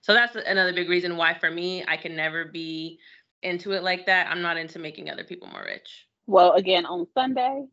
So 0.00 0.14
that's 0.14 0.34
another 0.34 0.72
big 0.72 0.88
reason 0.88 1.18
why 1.18 1.38
for 1.38 1.50
me 1.50 1.84
I 1.86 1.98
can 1.98 2.16
never 2.16 2.46
be 2.46 2.98
into 3.42 3.72
it 3.72 3.82
like 3.82 4.06
that. 4.06 4.28
I'm 4.30 4.40
not 4.40 4.56
into 4.56 4.78
making 4.78 5.10
other 5.10 5.24
people 5.24 5.48
more 5.48 5.64
rich. 5.66 6.06
Well, 6.26 6.52
again, 6.52 6.86
on 6.86 7.06
Sunday, 7.12 7.66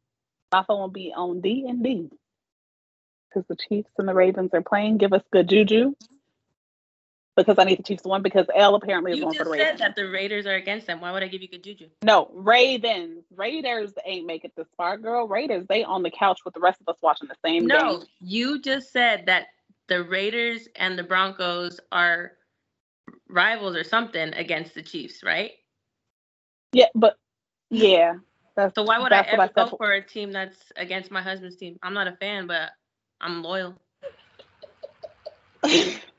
my 0.51 0.65
phone 0.67 0.81
will 0.81 0.89
be 0.89 1.13
on 1.15 1.39
D 1.39 1.67
and 1.69 1.81
D 1.81 2.09
because 3.29 3.47
the 3.47 3.55
Chiefs 3.69 3.91
and 3.97 4.09
the 4.09 4.13
Ravens 4.13 4.49
are 4.53 4.61
playing. 4.61 4.97
Give 4.97 5.13
us 5.13 5.23
good 5.31 5.47
juju 5.47 5.95
because 7.35 7.57
I 7.57 7.63
need 7.63 7.79
the 7.79 7.83
Chiefs 7.83 8.03
to 8.03 8.09
win 8.09 8.21
because 8.21 8.45
L 8.55 8.75
apparently 8.75 9.11
is 9.11 9.17
You 9.17 9.23
going 9.23 9.35
for 9.35 9.43
just 9.43 9.51
the 9.51 9.57
said 9.57 9.77
that 9.79 9.95
the 9.95 10.09
Raiders 10.09 10.45
are 10.45 10.55
against 10.55 10.87
them. 10.87 11.01
Why 11.01 11.11
would 11.11 11.23
I 11.23 11.27
give 11.27 11.41
you 11.41 11.47
good 11.47 11.63
juju? 11.63 11.87
No, 12.03 12.29
Ravens. 12.33 13.23
Raiders 13.35 13.93
ain't 14.05 14.25
make 14.25 14.45
it 14.45 14.53
this 14.55 14.67
far, 14.77 14.97
girl. 14.97 15.27
Raiders, 15.27 15.65
they 15.67 15.83
on 15.83 16.03
the 16.03 16.11
couch 16.11 16.41
with 16.45 16.53
the 16.53 16.59
rest 16.59 16.79
of 16.81 16.87
us 16.89 16.97
watching 17.01 17.27
the 17.27 17.35
same 17.43 17.61
game. 17.61 17.67
No, 17.67 17.97
game. 17.99 18.07
you 18.21 18.61
just 18.61 18.91
said 18.91 19.25
that 19.27 19.47
the 19.87 20.03
Raiders 20.03 20.67
and 20.75 20.97
the 20.97 21.03
Broncos 21.03 21.79
are 21.91 22.33
rivals 23.29 23.75
or 23.75 23.83
something 23.83 24.33
against 24.33 24.75
the 24.75 24.81
Chiefs, 24.81 25.23
right? 25.23 25.51
Yeah, 26.71 26.87
but 26.95 27.17
yeah, 27.69 28.15
that's 28.55 28.75
So 28.75 28.83
why 28.83 28.99
would 28.99 29.11
I 29.11 29.21
ever 29.21 29.49
go 29.55 29.67
said. 29.67 29.77
for 29.77 29.91
a 29.93 30.05
team 30.05 30.31
that's 30.31 30.57
against 30.75 31.11
my 31.11 31.21
husband's 31.21 31.57
team? 31.57 31.77
I'm 31.83 31.93
not 31.93 32.07
a 32.07 32.15
fan, 32.15 32.47
but 32.47 32.69
I'm 33.19 33.43
loyal. 33.43 33.75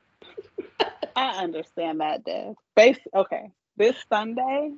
I 1.15 1.43
understand 1.43 2.01
that, 2.01 2.23
Dev. 2.25 2.55
Base 2.75 2.97
okay. 3.15 3.51
This 3.77 3.95
Sunday, 4.09 4.71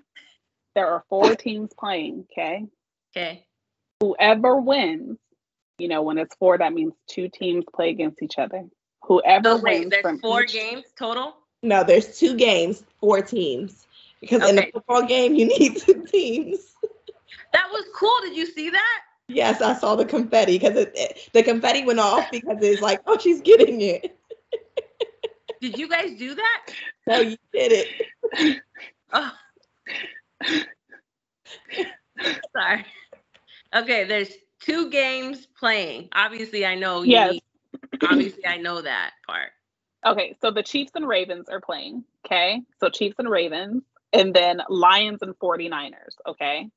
there 0.75 0.87
are 0.89 1.03
four 1.09 1.35
teams 1.35 1.71
playing. 1.77 2.25
Okay, 2.31 2.65
Okay. 3.15 3.45
whoever 3.99 4.57
wins, 4.57 5.17
you 5.79 5.87
know, 5.87 6.01
when 6.03 6.17
it's 6.17 6.35
four, 6.35 6.57
that 6.57 6.73
means 6.73 6.93
two 7.07 7.29
teams 7.29 7.65
play 7.73 7.89
against 7.89 8.21
each 8.21 8.37
other. 8.37 8.63
Whoever 9.03 9.57
So 9.57 9.61
wait, 9.63 9.79
wins 9.79 9.89
there's 9.91 10.01
from 10.01 10.19
four 10.19 10.43
each- 10.43 10.53
games 10.53 10.85
total. 10.97 11.35
No, 11.63 11.83
there's 11.83 12.19
two 12.19 12.35
games, 12.37 12.83
four 12.99 13.21
teams. 13.21 13.87
Because 14.21 14.47
in 14.47 14.59
a 14.59 14.71
football 14.71 15.03
game, 15.03 15.33
you 15.35 15.45
need 15.59 15.77
two 15.77 16.03
teams. 16.05 16.59
That 17.53 17.67
was 17.71 17.85
cool. 17.95 18.15
Did 18.21 18.35
you 18.35 18.45
see 18.45 18.69
that? 18.69 18.99
Yes, 19.27 19.61
I 19.61 19.73
saw 19.73 19.95
the 19.95 20.05
confetti 20.05 20.57
because 20.59 20.77
it, 20.77 20.91
it- 20.95 21.29
the 21.33 21.43
confetti 21.43 21.83
went 21.83 21.99
off 21.99 22.29
because 22.31 22.57
it's 22.61 22.81
like, 22.81 23.01
oh, 23.07 23.17
she's 23.17 23.41
getting 23.41 23.81
it. 23.81 24.17
Did 25.61 25.77
you 25.77 25.87
guys 25.89 26.17
do 26.17 26.35
that? 26.35 26.65
No, 27.07 27.19
you 27.21 27.37
did 27.53 27.71
it. 27.71 28.61
Oh. 29.13 29.31
Sorry. 32.55 32.85
Okay, 33.75 34.03
there's 34.05 34.31
two 34.59 34.89
games 34.89 35.47
playing. 35.59 36.09
Obviously, 36.13 36.65
I 36.65 36.75
know. 36.75 37.03
You 37.03 37.11
Yes. 37.11 37.31
need- 37.33 37.43
obviously, 38.03 38.45
I 38.45 38.57
know 38.57 38.81
that 38.81 39.13
part. 39.25 39.51
Okay, 40.05 40.35
so 40.41 40.51
the 40.51 40.63
Chiefs 40.63 40.91
and 40.95 41.07
Ravens 41.07 41.49
are 41.49 41.61
playing. 41.61 42.03
Okay, 42.25 42.61
so 42.79 42.89
Chiefs 42.89 43.15
and 43.19 43.29
Ravens, 43.29 43.83
and 44.13 44.33
then 44.33 44.61
Lions 44.69 45.21
and 45.21 45.37
49ers. 45.39 46.15
Okay, 46.25 46.69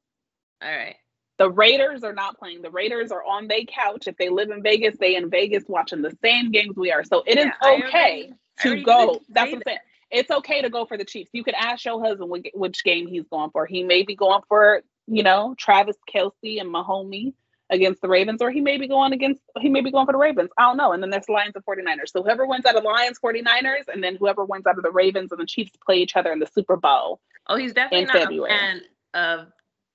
All 0.62 0.68
right. 0.76 0.96
the 1.38 1.50
Raiders 1.50 2.02
are 2.04 2.12
not 2.12 2.38
playing. 2.38 2.62
The 2.62 2.70
Raiders 2.70 3.10
are 3.12 3.24
on 3.24 3.48
their 3.48 3.64
couch. 3.64 4.06
If 4.08 4.16
they 4.16 4.28
live 4.28 4.50
in 4.50 4.62
Vegas, 4.62 4.96
they 4.98 5.16
in 5.16 5.30
Vegas 5.30 5.64
watching 5.68 6.02
the 6.02 6.16
same 6.22 6.50
games 6.50 6.76
we 6.76 6.92
are. 6.92 7.02
So 7.04 7.22
it 7.26 7.38
is 7.38 7.46
Yeah, 7.46 7.52
I 7.62 7.82
okay 7.88 8.32
to 8.62 8.82
go. 8.82 9.20
That's 9.28 9.50
what 9.50 9.56
I'm 9.56 9.62
saying. 9.66 9.78
It's 10.10 10.30
okay 10.30 10.62
to 10.62 10.70
go 10.70 10.86
for 10.86 10.96
the 10.96 11.04
Chiefs. 11.04 11.30
You 11.32 11.44
could 11.44 11.54
ask 11.54 11.84
your 11.84 12.02
husband 12.02 12.30
which, 12.54 12.84
game 12.84 13.06
he's 13.06 13.26
going 13.28 13.50
for. 13.50 13.64
He 13.66 13.84
may 13.84 14.02
be 14.02 14.16
going 14.16 14.42
for, 14.48 14.82
you 15.06 15.22
know, 15.22 15.54
Travis 15.56 15.96
Kelce 16.12 16.60
and 16.60 16.72
Mahomey 16.72 17.32
against 17.70 18.02
the 18.02 18.08
Ravens, 18.08 18.42
or 18.42 18.50
he 18.50 18.60
may 18.60 18.76
be 18.76 18.88
going 18.88 19.12
against, 19.12 19.40
he 19.60 19.68
may 19.68 19.80
be 19.80 19.92
going 19.92 20.06
for 20.06 20.12
the 20.12 20.18
Ravens. 20.18 20.50
I 20.58 20.62
don't 20.62 20.76
know. 20.76 20.92
And 20.92 21.00
then 21.00 21.10
there's 21.10 21.28
Lions 21.28 21.54
and 21.54 21.64
49ers. 21.64 22.10
So 22.10 22.24
whoever 22.24 22.44
wins 22.44 22.66
out 22.66 22.74
of 22.74 22.82
Lions, 22.82 23.20
49ers, 23.24 23.86
and 23.92 24.02
then 24.02 24.16
whoever 24.16 24.44
wins 24.44 24.66
out 24.66 24.76
of 24.76 24.82
the 24.82 24.90
Ravens 24.90 25.30
and 25.30 25.40
the 25.40 25.46
Chiefs 25.46 25.70
play 25.84 25.98
each 25.98 26.16
other 26.16 26.32
in 26.32 26.40
the 26.40 26.48
Super 26.52 26.76
Bowl. 26.76 27.20
Oh, 27.46 27.56
he's 27.56 27.72
definitely 27.72 28.00
in 28.00 28.06
not 28.06 28.16
February. 28.16 28.52
a 28.52 28.58
fan 28.58 28.80
of 29.14 29.46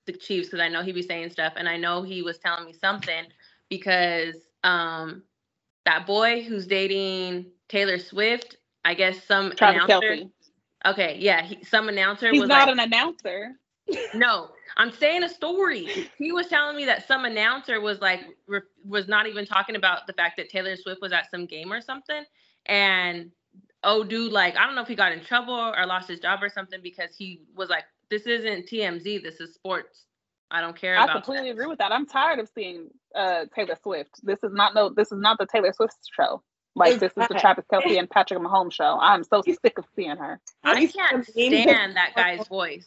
the 0.06 0.12
Chiefs 0.14 0.48
because 0.48 0.60
I 0.60 0.68
know 0.68 0.82
he'd 0.82 0.94
be 0.94 1.02
saying 1.02 1.30
stuff, 1.30 1.54
and 1.56 1.68
I 1.68 1.76
know 1.76 2.02
he 2.02 2.22
was 2.22 2.38
telling 2.38 2.64
me 2.64 2.72
something 2.72 3.24
because 3.68 4.36
um 4.64 5.22
that 5.84 6.06
boy 6.06 6.42
who's 6.42 6.66
dating 6.66 7.46
Taylor 7.68 7.98
Swift, 7.98 8.56
I 8.84 8.94
guess 8.94 9.22
some 9.24 9.52
Travis 9.52 9.84
announcer. 9.84 10.08
Kelce. 10.08 10.30
Okay, 10.86 11.16
yeah, 11.20 11.42
he, 11.42 11.64
some 11.64 11.88
announcer 11.88 12.30
He's 12.30 12.40
was 12.40 12.48
not 12.48 12.68
like, 12.68 12.72
an 12.72 12.80
announcer. 12.80 13.52
no, 14.14 14.48
I'm 14.76 14.92
saying 14.92 15.24
a 15.24 15.28
story. 15.28 16.08
He 16.18 16.32
was 16.32 16.46
telling 16.46 16.76
me 16.76 16.84
that 16.86 17.06
some 17.06 17.24
announcer 17.24 17.80
was 17.80 18.00
like 18.00 18.20
re- 18.46 18.60
was 18.84 19.08
not 19.08 19.26
even 19.26 19.46
talking 19.46 19.76
about 19.76 20.06
the 20.06 20.12
fact 20.12 20.36
that 20.36 20.48
Taylor 20.48 20.76
Swift 20.76 21.00
was 21.00 21.12
at 21.12 21.30
some 21.30 21.46
game 21.46 21.72
or 21.72 21.80
something, 21.80 22.24
and 22.66 23.30
oh 23.82 24.04
dude, 24.04 24.32
like 24.32 24.56
I 24.56 24.66
don't 24.66 24.74
know 24.74 24.82
if 24.82 24.88
he 24.88 24.94
got 24.94 25.12
in 25.12 25.24
trouble 25.24 25.54
or 25.54 25.86
lost 25.86 26.08
his 26.08 26.20
job 26.20 26.42
or 26.42 26.48
something 26.48 26.80
because 26.82 27.16
he 27.16 27.42
was 27.54 27.68
like, 27.68 27.84
this 28.10 28.26
isn't 28.26 28.66
TMZ, 28.66 29.22
this 29.22 29.40
is 29.40 29.54
sports. 29.54 30.04
I 30.50 30.60
don't 30.60 30.76
care 30.76 30.98
I 30.98 31.10
completely 31.10 31.48
that." 31.48 31.52
agree 31.52 31.66
with 31.66 31.78
that. 31.78 31.92
I'm 31.92 32.06
tired 32.06 32.38
of 32.38 32.48
seeing 32.54 32.88
uh, 33.14 33.46
Taylor 33.54 33.76
Swift. 33.82 34.20
This 34.22 34.38
is 34.42 34.52
not 34.52 34.74
no. 34.74 34.90
This 34.90 35.10
is 35.10 35.18
not 35.18 35.38
the 35.38 35.46
Taylor 35.46 35.72
Swift 35.72 35.96
show. 36.14 36.42
Like 36.78 37.00
this 37.00 37.10
is 37.10 37.14
the 37.14 37.22
Exactly. 37.22 37.40
Travis 37.40 37.64
Kelce 37.72 37.98
and 37.98 38.08
Patrick 38.10 38.38
Mahomes 38.38 38.74
show. 38.74 38.98
I'm 39.00 39.24
so 39.24 39.42
sick 39.42 39.78
of 39.78 39.86
seeing 39.96 40.16
her. 40.16 40.38
I 40.62 40.86
can't 40.86 41.26
stand 41.26 41.96
that 41.96 42.12
guy's 42.14 42.46
voice. 42.46 42.86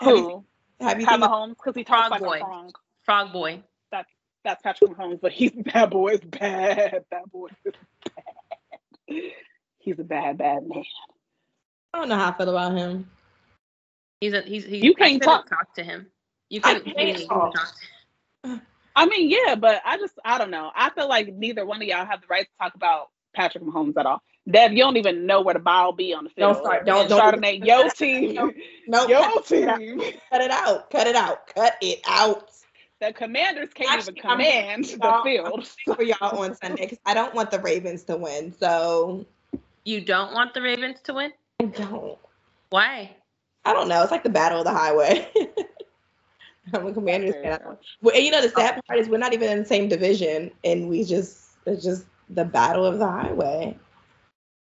Have 0.00 0.08
you, 0.16 0.22
Who? 0.22 0.44
have 0.84 0.98
you 1.00 1.06
Pat 1.06 1.14
seen 1.14 1.20
the- 1.20 1.26
Mahomes 1.28 1.50
because 1.50 1.74
he 1.76 1.84
talks 1.84 2.08
Frog 2.08 2.20
like 2.22 2.22
boy. 2.22 2.36
a 2.36 2.40
frog. 2.40 2.72
Frog 3.04 3.32
boy. 3.32 3.62
That's 3.92 4.08
that's 4.42 4.62
Patrick 4.62 4.90
Mahomes, 4.92 5.20
but 5.20 5.32
he's 5.32 5.52
that 5.74 5.90
boy 5.90 6.14
is 6.14 6.20
bad. 6.20 7.04
That 7.10 7.30
boy 7.30 7.48
bad. 7.64 9.22
He's 9.78 9.98
a 9.98 10.04
bad, 10.04 10.38
bad 10.38 10.66
man. 10.66 10.82
I 11.94 11.98
don't 12.00 12.08
know 12.08 12.16
how 12.16 12.30
I 12.30 12.32
feel 12.36 12.48
about 12.50 12.74
him. 12.76 13.08
He's 14.20 14.32
a 14.32 14.40
he's 14.42 14.64
he's. 14.64 14.82
You 14.82 14.94
can't 14.94 15.22
talk- 15.22 15.48
talk 15.48 15.74
to 15.74 15.84
him. 15.84 16.06
You 16.48 16.60
can. 16.60 16.76
I 16.76 16.80
can't 16.80 17.18
you 17.20 17.26
talk. 17.28 17.54
talk. 17.54 18.60
I 18.98 19.04
mean, 19.06 19.28
yeah, 19.30 19.54
but 19.56 19.82
I 19.84 19.98
just 19.98 20.14
I 20.24 20.38
don't 20.38 20.50
know. 20.50 20.70
I 20.74 20.88
feel 20.90 21.08
like 21.08 21.32
neither 21.34 21.66
one 21.66 21.82
of 21.82 21.86
y'all 21.88 22.06
have 22.06 22.22
the 22.22 22.26
right 22.30 22.46
to 22.46 22.50
talk 22.58 22.74
about 22.74 23.08
Patrick 23.36 23.62
Mahomes 23.62 23.96
at 23.96 24.06
all. 24.06 24.22
Dev, 24.50 24.72
you 24.72 24.78
don't 24.78 24.96
even 24.96 25.26
know 25.26 25.42
where 25.42 25.54
the 25.54 25.60
ball 25.60 25.92
be 25.92 26.14
on 26.14 26.24
the 26.24 26.30
field. 26.30 26.54
Don't 26.54 26.64
start- 26.64 26.86
don't- 26.86 27.08
don't- 27.08 27.20
Chardonnay, 27.20 27.64
your 27.64 27.90
team, 28.02 28.52
No, 28.88 29.06
your 29.06 29.20
cut, 29.22 29.46
team. 29.46 30.00
cut 30.30 30.40
it 30.40 30.50
out. 30.50 30.90
Cut 30.90 31.06
it 31.06 31.16
out. 31.16 31.46
Cut 31.54 31.76
it 31.82 32.00
out. 32.08 32.50
The 33.00 33.12
Commanders 33.12 33.68
can't 33.74 33.90
Actually, 33.90 34.18
even 34.18 34.30
I'm- 34.30 34.38
command 34.38 34.84
the 34.84 35.20
field. 35.22 35.68
For 35.96 36.02
y'all 36.02 36.38
on 36.38 36.56
Sunday, 36.56 36.84
because 36.84 36.98
I 37.04 37.12
don't 37.14 37.34
want 37.34 37.50
the 37.50 37.60
Ravens 37.60 38.04
to 38.04 38.16
win. 38.16 38.54
So 38.58 39.26
You 39.84 40.00
don't 40.00 40.32
want 40.32 40.54
the 40.54 40.62
Ravens 40.62 41.00
to 41.02 41.14
win? 41.14 41.32
I 41.60 41.64
don't. 41.66 42.18
Why? 42.70 43.14
I 43.64 43.72
don't 43.72 43.88
know. 43.88 44.02
It's 44.02 44.12
like 44.12 44.22
the 44.22 44.30
battle 44.30 44.60
of 44.60 44.64
the 44.64 44.72
highway. 44.72 45.28
I'm 46.72 46.86
a 46.86 46.92
Commanders 46.92 47.34
fan. 47.34 47.60
Well, 48.00 48.14
and 48.14 48.24
you 48.24 48.30
know 48.30 48.40
the 48.42 48.48
sad 48.48 48.76
oh. 48.78 48.80
part 48.86 48.98
is 49.00 49.08
we're 49.08 49.18
not 49.18 49.32
even 49.32 49.50
in 49.50 49.58
the 49.58 49.64
same 49.64 49.88
division, 49.88 50.50
and 50.64 50.88
we 50.88 51.04
just 51.04 51.50
it's 51.66 51.82
just 51.84 52.06
the 52.30 52.44
battle 52.44 52.86
of 52.86 52.98
the 52.98 53.06
highway. 53.08 53.78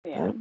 Yeah. 0.05 0.31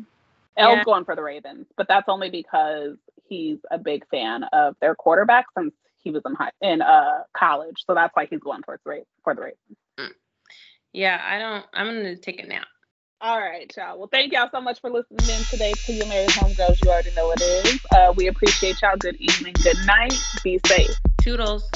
Yeah. 0.59 0.65
El's 0.77 0.85
going 0.85 1.05
for 1.05 1.17
the 1.17 1.23
Ravens, 1.23 1.67
but 1.77 1.89
that's 1.89 2.09
only 2.09 2.31
because 2.31 2.97
he's 3.29 3.59
a 3.71 3.79
big 3.79 4.09
fan 4.09 4.45
of 4.53 4.77
their 4.81 4.95
quarterback 4.95 5.47
since 5.57 5.75
he 6.03 6.11
was 6.11 6.23
in 6.27 6.35
high 6.35 6.53
in 6.63 6.83
uh 6.83 7.25
college. 7.37 7.85
So 7.87 7.95
that's 7.95 8.15
why 8.15 8.27
he's 8.27 8.41
going 8.41 8.63
towards 8.63 8.83
the 8.85 8.91
Ra- 8.91 8.99
for 9.25 9.35
the 9.35 9.43
Ravens. 9.43 9.79
Yeah, 10.93 11.21
I 11.23 11.39
don't. 11.39 11.67
I'm 11.75 11.87
gonna 11.87 12.17
take 12.17 12.43
a 12.43 12.47
nap. 12.47 12.67
All 13.21 13.39
right, 13.39 13.73
y'all. 13.77 13.99
Well, 13.99 14.09
thank 14.13 14.33
y'all 14.33 14.49
so 14.53 14.61
much 14.61 14.81
for 14.81 14.91
listening 14.91 15.29
in 15.29 15.47
today 15.47 15.73
to 15.87 15.93
Ya 15.93 16.07
Married 16.07 16.31
Homegirls. 16.31 16.83
You 16.85 16.91
already 16.91 17.13
know 17.13 17.33
it 17.33 17.43
is. 17.43 17.81
Uh, 17.95 18.13
we 18.17 18.29
appreciate 18.29 18.83
y'all. 18.83 18.97
Good 18.99 19.17
evening, 19.17 19.55
good 19.63 19.79
night. 19.79 20.27
Be 20.43 20.61
safe. 20.67 20.97
Toodles. 21.21 21.71